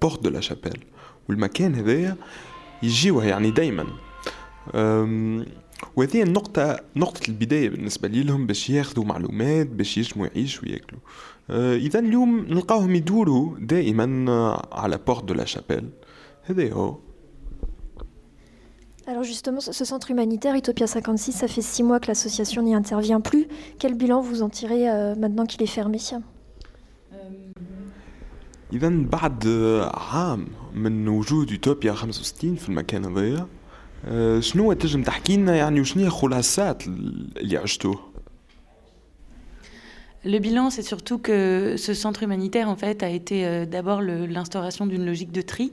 بورت 0.01 0.23
دو 0.23 0.29
لا 0.29 0.39
شابيل 0.39 0.83
والمكان 1.29 1.75
هذايا 1.75 2.17
يجيوها 2.83 3.25
يعني 3.25 3.51
دايما. 3.51 3.87
أم، 4.75 5.45
وهذه 5.95 6.23
النقطة 6.23 6.79
نقطة 6.95 7.29
البداية 7.29 7.69
بالنسبة 7.69 8.07
لهم 8.07 8.47
باش 8.47 8.69
ياخذوا 8.69 9.05
معلومات 9.05 9.67
باش 9.67 9.97
يجموا 9.97 10.27
يعيشوا 10.27 10.63
وياكلوا. 10.67 11.01
أه، 11.49 11.75
إذا 11.75 11.99
اليوم 11.99 12.39
نلقاهم 12.39 12.95
يدوروا 12.95 13.57
دائما 13.59 14.31
آه، 14.31 14.69
على 14.71 14.99
بورت 15.07 15.23
دو 15.23 15.33
لا 15.33 15.45
شابيل. 15.45 15.89
هذا 16.43 16.73
هو. 16.73 16.97
Alors 19.06 19.22
justement, 19.22 19.60
ce 19.60 19.72
ce 19.72 19.84
centre 19.84 20.10
humanitaire 20.10 20.54
Utopia 20.56 20.86
56, 20.86 21.32
ça 21.32 21.46
fait 21.48 21.62
six 21.62 21.82
mois 21.84 22.00
que 22.00 22.08
l'association 22.08 22.62
n'y 22.62 22.74
intervient 22.74 23.20
plus. 23.20 23.46
Quel 23.78 23.94
bilan 23.94 24.20
vous 24.20 24.42
en 24.42 24.48
tirez 24.48 24.90
euh, 24.90 25.14
maintenant 25.14 25.46
qu'il 25.46 25.62
est 25.62 25.66
fermé 25.78 25.98
إذا 28.72 28.88
بعد 28.88 29.46
عام 29.94 30.46
من 30.74 31.08
وجود 31.08 31.50
يوتوبيا 31.50 31.92
65 31.92 32.56
في 32.56 32.68
المكان 32.68 33.04
هذايا 33.04 33.46
أه، 34.04 34.40
شنو 34.40 34.72
تنجم 34.72 35.02
تحكي 35.02 35.36
لنا 35.36 35.56
يعني 35.56 35.80
وشنو 35.80 36.04
هي 36.04 36.10
خلاصات 36.10 36.86
اللي 36.86 37.56
عشتوه 37.56 37.98
Le 40.24 40.40
bilan, 40.40 40.70
c'est 40.70 40.82
surtout 40.82 41.18
que 41.18 41.76
ce 41.78 41.94
centre 41.94 42.24
humanitaire, 42.24 42.68
en 42.68 42.74
fait, 42.74 43.04
a 43.04 43.08
été 43.08 43.46
euh, 43.46 43.64
d'abord 43.64 44.00
le- 44.02 44.26
l'instauration 44.26 44.84
d'une 44.84 45.06
logique 45.06 45.30
de 45.30 45.40
tri 45.40 45.72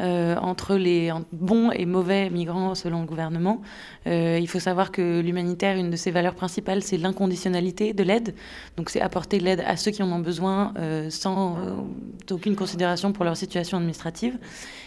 euh, 0.00 0.36
entre 0.36 0.74
les 0.76 1.12
en- 1.12 1.24
bons 1.32 1.70
et 1.70 1.86
mauvais 1.86 2.28
migrants 2.30 2.74
selon 2.74 3.00
le 3.00 3.06
gouvernement. 3.06 3.62
Euh, 4.06 4.38
il 4.40 4.48
faut 4.48 4.58
savoir 4.58 4.90
que 4.90 5.20
l'humanitaire, 5.20 5.76
une 5.76 5.90
de 5.90 5.96
ses 5.96 6.10
valeurs 6.10 6.34
principales, 6.34 6.82
c'est 6.82 6.96
l'inconditionnalité 6.96 7.92
de 7.92 8.02
l'aide. 8.02 8.34
Donc, 8.76 8.90
c'est 8.90 9.00
apporter 9.00 9.38
l'aide 9.40 9.62
à 9.66 9.76
ceux 9.76 9.90
qui 9.92 10.02
en 10.02 10.10
ont 10.10 10.18
besoin 10.18 10.74
euh, 10.78 11.10
sans 11.10 11.56
euh, 11.56 12.34
aucune 12.36 12.56
considération 12.56 13.12
pour 13.12 13.24
leur 13.24 13.36
situation 13.36 13.78
administrative. 13.78 14.36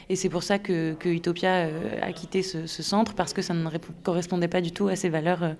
Et 0.09 0.15
c'est 0.15 0.29
pour 0.29 0.43
ça 0.43 0.59
que, 0.59 0.93
que 0.93 1.09
Utopia 1.09 1.53
euh, 1.53 1.99
a 2.01 2.11
quitté 2.13 2.41
ce, 2.41 2.67
ce 2.67 2.83
centre 2.83 3.13
parce 3.13 3.33
que 3.33 3.41
ça 3.41 3.53
ne 3.53 3.65
répond- 3.67 3.93
correspondait 4.03 4.47
pas 4.49 4.61
du 4.61 4.71
tout 4.71 4.87
à 4.89 4.95
ses 4.95 5.09
valeurs 5.09 5.43
euh, 5.43 5.53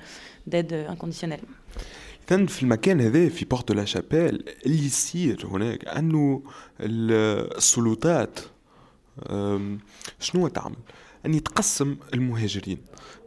d'aide 0.45 0.74
euh, 0.74 0.89
inconditionnelle. 0.89 1.41
إذا 2.32 2.45
في 2.45 2.63
المكان 2.63 3.01
هذا 3.01 3.30
في 3.30 3.45
بورت 3.45 3.68
دو 3.68 3.74
لا 3.74 3.86
شابيل 3.86 4.43
اللي 4.65 4.86
يصير 4.86 5.45
هناك 5.51 5.86
أنه 5.88 6.41
ال- 6.80 7.51
السلطات 7.57 8.39
شنو 10.20 10.48
تعمل؟ 10.48 10.76
أني 11.26 11.40
تقسم 11.40 11.96
المهاجرين. 12.14 12.78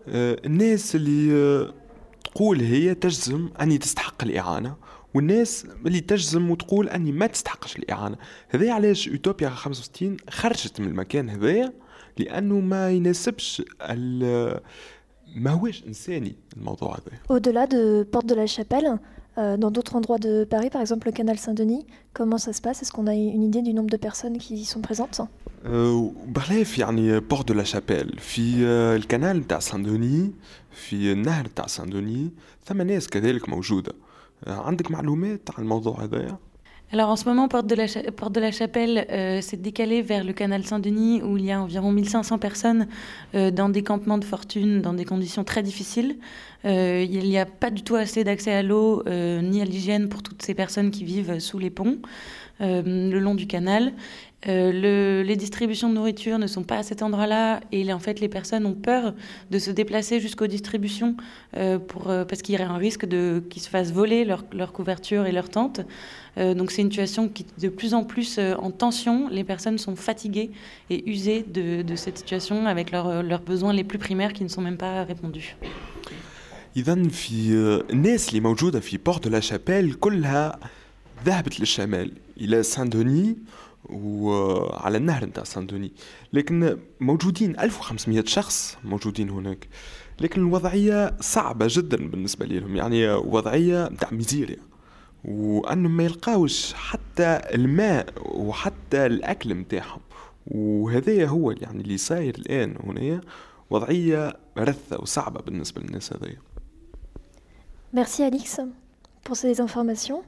الناس 0.08 0.96
اللي 0.96 1.74
تقول 2.24 2.62
هي 2.62 2.96
تجزم 2.96 3.50
أني 3.62 3.78
تستحق 3.78 4.24
الإعانة 4.24 4.76
والناس 5.14 5.68
اللي 5.86 6.00
تجزم 6.00 6.52
وتقول 6.52 6.90
أني 6.90 7.12
ما 7.12 7.28
تستحقش 7.28 7.76
الإعانة. 7.76 8.18
هذا 8.50 8.74
علاش 8.74 9.10
اوتوبيا 9.10 9.50
65 9.50 10.18
خرجت 10.30 10.80
من 10.82 10.88
المكان 10.88 11.30
هذايا 11.30 11.74
لأنه 12.18 12.60
ما 12.60 12.92
يناسبش 12.92 13.64
ما 15.36 15.52
هوش 15.52 15.84
إنساني 15.84 16.36
الموضوع 16.58 16.98
هذا. 16.98 17.38
Au-delà 17.38 17.68
de 17.68 18.04
Porte 18.04 18.26
de 18.26 18.36
la 18.36 18.48
Chapelle, 18.48 19.00
euh, 19.39 19.57
dans 19.57 19.71
d'autres 19.71 19.95
endroits 19.97 20.19
de 20.19 20.45
Paris, 20.45 20.71
par 20.71 20.81
exemple 20.81 21.07
le 21.07 21.13
canal 21.13 21.39
Saint-Denis, 21.39 21.87
comment 22.13 22.39
ça 22.39 22.53
se 22.53 22.61
passe 22.61 22.83
Est-ce 22.83 22.93
qu'on 22.93 23.07
a 23.07 23.15
une 23.15 23.43
idée 23.43 23.63
du 23.63 23.73
nombre 23.73 23.91
de 23.91 23.97
personnes 23.97 24.39
qui 24.39 24.55
y 24.55 24.65
sont 24.65 24.81
présentes 24.81 25.21
بغلاف 26.27 26.79
يعني 26.79 27.21
بور 27.21 27.43
دو 27.43 27.55
لا 27.55 27.65
شابيل 27.65 28.19
في 28.19 28.65
الكنال 28.97 29.47
تاع 29.47 29.59
سان 29.59 29.83
دوني 29.83 30.33
في 30.71 31.13
النهر 31.13 31.47
تاع 31.47 31.67
سان 31.67 31.91
دوني 31.91 32.31
ثم 32.65 32.83
ناس 32.83 33.09
كذلك 33.09 33.49
موجوده 33.49 33.93
عندك 34.47 34.91
معلومات 34.91 35.41
على 35.51 35.63
الموضوع 35.63 36.05
هذايا 36.05 36.39
alors 36.92 37.10
en 37.10 37.16
ce 37.16 37.26
moment, 37.26 37.48
Porte 37.48 37.66
de 37.66 37.76
la, 38.40 38.52
Chapelle 38.52 39.08
euh, 39.10 39.42
s'est 39.42 39.58
décalée 39.58 40.04
vers 40.04 40.24
le 40.24 40.34
canal 40.34 40.64
Saint-Denis 40.64 41.22
où 41.24 41.36
il 41.36 41.46
y 41.46 41.52
a 41.52 41.60
environ 41.60 41.92
1500 41.92 42.38
personnes 42.38 42.88
euh, 43.34 43.50
dans 43.50 43.70
des 43.70 43.82
campements 43.82 44.20
de 44.20 44.24
fortune, 44.24 44.82
dans 44.82 44.94
des 44.94 45.04
conditions 45.04 45.44
très 45.44 45.64
difficiles. 45.64 46.18
Euh, 46.64 47.04
il 47.10 47.28
n'y 47.28 47.40
a 47.40 47.48
pas 47.48 47.72
du 47.72 47.82
tout 47.82 47.96
assez 47.96 48.24
d'accès 48.24 48.54
à 48.54 48.62
l'eau 48.62 49.04
ni 49.08 49.62
à 49.62 49.66
l'hygiène 49.66 50.10
pour 50.10 50.22
toutes 50.22 50.44
ces 50.44 50.54
personnes 50.54 50.92
qui 50.92 51.04
vivent 51.04 51.40
sous 51.40 51.60
les 51.60 51.70
ponts 51.70 51.98
le 52.60 53.20
long 53.20 53.36
du 53.36 53.48
canal. 53.48 53.92
Euh, 54.49 54.73
le, 54.73 55.23
les 55.23 55.37
distributions 55.37 55.91
de 55.91 55.95
nourriture 55.95 56.39
ne 56.39 56.47
sont 56.47 56.63
pas 56.63 56.79
à 56.79 56.83
cet 56.83 57.03
endroit-là 57.03 57.61
et 57.73 57.93
en 57.93 57.99
fait 57.99 58.21
les 58.21 58.29
personnes 58.29 58.65
ont 58.65 58.75
peur 58.75 59.15
de 59.51 59.59
se 59.59 59.71
déplacer 59.71 60.19
jusqu'aux 60.19 60.47
distributions 60.47 61.15
euh, 61.59 61.79
pour, 61.79 62.09
euh, 62.09 62.25
parce 62.25 62.41
qu'il 62.41 62.55
y 62.55 62.59
aurait 62.59 62.73
un 62.73 62.79
risque 62.79 63.05
de 63.05 63.43
qu'ils 63.51 63.61
se 63.61 63.69
fassent 63.69 63.93
voler 63.93 64.25
leur, 64.25 64.45
leur 64.53 64.73
couverture 64.73 65.27
et 65.27 65.33
leur 65.33 65.51
tente. 65.51 65.83
Euh, 66.39 66.55
donc 66.55 66.71
c'est 66.71 66.81
une 66.81 66.91
situation 66.91 67.29
qui 67.29 67.43
est 67.43 67.63
de 67.63 67.69
plus 67.69 67.93
en 67.93 68.05
plus 68.05 68.39
euh, 68.39 68.55
en 68.57 68.71
tension. 68.71 69.29
Les 69.29 69.45
personnes 69.45 69.77
sont 69.77 69.95
fatiguées 69.95 70.51
et 70.89 70.99
usées 71.11 71.45
de, 71.47 71.83
de 71.83 71.97
cette 71.97 72.17
situation 72.17 72.65
avec 72.67 72.93
leur, 72.93 73.23
leurs 73.23 73.43
besoins 73.43 73.75
les 73.75 73.85
plus 73.85 73.99
primaires 73.99 74.33
qui 74.33 74.43
ne 74.43 74.49
sont 74.49 74.63
même 74.63 74.79
pas 74.79 75.05
répondus. 75.05 75.57
إذا 76.77 77.09
في 77.09 77.53
الناس 77.91 78.29
اللي 78.29 78.41
موجودة 78.41 78.81
في 78.81 78.97
بورت 78.97 79.29
لا 79.29 79.41
شابيل 79.41 79.93
كلها 79.95 80.59
ذهبت 81.27 81.61
للشمال 81.61 82.13
إلى 82.41 82.63
سان 82.63 82.89
دوني 82.89 83.37
وعلى 83.90 84.98
النهر 84.98 85.26
نتاع 85.26 85.44
سان 85.44 85.68
دوني 85.68 85.92
لكن 86.34 86.78
موجودين 87.00 87.60
1500 87.60 88.24
شخص 88.26 88.78
موجودين 88.84 89.30
هناك. 89.30 89.68
لكن 90.20 90.42
الوضعية 90.42 91.16
صعبة 91.22 91.68
جدا 91.70 91.98
بالنسبة 92.10 92.46
لهم 92.46 92.76
يعني 92.76 93.14
وضعية 93.14 93.88
نتاع 93.88 94.10
ميزيريا. 94.12 94.60
وانهم 95.26 95.98
ما 95.98 96.04
يلقاوش 96.04 96.74
حتى 96.74 97.42
الماء 97.54 98.06
وحتى 98.26 99.06
الأكل 99.06 99.54
نتاعهم. 99.54 100.02
وهذايا 100.48 101.28
هو 101.28 101.52
يعني 101.52 101.82
اللي 101.82 101.98
صاير 101.98 102.36
الآن 102.38 102.76
هنا 102.84 103.22
وضعية 103.70 104.38
رثة 104.58 105.02
وصعبة 105.02 105.42
بالنسبة 105.42 105.82
للناس 105.82 106.14
هذايا. 106.14 106.38
Merci 107.94 108.24
Alix 108.24 108.60
pour 109.24 109.36
ces 109.38 109.62
informations. 109.62 110.22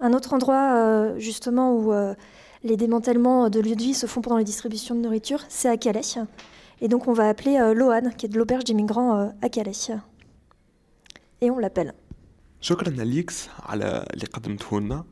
Un 0.00 0.12
autre 0.12 0.34
endroit 0.34 0.66
euh, 0.76 1.18
justement 1.18 1.72
où 1.72 1.92
euh, 1.92 2.14
les 2.63 2.77
démantèlements 2.77 3.49
de 3.49 3.59
lieux 3.59 3.75
de 3.75 3.81
vie 3.89 3.93
se 3.93 4.05
font 4.07 4.21
pendant 4.21 4.37
les 4.37 4.43
distributions 4.43 4.95
de 4.95 5.01
nourriture, 5.01 5.41
c'est 5.49 5.69
à 5.69 5.77
Calais. 5.77 6.01
Et 6.81 6.87
donc 6.87 7.07
on 7.07 7.13
va 7.13 7.29
appeler 7.29 7.57
euh, 7.57 7.73
Lohan, 7.73 8.09
qui 8.17 8.25
est 8.25 8.29
de 8.29 8.37
l'auberge 8.37 8.63
des 8.63 8.73
migrants 8.73 9.11
euh, 9.19 9.27
à 9.41 9.49
Calais. 9.49 9.71
Et 11.41 11.51
on 11.51 11.59
l'appelle. 11.59 11.93
شكرا 12.61 12.89
ليكس 12.89 13.49
على 13.63 14.05
اللي 14.13 14.25
قدمته 14.25 14.79
لنا 14.79 15.03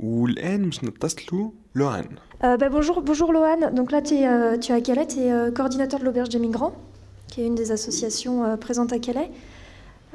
والان 0.00 0.64
باش 0.64 0.84
نتصلوا 0.84 1.50
لوان 1.74 2.08
Euh, 2.44 2.56
bah, 2.56 2.68
bonjour, 2.68 3.02
bonjour 3.02 3.32
Lohan. 3.32 3.60
Donc 3.72 3.90
là, 3.90 4.00
t'es, 4.00 4.22
euh, 4.28 4.56
tu 4.58 4.70
es 4.70 4.74
à 4.76 4.80
Calais, 4.80 5.06
tu 5.06 5.18
es 5.18 5.52
coordinateur 5.58 5.98
de 6.00 6.04
l'Auberge 6.04 6.28
des 6.28 6.38
Migrants, 6.38 6.74
qui 7.30 7.36
est 7.42 7.46
une 7.46 7.56
des 7.62 7.72
associations 7.72 8.36
euh, 8.44 8.56
présentes 8.56 8.92
à 8.92 9.00
Calais. 9.00 9.30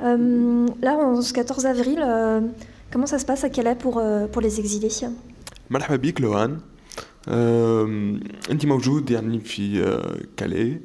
Euh, 0.01 0.65
là, 0.81 0.93
en 0.97 1.21
ce 1.21 1.33
14 1.33 1.65
avril, 1.65 1.99
euh, 2.01 2.39
comment 2.91 3.05
ça 3.13 3.19
se 3.19 3.25
passe 3.25 3.43
à 3.43 3.49
Calais 3.49 3.75
pour, 3.75 3.97
euh, 3.97 4.27
pour 4.27 4.41
les 4.41 4.59
exilés 4.61 5.09
مرحبا 5.69 5.95
بك 5.95 6.21
لوان 6.21 6.51
آم، 6.51 6.59
انت 8.51 8.65
موجود 8.65 9.11
يعني 9.11 9.39
في 9.39 9.83
آه، 9.83 10.17
كالي 10.37 10.79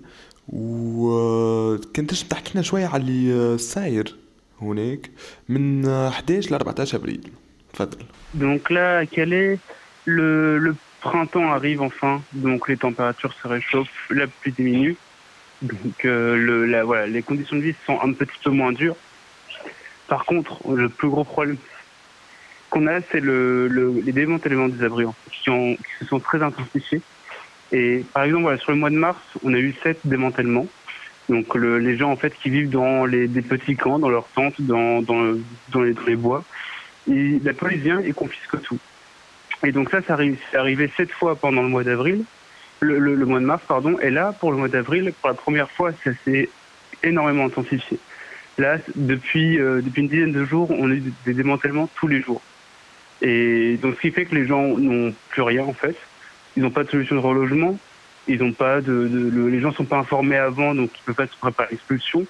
وكنت 0.48 2.10
تنجم 2.10 2.28
تحكي 2.28 2.50
لنا 2.54 2.62
شويه 2.62 2.86
على 2.86 3.02
اللي 3.02 3.32
آه، 3.32 3.56
صاير 3.56 4.16
هناك 4.60 5.10
من 5.48 5.86
آه، 5.86 6.08
11 6.08 6.50
ل 6.50 6.54
14 6.54 6.98
ابريل 6.98 7.30
تفضل 7.72 7.98
Donc 8.34 8.68
là, 8.70 8.98
à 8.98 9.06
Calais, 9.06 9.58
le, 10.04 10.58
le 10.58 10.74
printemps 11.00 11.50
arrive 11.50 11.80
enfin, 11.80 12.20
donc 12.34 12.68
les 12.68 12.76
températures 12.76 13.34
se 13.40 13.48
réchauffent, 13.48 14.06
la 14.10 14.26
pluie 14.26 14.52
diminue. 14.52 14.96
Donc 15.62 16.04
euh, 16.04 16.36
le, 16.36 16.66
la, 16.66 16.84
voilà, 16.84 17.06
les 17.06 17.22
conditions 17.22 17.56
de 17.56 17.62
vie 17.62 17.74
sont 17.86 17.98
un 18.00 18.12
petit 18.12 18.38
peu 18.44 18.50
moins 18.50 18.72
dures. 18.72 18.96
Par 20.08 20.24
contre, 20.24 20.52
le 20.84 20.88
plus 20.88 21.08
gros 21.08 21.24
problème 21.24 21.56
qu'on 22.73 22.87
a, 22.87 23.01
c'est 23.11 23.19
le, 23.19 23.67
le- 23.67 24.01
les 24.03 24.11
démantèlements 24.11 24.67
des 24.67 24.83
abris 24.83 25.05
qui, 25.31 25.49
ont- 25.51 25.75
qui 25.75 25.93
se 25.99 26.05
sont 26.05 26.19
très 26.19 26.41
intensifiés. 26.41 27.01
Et 27.71 28.03
par 28.13 28.23
exemple, 28.23 28.57
sur 28.59 28.71
le 28.71 28.77
mois 28.77 28.89
de 28.89 28.95
mars, 28.95 29.19
on 29.43 29.53
a 29.53 29.57
eu 29.59 29.75
sept 29.83 29.99
démantèlements. 30.05 30.67
Donc 31.29 31.53
le- 31.53 31.77
les 31.77 31.95
gens 31.97 32.11
en 32.11 32.15
fait 32.17 32.33
qui 32.41 32.49
vivent 32.49 32.71
dans 32.71 33.05
les, 33.05 33.27
des 33.27 33.43
petits 33.43 33.75
camps, 33.75 33.99
dans 33.99 34.09
leurs 34.09 34.27
tentes, 34.29 34.59
dans, 34.59 35.01
les, 36.07 36.15
bois, 36.15 36.43
et 37.09 37.39
la 37.43 37.53
police 37.53 37.81
vient 37.81 37.99
et 37.99 38.11
confisque 38.11 38.59
tout. 38.63 38.79
Et 39.63 39.71
donc 39.71 39.91
ça, 39.91 40.01
ça 40.01 40.13
arrive, 40.13 40.37
c'est 40.49 40.57
arrivé 40.57 40.91
sept 40.97 41.11
fois 41.11 41.35
pendant 41.35 41.61
le 41.61 41.69
mois 41.69 41.83
d'avril, 41.83 42.25
le, 42.81 42.97
mois 43.25 43.39
de 43.39 43.45
mars, 43.45 43.63
pardon. 43.67 43.99
Et 43.99 44.09
là, 44.09 44.33
pour 44.39 44.51
le 44.51 44.57
mois 44.57 44.67
d'avril, 44.67 45.13
pour 45.21 45.29
la 45.29 45.35
première 45.35 45.69
fois, 45.69 45.91
ça 46.03 46.09
s'est 46.25 46.49
énormément 47.03 47.45
intensifié. 47.45 47.99
Là, 48.57 48.77
depuis, 48.95 49.59
euh, 49.59 49.81
depuis 49.81 50.01
une 50.01 50.09
dizaine 50.09 50.31
de 50.31 50.43
jours, 50.43 50.69
on 50.71 50.89
a 50.89 50.93
eu 50.93 51.03
des 51.25 51.33
démantèlements 51.35 51.87
tous 51.95 52.07
les 52.07 52.21
jours. 52.21 52.41
Et 53.23 53.77
donc, 53.81 53.95
ce 53.95 54.01
qui 54.01 54.11
fait 54.11 54.25
que 54.25 54.35
les 54.35 54.45
gens 54.45 54.77
n'ont 54.77 55.13
plus 55.29 55.41
rien, 55.41 55.63
en 55.63 55.73
fait. 55.73 55.95
Ils 56.55 56.61
n'ont 56.61 56.71
pas 56.71 56.83
de 56.83 56.89
solution 56.89 57.15
de 57.15 57.21
relogement. 57.21 57.79
Ils 58.27 58.39
n'ont 58.39 58.51
pas 58.53 58.81
de, 58.81 59.07
de- 59.07 59.29
le- 59.29 59.49
les 59.49 59.59
gens 59.61 59.71
sont 59.73 59.85
pas 59.85 59.97
informés 59.97 60.37
avant, 60.37 60.75
donc 60.75 60.91
ils 60.93 60.99
ne 61.09 61.13
peuvent 61.13 61.25
pas 61.27 61.33
se 61.33 61.37
préparer 61.39 61.69
à 61.69 61.71
l'expulsion. 61.71 62.25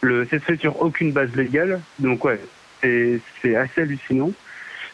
Le, 0.00 0.26
c'est 0.30 0.42
fait 0.42 0.56
sur 0.58 0.80
aucune 0.80 1.12
base 1.12 1.34
légale. 1.34 1.80
Donc, 1.98 2.24
ouais, 2.24 2.40
c'est, 2.80 3.20
assez 3.56 3.82
hallucinant. 3.82 4.30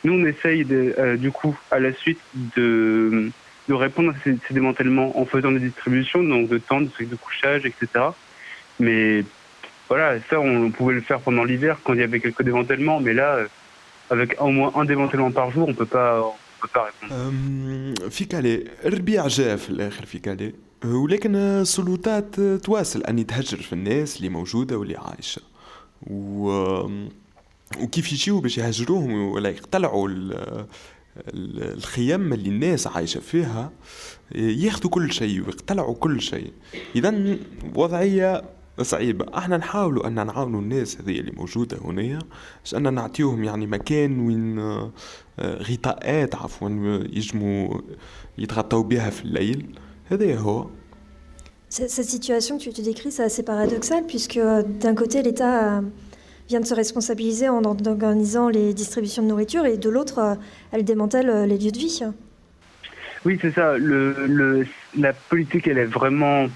Nous, 0.03 0.15
on 0.15 0.25
essaye, 0.27 0.67
euh, 0.71 1.17
du 1.17 1.31
coup, 1.31 1.57
à 1.71 1.79
la 1.79 1.93
suite, 1.93 2.21
de, 2.57 3.31
de 3.69 3.75
répondre 3.75 4.11
à 4.13 4.15
ces, 4.25 4.37
démantèlements 4.51 5.19
en 5.19 5.25
faisant 5.27 5.53
des 5.53 5.61
distributions, 5.61 6.23
donc 6.23 6.49
de 6.49 6.59
tentes, 6.59 6.89
de 6.99 7.05
de 7.05 7.17
couchage, 7.17 7.65
etc. 7.67 7.87
Mais 8.81 9.25
voilà, 9.89 10.19
ça, 10.31 10.41
on 10.41 10.71
pouvait 10.71 10.95
le 10.95 11.01
faire 11.03 11.21
pendant 11.21 11.45
l'hiver 11.45 11.79
quand 11.85 11.93
il 11.95 12.01
y 12.01 12.03
avait 12.03 12.21
quelques 12.21 12.43
démantèlements, 12.43 13.01
mais 13.01 13.13
là, 13.15 13.37
euh, 13.37 13.47
avec 14.17 14.31
au 14.41 14.51
moins 14.57 14.71
un 14.81 14.85
démantèlement 14.93 15.33
par 15.41 15.49
jour, 15.55 15.67
on 15.69 15.73
on 15.73 15.75
peut 15.75 15.93
pas. 15.97 16.33
أم، 17.13 17.95
في 18.11 18.25
كالي 18.25 18.65
الربيع 18.85 19.27
جاء 19.27 19.57
في 19.57 19.71
الآخر 19.71 20.07
في 20.07 20.19
كالي 20.19 20.53
ولكن 20.85 21.37
السلطات 21.37 22.41
تواصل 22.41 23.03
اني 23.03 23.25
تهجر 23.25 23.57
في 23.57 23.73
الناس 23.73 24.17
اللي 24.17 24.29
موجوده 24.29 24.79
واللي 24.79 24.97
عايشه 24.97 25.43
و 26.07 26.49
وكيف 27.81 28.13
يجيو 28.13 28.41
باش 28.41 28.59
يهجروهم 28.59 29.15
ولا 29.31 29.49
يقتلعوا 29.49 30.09
ال- 30.09 30.33
ال- 31.29 31.75
الخيام 31.77 32.33
اللي 32.33 32.49
الناس 32.49 32.87
عايشه 32.87 33.21
فيها 33.21 33.71
ياخذوا 34.35 34.91
كل 34.91 35.13
شيء 35.13 35.41
ويقتلعوا 35.41 35.95
كل 35.95 36.21
شيء 36.21 36.53
اذا 36.97 37.37
وضعيه 37.75 38.43
صعيبة 38.82 39.26
احنا 39.38 39.58
نحاولوا 39.58 40.08
ان 40.08 40.26
نعاونوا 40.26 40.62
الناس 40.62 41.02
هذه 41.02 41.20
اللي 41.20 41.32
موجودة 41.32 41.78
هنا 41.86 42.20
باش 42.64 42.76
ان 42.76 42.94
نعطيوهم 42.94 43.44
يعني 43.44 43.68
مكان 43.68 44.20
وين 44.20 44.60
آه، 44.60 44.92
آه، 45.40 45.64
غطاءات 45.64 46.36
عفوا 46.36 46.70
يجموا 47.14 47.82
يتغطوا 48.38 48.84
بها 48.84 49.10
في 49.10 49.26
الليل 49.26 49.66
هذا 50.12 50.38
هو 50.38 50.68
C- 51.72 51.88
Cette 51.88 52.10
situation 52.18 52.58
que 52.58 52.64
tu 52.64 52.74
te 52.74 52.82
décris, 52.82 53.12
c'est 53.12 53.24
assez 53.30 53.44
paradoxal, 53.44 54.02
puisque 54.08 54.38
euh, 54.38 54.64
d'un 54.64 54.96
côté, 54.96 55.22
l'État 55.22 55.78
euh, 55.78 55.82
vient 56.50 56.60
de 56.60 56.66
se 56.66 56.74
responsabiliser 56.74 57.48
en 57.48 57.64
en 57.64 57.78
organisant 57.96 58.50
les 58.50 58.74
distributions 58.74 59.22
de 59.22 59.28
nourriture, 59.28 59.66
et 59.68 59.78
de 59.78 59.90
l'autre, 59.96 60.18
euh, 60.20 60.36
elle 60.72 60.84
démantèle 60.84 61.30
euh, 61.30 61.46
les 61.46 61.58
lieux 61.60 61.72
de 61.72 61.78
vie. 61.78 62.00
Oui, 63.26 63.38
c'est 63.42 63.52
ça. 63.52 63.78
Le, 63.78 64.26
le, 64.40 64.66
la 64.98 65.14
politique, 65.14 65.68
elle 65.68 65.78
est 65.78 65.92
vraiment 66.00 66.48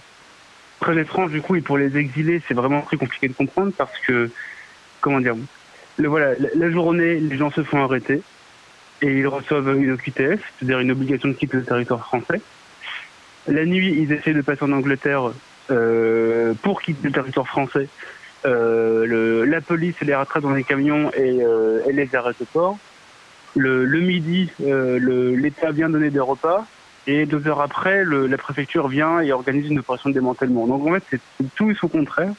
très 0.80 0.98
étrange 1.00 1.30
du 1.30 1.40
coup, 1.40 1.56
et 1.56 1.60
pour 1.60 1.78
les 1.78 1.96
exilés, 1.96 2.42
c'est 2.46 2.54
vraiment 2.54 2.82
très 2.82 2.96
compliqué 2.96 3.28
de 3.28 3.32
comprendre 3.32 3.72
parce 3.76 3.96
que, 4.06 4.30
comment 5.00 5.20
dire, 5.20 5.36
le, 5.98 6.08
voilà, 6.08 6.34
la, 6.54 6.70
journée, 6.70 7.16
les 7.16 7.36
gens 7.36 7.50
se 7.50 7.62
font 7.62 7.82
arrêter 7.82 8.22
et 9.02 9.18
ils 9.18 9.26
reçoivent 9.26 9.76
une 9.76 9.92
OQTF, 9.92 10.40
c'est-à-dire 10.58 10.80
une 10.80 10.90
obligation 10.90 11.28
de 11.28 11.34
quitter 11.34 11.56
le 11.56 11.64
territoire 11.64 12.04
français. 12.04 12.40
La 13.46 13.64
nuit, 13.64 13.94
ils 13.98 14.12
essaient 14.12 14.34
de 14.34 14.40
passer 14.42 14.64
en 14.64 14.72
Angleterre 14.72 15.32
euh, 15.70 16.54
pour 16.62 16.82
quitter 16.82 17.08
le 17.08 17.12
territoire 17.12 17.46
français. 17.46 17.88
Euh, 18.46 19.44
la 19.46 19.60
police 19.60 20.00
les 20.00 20.14
rattrape 20.14 20.42
dans 20.42 20.52
les 20.52 20.64
camions 20.64 21.10
et, 21.16 21.40
et 21.88 21.92
les 21.92 22.14
arrête 22.14 22.40
au 22.40 22.44
port. 22.44 22.78
Le, 23.56 24.00
midi, 24.00 24.50
l'État 24.60 25.72
vient 25.72 25.88
donner 25.88 26.10
des 26.10 26.20
repas. 26.20 26.66
Et 27.07 27.25
deux 27.25 27.45
heures 27.47 27.61
après, 27.61 28.05
la 28.05 28.37
préfecture 28.37 28.87
vient 28.87 29.19
et 29.19 29.33
organise 29.33 29.69
une 29.69 29.79
opération 29.79 30.09
de 30.09 30.13
démantèlement. 30.13 30.67
Donc 30.67 30.87
en 30.87 30.93
fait, 30.93 31.03
c'est 31.11 31.55
tout 31.55 31.69
et 31.69 31.75
son 31.75 31.89
contraire. 31.89 32.33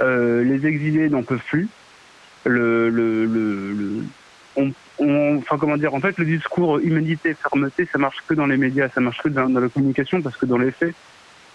les 0.00 0.66
exilés 0.66 1.08
n'en 1.08 1.24
peuvent 1.24 1.48
plus. 1.48 1.68
Le, 2.44 2.88
le, 2.88 3.26
le, 3.26 4.04
enfin 5.40 5.58
comment 5.58 5.76
dire, 5.76 5.94
en 5.94 6.00
fait, 6.00 6.16
le 6.18 6.24
discours 6.24 6.78
humanité, 6.78 7.34
fermeté, 7.34 7.88
ça 7.92 7.98
marche 7.98 8.22
que 8.26 8.34
dans 8.34 8.46
les 8.46 8.56
médias, 8.56 8.88
ça 8.94 9.00
marche 9.00 9.22
que 9.22 9.28
dans, 9.28 9.48
la 9.48 9.68
communication, 9.68 10.22
parce 10.22 10.36
que 10.36 10.46
dans 10.46 10.58
les 10.58 10.70
faits, 10.70 10.94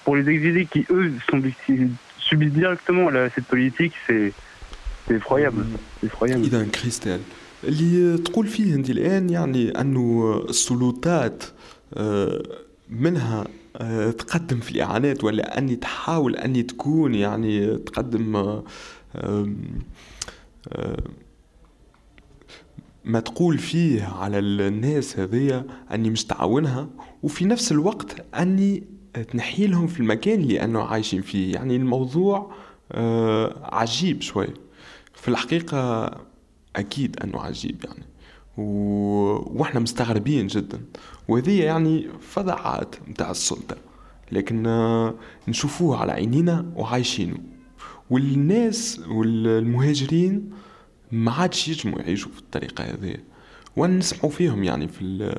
pour 0.03 0.15
les 0.15 0.27
exilés 0.29 0.65
qui 0.65 0.85
eux 0.89 1.11
sont 1.29 1.41
subissent 2.17 2.53
directement 2.53 3.09
cette 3.35 3.45
politique, 3.45 3.93
c'est 4.07 4.33
effroyable, 5.09 5.65
effroyable. 6.03 6.45
إذا 6.45 6.65
كريستال 6.65 7.21
اللي 7.63 8.17
تقول 8.17 8.47
فيه 8.47 8.75
أنت 8.75 8.89
الآن 8.89 9.29
يعني 9.29 9.81
أنه 9.81 10.41
السلطات 10.49 11.43
منها 12.88 13.44
تقدم 14.10 14.60
في 14.60 14.70
الإعانات 14.70 15.24
ولا 15.24 15.58
أني 15.58 15.76
تحاول 15.76 16.36
أني 16.36 16.62
تكون 16.62 17.14
يعني 17.14 17.76
تقدم 17.76 18.62
ما 23.04 23.20
تقول 23.20 23.58
فيه 23.58 24.04
على 24.04 24.38
الناس 24.38 25.18
هذيا 25.18 25.64
أني 25.92 26.10
مش 26.10 26.24
تعاونها 26.24 26.88
وفي 27.22 27.44
نفس 27.44 27.72
الوقت 27.72 28.26
أني 28.34 28.82
تنحي 29.32 29.66
لهم 29.66 29.86
في 29.86 30.00
المكان 30.00 30.40
اللي 30.40 30.64
أنه 30.64 30.82
عايشين 30.82 31.22
فيه. 31.22 31.54
يعني 31.54 31.76
الموضوع 31.76 32.52
آه 32.92 33.76
عجيب 33.76 34.22
شوي. 34.22 34.46
في 35.14 35.28
الحقيقة 35.28 36.10
أكيد 36.76 37.16
أنه 37.24 37.40
عجيب 37.40 37.84
يعني. 37.84 38.04
و... 38.58 38.62
وإحنا 39.60 39.80
مستغربين 39.80 40.46
جدا. 40.46 40.80
وهذه 41.28 41.62
يعني 41.62 42.08
فضعات 42.20 42.94
متاع 43.08 43.30
السلطة. 43.30 43.76
لكن 44.32 44.66
آه 44.66 45.14
نشوفوه 45.48 45.96
على 45.96 46.12
عينينا 46.12 46.72
وعايشينه 46.76 47.38
والناس 48.10 49.00
والمهاجرين 49.08 50.50
ما 51.12 51.32
عادش 51.32 51.68
يجموا 51.68 51.98
يعيشوا 51.98 52.30
في 52.32 52.38
الطريقة 52.38 52.84
هذه. 52.84 53.16
ونسمعوا 53.76 54.30
فيهم 54.30 54.64
يعني 54.64 54.88
في 54.88 55.34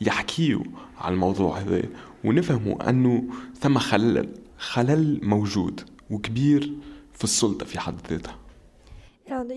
يحكيوا 0.00 0.64
على 0.98 1.14
الموضوع 1.14 1.58
هذا. 1.58 1.82
ونفهموا 2.24 2.90
أنه 2.90 3.24
ثم 3.60 3.78
خلل 3.78 4.28
خلل 4.58 5.20
موجود 5.22 5.80
وكبير 6.10 6.72
في 7.12 7.24
السلطة 7.24 7.66
في 7.66 7.80
حد 7.80 7.94
ذاتها. 8.10 8.38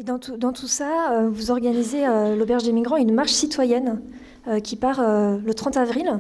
Dans 0.04 0.20
tout, 0.20 0.36
dans 0.36 0.52
tout 0.52 0.68
ça, 0.68 0.92
euh, 1.12 1.30
vous 1.30 1.50
organisez 1.50 2.06
euh, 2.06 2.36
l'Auberge 2.36 2.64
des 2.64 2.74
Migrants 2.74 2.98
une 2.98 3.14
marche 3.14 3.32
citoyenne. 3.32 4.02
Qui 4.64 4.76
part 4.76 5.00
euh, 5.00 5.38
le 5.44 5.54
30 5.54 5.78
avril. 5.78 6.20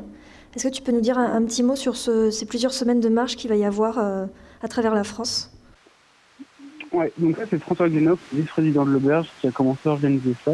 Est-ce 0.55 0.67
que 0.67 0.73
tu 0.73 0.81
peux 0.81 0.91
nous 0.91 1.01
dire 1.01 1.17
un, 1.17 1.41
petit 1.43 1.63
mot 1.63 1.75
sur 1.75 1.95
ce, 1.95 2.29
ces 2.29 2.45
plusieurs 2.45 2.73
semaines 2.73 2.99
de 2.99 3.09
marche 3.09 3.35
qu'il 3.35 3.49
va 3.49 3.55
y 3.55 3.63
avoir 3.63 3.97
euh, 3.97 4.25
à 4.61 4.67
travers 4.67 4.93
la 4.93 5.03
France? 5.03 5.51
Ouais, 6.91 7.11
donc 7.17 7.37
là, 7.37 7.45
c'est 7.49 7.59
François 7.59 7.87
Guénoc, 7.87 8.19
vice-président 8.33 8.85
de 8.85 8.91
l'Auberge, 8.91 9.29
qui 9.39 9.47
a 9.47 9.51
commencé 9.51 9.87
à 9.87 9.93
organiser 9.93 10.35
ça. 10.43 10.51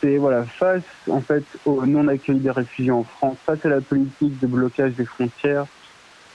C'est 0.00 0.18
voilà, 0.18 0.44
face 0.44 0.82
en 1.08 1.20
fait 1.20 1.44
au 1.64 1.86
non-accueil 1.86 2.40
des 2.40 2.50
réfugiés 2.50 2.90
en 2.90 3.04
France, 3.04 3.38
face 3.46 3.64
à 3.64 3.70
la 3.70 3.80
politique 3.80 4.38
de 4.40 4.46
blocage 4.46 4.92
des 4.94 5.06
frontières, 5.06 5.66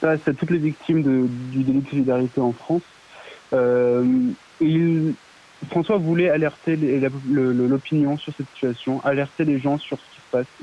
face 0.00 0.26
à 0.26 0.32
toutes 0.32 0.50
les 0.50 0.58
victimes 0.58 1.02
du 1.02 1.62
délit 1.62 1.82
de 1.82 1.88
solidarité 1.88 2.40
en 2.40 2.52
France. 2.52 2.82
Euh, 3.52 4.04
François 5.70 5.98
voulait 5.98 6.30
alerter 6.30 6.76
l'opinion 6.76 8.16
sur 8.16 8.32
cette 8.34 8.48
situation, 8.54 9.00
alerter 9.04 9.44
les 9.44 9.58
gens 9.58 9.78
sur 9.78 9.98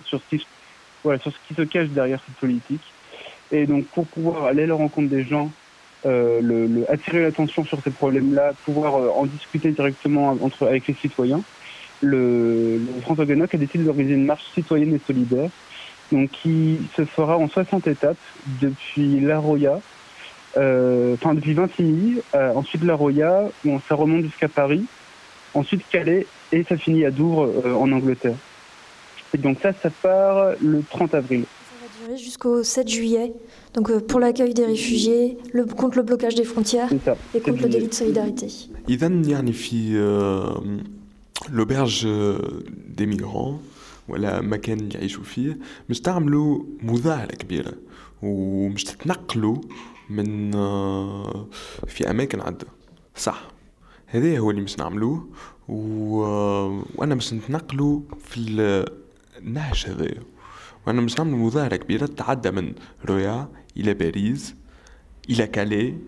sur 0.05 0.22
ce 0.22 0.36
qui, 0.36 0.45
sur 1.03 1.32
ce 1.32 1.47
qui 1.47 1.53
se 1.53 1.61
cache 1.63 1.89
derrière 1.89 2.20
cette 2.26 2.36
politique. 2.36 2.82
Et 3.51 3.66
donc, 3.66 3.86
pour 3.86 4.07
pouvoir 4.07 4.45
aller 4.45 4.63
à 4.63 4.68
la 4.68 4.76
rencontre 4.76 5.09
des 5.09 5.24
gens 5.24 5.51
euh, 6.05 6.86
attirer 6.88 7.24
l'attention 7.24 7.66
sur 7.66 7.82
ces 7.82 7.89
problèmes-là, 7.89 8.53
pouvoir 8.63 8.95
euh, 8.95 9.09
en 9.09 9.26
discuter 9.26 9.72
directement 9.72 10.38
entre, 10.41 10.68
avec 10.68 10.86
les 10.88 10.93
citoyens. 10.93 11.41
Le, 12.01 12.80
François 13.01 13.26
Guenoc 13.26 13.55
a 13.55 13.57
décidé 13.57 13.84
d'organiser 13.84 14.13
une 14.13 14.26
marche 14.26 14.43
citoyenne 14.53 14.93
et 14.93 14.99
solidaire, 14.99 15.49
donc 16.11 16.30
qui 16.30 16.78
se 16.95 17.05
fera 17.05 17.38
en 17.38 17.47
60 17.47 17.88
étapes 17.88 18.18
depuis 18.61 19.20
La 19.20 19.39
Roya, 19.39 19.80
euh, 20.57 21.16
enfin 21.16 21.34
depuis 21.34 21.53
Vintimille, 21.53 22.22
ensuite 22.34 22.84
La 22.84 22.93
Roya, 22.93 23.49
où 23.66 23.80
ça 23.88 23.95
remonte 23.95 24.26
jusqu'à 24.26 24.49
Paris, 24.49 24.86
ensuite 25.55 25.82
Calais 25.89 26.28
et 26.51 26.63
ça 26.63 26.78
finit 26.78 27.05
à 27.05 27.11
Douvres 27.11 27.51
en 27.66 27.91
Angleterre. 27.91 28.36
Et 29.34 29.38
donc 29.38 29.58
ça, 29.62 29.72
ça 29.72 29.90
part 29.90 30.54
le 30.61 30.82
30 30.90 31.14
avril. 31.14 31.44
Ça 31.44 31.76
va 31.82 32.06
durer 32.06 32.18
jusqu'au 32.18 32.62
7 32.62 32.88
juillet. 32.88 33.32
Donc 33.74 33.90
euh, 33.90 34.00
pour 34.00 34.18
l'accueil 34.20 34.54
des 34.54 34.66
réfugiés, 34.66 35.38
le, 35.52 35.64
contre 35.64 35.96
le 35.98 36.02
blocage 36.02 36.34
des 36.34 36.44
frontières 36.44 36.90
et 37.34 37.40
contre 37.40 37.62
le 37.62 37.68
délit 37.68 37.88
de 37.88 37.94
solidarité. 37.94 38.48
إذا 38.88 39.06
يعني 39.06 39.52
في 39.52 39.96
l'auberge 41.48 42.06
des 42.98 43.06
migrants 43.06 43.61
ولا 44.08 44.40
مكان 44.40 44.78
اللي 44.78 44.94
يعيشوا 44.94 45.24
فيه 45.24 45.58
مش 45.90 46.00
تعملوا 46.00 46.64
مظاهرة 46.82 47.34
كبيرة 47.34 47.72
ومش 48.22 48.84
تتنقلوا 48.84 49.56
من 50.11 50.52
في 51.86 52.11
أماكن 52.11 52.40
عدة 52.40 52.66
صح 53.16 53.48
هذا 54.06 54.38
هو 54.38 54.50
اللي 54.50 54.62
مش 54.62 54.78
نعملوه 54.78 55.28
و... 55.68 56.20
وأنا 56.94 57.14
مش 57.14 57.32
نتنقلوا 57.32 58.00
في 58.24 58.84
النهج 59.38 59.84
هذايا 59.88 60.22
وأنا 60.86 61.00
مش 61.00 61.18
نعمل 61.18 61.32
مظاهرة 61.36 61.76
كبيرة 61.76 62.06
تتعدى 62.06 62.50
من 62.50 62.72
رويا 63.08 63.48
إلى 63.76 63.94
باريس 63.94 64.54
إلى 65.30 65.46
كالي 65.46 65.98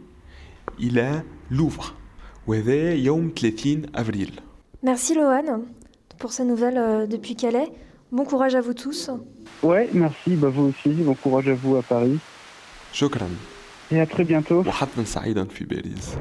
إلى 0.80 1.22
لوفر 1.50 1.92
وهذا 2.46 2.94
يوم 2.94 3.32
30 3.36 3.82
أفريل 3.94 4.40
Merci 4.84 5.14
Lohan 5.14 5.60
pour 6.18 6.32
ces 6.32 6.44
nouvelles 6.44 6.78
euh, 6.78 7.06
depuis 7.06 7.36
Calais. 7.36 7.68
Bon 8.10 8.24
courage 8.24 8.54
à 8.56 8.60
vous 8.60 8.74
tous. 8.74 9.10
Ouais, 9.62 9.88
merci, 9.94 10.30
bah 10.34 10.48
vous 10.48 10.64
aussi. 10.72 10.90
Bon 10.90 11.14
courage 11.14 11.48
à 11.48 11.54
vous 11.54 11.76
à 11.76 11.82
Paris. 11.82 12.18
شكرا. 12.92 13.28
Et 13.92 14.00
à 14.00 14.06
très 14.06 14.24
bientôt. 14.24 14.66
وحتما 14.66 15.04
سعيدا 15.04 15.44
في 15.44 15.64
باريس. 15.64 16.16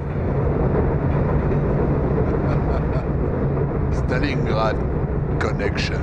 Stalingrad 3.99 4.77
Connection. 5.39 6.01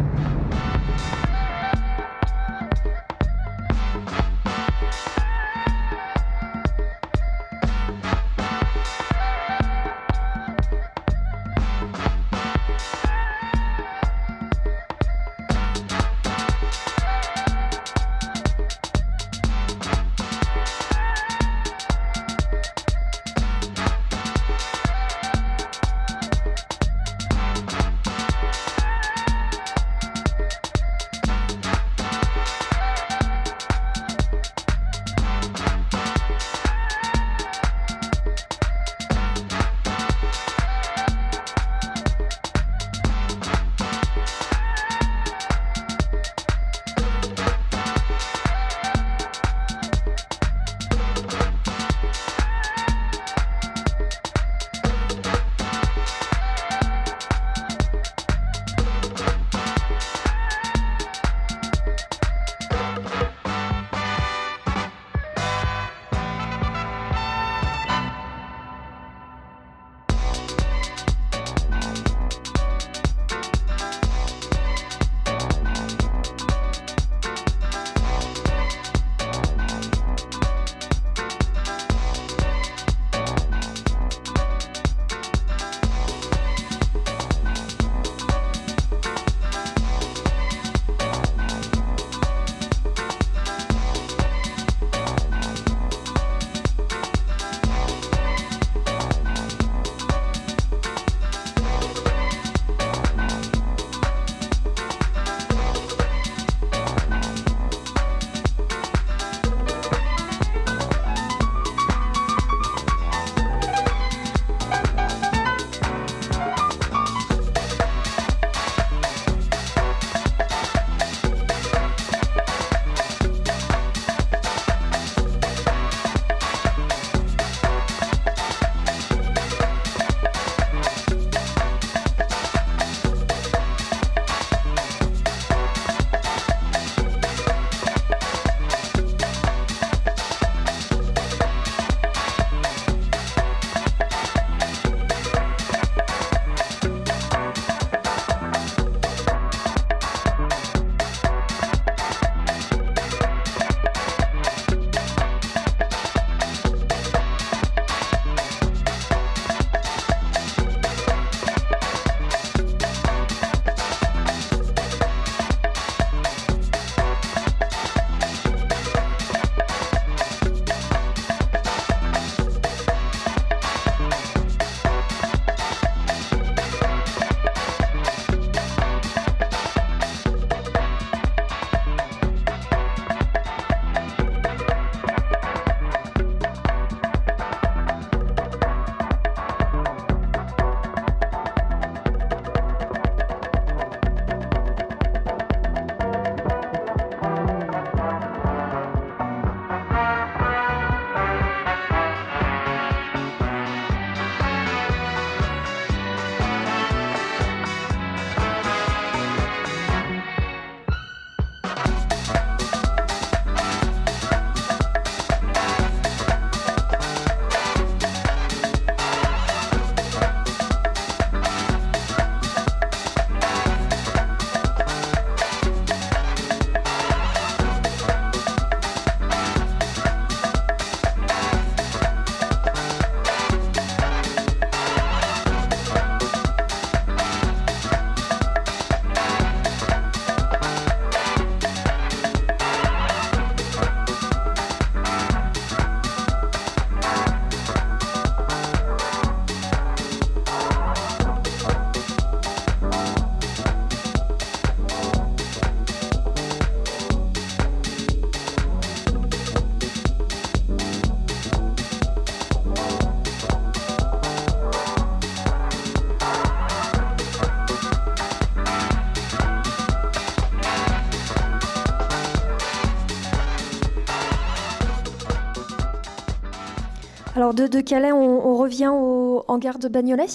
Alors 277.36 277.54
de, 277.54 277.66
de 277.66 277.80
Calais, 277.80 278.12
on, 278.12 278.48
on 278.50 278.56
revient 278.56 278.90
au 278.92 279.44
hangar 279.48 279.78
de 279.78 279.88
Bagnolet 279.88 280.26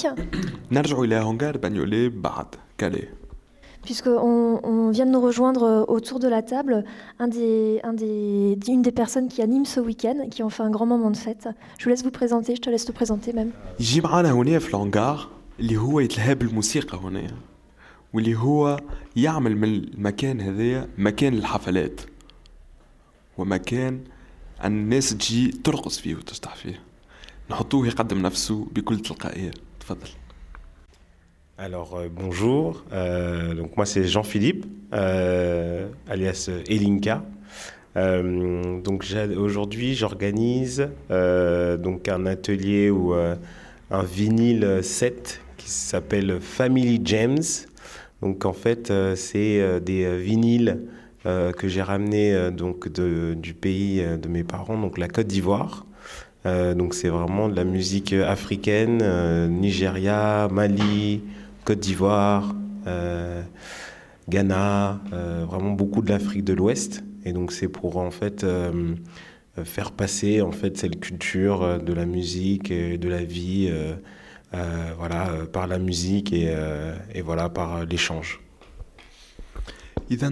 نرجع 0.71 0.99
إلى 1.01 1.15
هونغار 1.15 1.57
بانيولي 1.57 2.09
بعد 2.09 2.45
كالي 2.77 3.07
Puisqu'on 3.85 4.61
on 4.63 4.91
vient 4.91 5.05
de 5.05 5.11
nous 5.11 5.19
rejoindre 5.29 5.63
euh, 5.63 5.95
autour 5.95 6.17
de 6.25 6.29
la 6.29 6.41
table, 6.41 6.85
un 7.19 7.27
des, 7.27 7.81
un 7.83 7.91
des, 7.91 8.57
une 8.69 8.81
des 8.81 8.93
personnes 8.93 9.27
qui 9.27 9.41
anime 9.41 9.65
ce 9.65 9.81
week-end, 9.81 10.29
qui 10.31 10.41
ont 10.41 10.49
fait 10.49 10.63
un 10.63 10.69
grand 10.69 10.85
moment 10.85 11.11
de 11.11 11.17
fête. 11.17 11.49
Je 11.77 11.83
vous 11.83 11.89
laisse 11.89 12.03
vous 12.07 12.17
présenter, 12.21 12.55
je 12.55 12.61
te 12.61 12.69
laisse 12.69 12.85
te 12.85 12.93
présenter 12.93 13.33
même. 13.33 13.51
يجي 13.79 14.01
معانا 14.01 14.31
هنا 14.31 14.59
في 14.59 14.69
الهونغار 14.69 15.27
اللي 15.59 15.77
هو 15.77 15.99
يتلهى 15.99 16.35
بالموسيقى 16.35 16.97
هنا 16.97 17.27
واللي 18.13 18.35
هو 18.35 18.77
يعمل 19.15 19.57
من 19.57 19.63
المكان 19.63 20.41
هذايا 20.41 20.87
مكان 20.97 21.33
الحفلات 21.33 22.01
ومكان 23.37 23.99
أن 24.63 24.71
الناس 24.71 25.09
تجي 25.09 25.51
ترقص 25.51 25.99
فيه 25.99 26.15
وتشطح 26.15 26.55
فيه 26.55 26.79
نحطوه 27.51 27.87
يقدم 27.87 28.21
نفسه 28.21 28.67
بكل 28.75 28.99
تلقائية 28.99 29.51
تفضل 29.79 30.07
Alors 31.59 31.95
euh, 31.95 32.09
bonjour, 32.21 32.83
Euh, 32.91 33.53
donc 33.53 33.77
moi 33.77 33.85
c'est 33.85 34.05
Jean-Philippe, 34.05 34.65
euh, 34.93 35.87
alias 36.09 36.49
Elinka. 36.67 37.23
Euh, 37.95 38.81
donc 38.81 39.03
j'ai- 39.03 39.35
aujourd'hui 39.35 39.93
j'organise 39.93 40.89
euh, 41.11 41.77
donc 41.77 42.07
un 42.09 42.25
atelier 42.25 42.89
ou 42.89 43.13
euh, 43.13 43.35
un 43.91 44.03
vinyle 44.03 44.79
set 44.81 45.41
qui 45.57 45.69
s'appelle 45.69 46.39
Family 46.41 46.99
Gems. 47.05 47.67
Donc 48.23 48.45
en 48.45 48.53
fait 48.53 48.89
euh, 48.89 49.15
c'est 49.15 49.61
euh, 49.61 49.79
des 49.79 50.05
euh, 50.05 50.17
vinyles 50.17 50.79
euh, 51.27 51.51
que 51.51 51.67
j'ai 51.67 51.83
ramenés 51.83 52.33
euh, 52.33 52.49
donc 52.51 52.87
de- 52.91 53.35
du 53.37 53.53
pays 53.53 54.01
euh, 54.01 54.17
de 54.17 54.27
mes 54.27 54.43
parents, 54.43 54.77
donc 54.85 54.97
la 54.97 55.07
Côte 55.07 55.27
d'Ivoire. 55.27 55.85
Euh, 56.45 56.73
donc 56.73 56.93
c'est 56.93 57.09
vraiment 57.09 57.47
de 57.49 57.55
la 57.55 57.63
musique 57.63 58.11
africaine, 58.13 58.99
euh, 59.01 59.47
Nigeria, 59.47 60.49
Mali, 60.51 61.21
Côte 61.63 61.79
d'Ivoire, 61.79 62.53
euh, 62.87 63.41
Ghana, 64.29 64.99
euh, 65.13 65.45
vraiment 65.47 65.71
beaucoup 65.71 66.01
de 66.01 66.09
l'Afrique 66.09 66.43
de 66.43 66.53
l'Ouest. 66.53 67.03
Et 67.25 67.31
donc 67.31 67.51
c'est 67.53 67.69
pour 67.69 67.97
en 67.97 68.11
fait 68.11 68.43
euh, 68.43 68.95
euh, 69.57 69.63
faire 69.63 69.91
passer 69.91 70.41
en 70.41 70.51
fait 70.51 70.77
cette 70.77 70.99
culture 70.99 71.63
euh, 71.63 71.77
de 71.77 71.93
la 71.93 72.05
musique 72.05 72.71
et 72.71 72.97
de 72.97 73.07
la 73.07 73.23
vie, 73.23 73.69
euh, 73.71 73.93
euh, 74.53 74.91
voilà, 74.97 75.29
euh, 75.29 75.45
par 75.45 75.67
la 75.67 75.79
musique 75.79 76.33
et, 76.33 76.47
euh, 76.49 76.95
et 77.15 77.21
voilà 77.21 77.47
par 77.49 77.77
euh, 77.77 77.85
l'échange. 77.85 78.39
إذا 80.11 80.27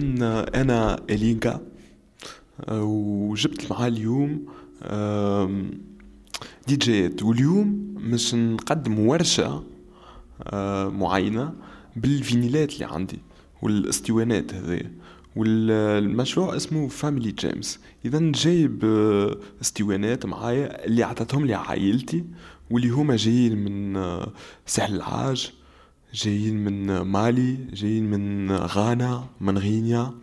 أنا 0.54 0.96
إلينكا 1.10 1.60
آه، 2.68 2.82
وجبت 2.82 3.70
معاه 3.70 3.86
اليوم 3.86 4.46
دي 6.67 6.75
جيات 6.75 7.23
واليوم 7.23 7.95
مش 7.97 8.35
نقدم 8.35 8.99
ورشة 8.99 9.63
آه، 10.43 10.89
معينة 10.89 11.53
بالفينيلات 11.95 12.73
اللي 12.73 12.85
عندي 12.85 13.19
والاسطوانات 13.61 14.53
هذيا 14.53 14.91
والمشروع 15.35 16.55
اسمه 16.55 16.87
فاميلي 16.87 17.31
جيمس 17.31 17.79
اذا 18.05 18.19
جايب 18.19 18.85
آه، 18.85 19.37
اسطوانات 19.61 20.25
معايا 20.25 20.85
اللي 20.85 21.03
عطتهم 21.03 21.45
لي 21.45 21.53
عائلتي 21.53 22.23
واللي 22.71 22.89
هما 22.89 23.15
جايين 23.15 23.57
من 23.57 23.95
آه، 23.97 24.33
ساحل 24.65 24.95
العاج 24.95 25.51
جايين 26.13 26.63
من 26.63 27.01
مالي 27.01 27.57
جايين 27.73 28.11
من 28.11 28.51
غانا 28.51 29.25
من 29.41 29.57
غينيا. 29.57 30.13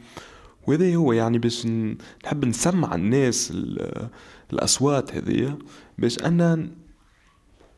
وهذا 0.68 0.96
هو 0.96 1.14
يعني 1.14 1.38
باش 1.38 1.66
ن- 1.66 1.98
نحب 2.26 2.46
نسمع 2.46 2.96
الناس 2.96 3.52
ال- 3.52 4.10
الأصوات 4.54 5.16
هذيا 5.16 5.58
باش 5.98 6.20
أن 6.20 6.70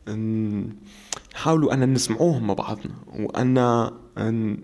ن- 0.08 0.68
نحاولوا 1.34 1.74
أن 1.74 1.92
نسمعوهم 1.92 2.46
مع 2.46 2.54
بعضنا 2.54 2.94
وأن 3.18 3.58
ن- 4.18 4.56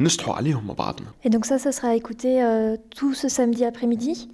نشطحوا 0.00 0.34
عليهم 0.34 0.66
مع 0.66 0.74
بعضنا 0.74 1.06
Et 1.24 1.30
donc 1.30 1.44
ça, 1.46 1.58
ça 1.58 1.72
sera 1.72 1.94
écouté 1.96 2.42
euh, 2.42 2.76
tout 2.96 3.14
ce 3.14 3.28
samedi 3.28 3.64
après-midi 3.64 4.28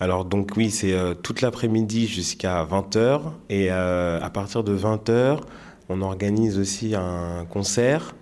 Alors 0.00 0.24
donc 0.24 0.46
oui, 0.56 0.70
c'est 0.70 0.92
euh, 0.94 1.14
toute 1.14 1.40
l'après-midi 1.42 2.06
jusqu'à 2.06 2.64
20h 2.64 3.20
et 3.50 3.66
euh, 3.70 4.20
à 4.22 4.30
partir 4.30 4.64
de 4.64 4.76
20h, 4.76 5.40
on 5.88 6.00
organise 6.02 6.58
aussi 6.58 6.94
un 6.94 7.44
concert 7.54 8.14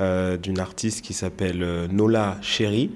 euh, 0.00 0.36
d'une 0.36 0.60
artiste 0.60 1.00
qui 1.04 1.14
s'appelle 1.14 1.62
euh, 1.62 1.88
Nola 1.88 2.36
Chéri 2.42 2.90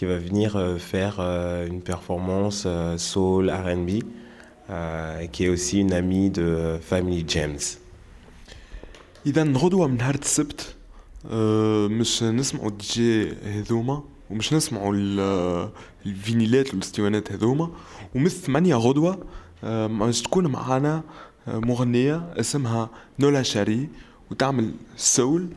qui 0.00 0.04
va 0.04 0.18
venir 0.18 0.56
euh, 0.56 0.78
faire 0.78 1.16
euh, 1.20 1.66
une 1.66 1.82
performance 1.82 2.64
euh, 2.66 2.98
soul 2.98 3.50
R&B 3.50 3.90
euh, 4.70 5.20
et 5.20 5.28
qui 5.28 5.44
est 5.44 5.48
aussi 5.48 5.80
une 5.80 5.92
amie 5.92 6.30
de 6.30 6.78
Family 6.90 7.24
James. 7.28 7.60
إذا 9.26 9.42
غدوة 9.52 9.86
من 9.88 9.96
نهار 9.96 10.14
السبت 10.14 10.74
آه، 11.30 11.86
مش 11.88 12.22
نسمعوا 12.22 12.68
الدي 12.68 12.84
جي 12.86 13.32
هذوما 13.44 14.02
ومش 14.30 14.52
نسمعوا 14.52 14.94
ال- 14.94 15.70
الفينيلات 16.06 16.74
والاسطوانات 16.74 17.32
هذوما 17.32 17.70
ومن 18.14 18.28
ثمانية 18.28 18.74
غدوة 18.76 19.18
آه، 19.64 19.86
مش 19.86 20.22
تكون 20.22 20.46
معانا 20.46 21.02
آه، 21.48 21.58
مغنية 21.58 22.32
اسمها 22.36 22.90
نولا 23.18 23.42
شاري 23.42 23.88
وتعمل 24.30 24.74
سول 24.96 25.48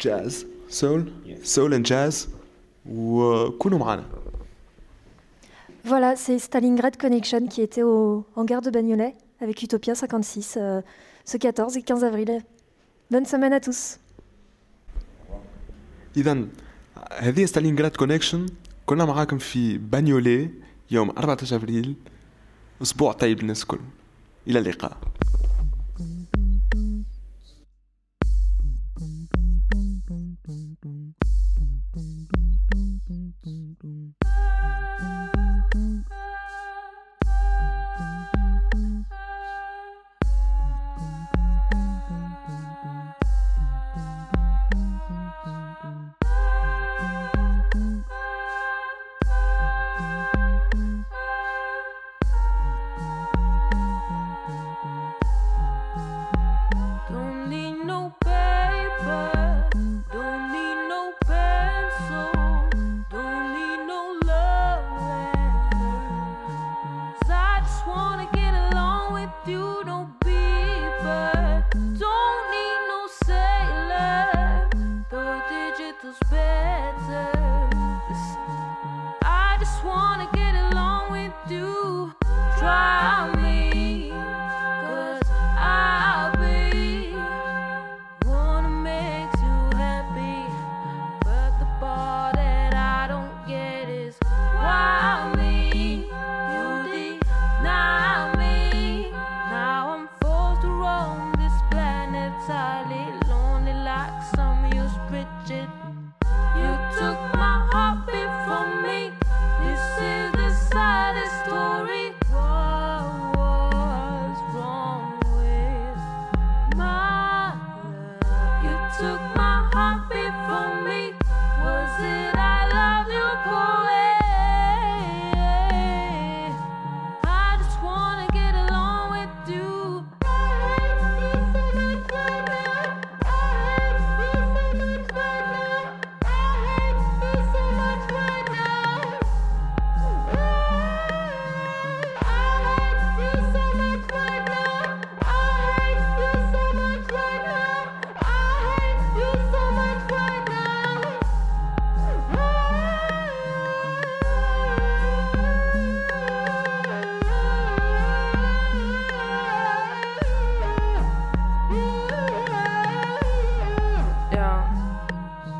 جاز 0.00 0.46
سول 0.68 1.12
سول 1.42 1.74
اند 1.74 1.84
جاز 1.86 2.28
وكونوا 2.90 3.78
معانا 3.78 4.04
Voilà, 5.84 6.14
c'est 6.14 6.38
Stalingrad 6.38 6.96
Connection 6.98 7.46
qui 7.46 7.62
était 7.62 7.82
au 7.82 8.26
hangar 8.36 8.60
de 8.60 8.70
Bagnolet 8.70 9.14
avec 9.40 9.62
Utopia 9.62 9.94
56 9.94 10.58
euh, 10.58 10.82
ce 11.24 11.38
14 11.38 11.76
et 11.78 11.82
15 11.82 12.04
avril. 12.04 12.42
Bonne 13.10 13.24
semaine 13.24 13.52
à 13.54 13.60
tous. 13.60 13.98
إذا 16.16 16.46
هذه 17.18 17.44
ستالينغراد 17.44 17.96
كونكشن 17.96 18.46
كنا 18.86 19.04
معاكم 19.04 19.38
في 19.38 19.78
بانيولي 19.78 20.50
يوم 20.90 21.10
14 21.10 21.56
أبريل 21.56 21.94
أسبوع 22.82 23.12
طيب 23.12 23.40
للناس 23.40 23.62
الكل 23.62 23.80
إلى 24.48 24.58
اللقاء 24.58 24.96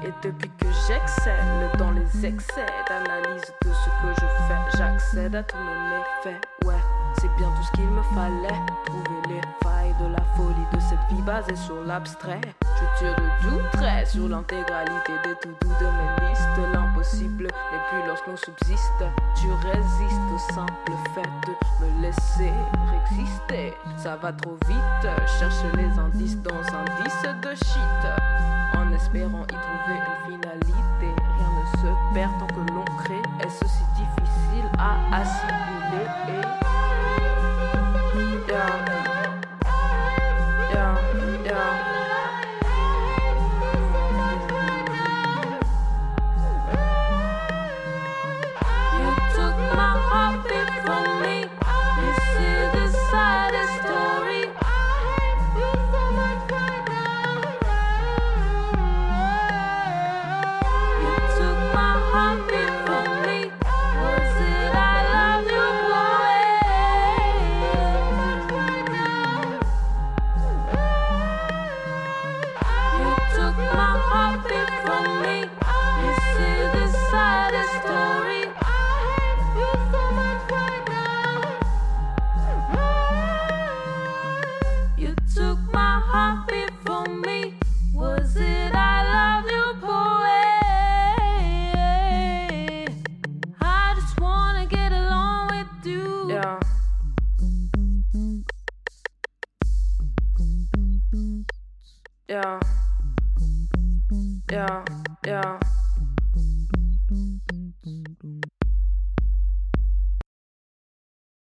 Et 0.06 0.14
depuis 0.22 0.52
que 0.60 0.68
j'excelle 0.88 1.72
dans 1.80 1.90
les 1.90 2.26
excès 2.28 2.68
d'analyse 2.88 3.42
de 3.64 3.74
ce 3.74 3.90
que 3.90 4.22
je 4.22 4.28
fais, 4.46 4.78
j'accède 4.78 5.36
à 5.36 5.42
tous 5.42 5.58
mes 5.58 5.98
méfaits. 5.98 6.46
Ouais, 6.64 6.74
c'est 7.18 7.36
bien 7.38 7.50
tout 7.50 7.64
ce 7.64 7.72
qu'il 7.72 7.88
me 7.88 8.04
fallait. 8.14 8.62
Trouver 8.86 9.22
les 9.30 9.42
failles 9.64 9.96
de 10.00 10.14
la 10.14 10.24
folie 10.36 10.68
de 10.74 10.80
cette 10.80 11.00
vie 11.10 11.24
basée 11.24 11.56
sur 11.56 11.84
l'abstrait. 11.86 12.42
Je 12.64 13.00
tire 13.00 13.16
de 13.16 13.50
doux 13.50 14.06
sur 14.06 14.30
l'intégralité 14.30 15.14
des 15.24 15.34
tout 15.42 15.56
doux 15.62 15.74
de 15.80 15.86
mes 15.86 16.30
listes. 16.30 16.72
L'impossible 16.72 17.46
n'est 17.46 17.90
plus 17.90 18.08
lorsqu'on 18.08 18.38
subsiste. 18.38 19.04
Tu 19.42 19.48
résistes 19.68 20.22
au 20.36 20.54
simple 20.54 20.92
fait 21.16 21.30
de 21.48 21.84
me 21.84 22.02
laisser 22.04 22.54
exister. 23.02 23.74
Ça 23.98 24.18
va 24.18 24.32
trop 24.34 24.58
vite, 24.68 25.10
cherche 25.40 25.64
les 25.74 25.98
indices 25.98 26.38
dans 26.44 26.52
un 26.52 27.42
de 27.42 27.56
shit. 27.56 28.55
En 28.78 28.92
espérant 28.94 29.44
y 29.44 29.48
trouver 29.48 30.00
une 30.00 30.34
finalité, 30.34 31.22
rien 31.38 31.50
ne 31.50 31.78
se 31.82 32.14
perd 32.14 32.32
tant 32.40 32.48
que 32.48 32.74
l'on 32.74 32.86
crée. 33.04 33.22
Est-ce 33.40 33.66
si 33.66 33.84
difficile 33.96 34.70
à 34.78 35.16
assimiler? 35.16 36.65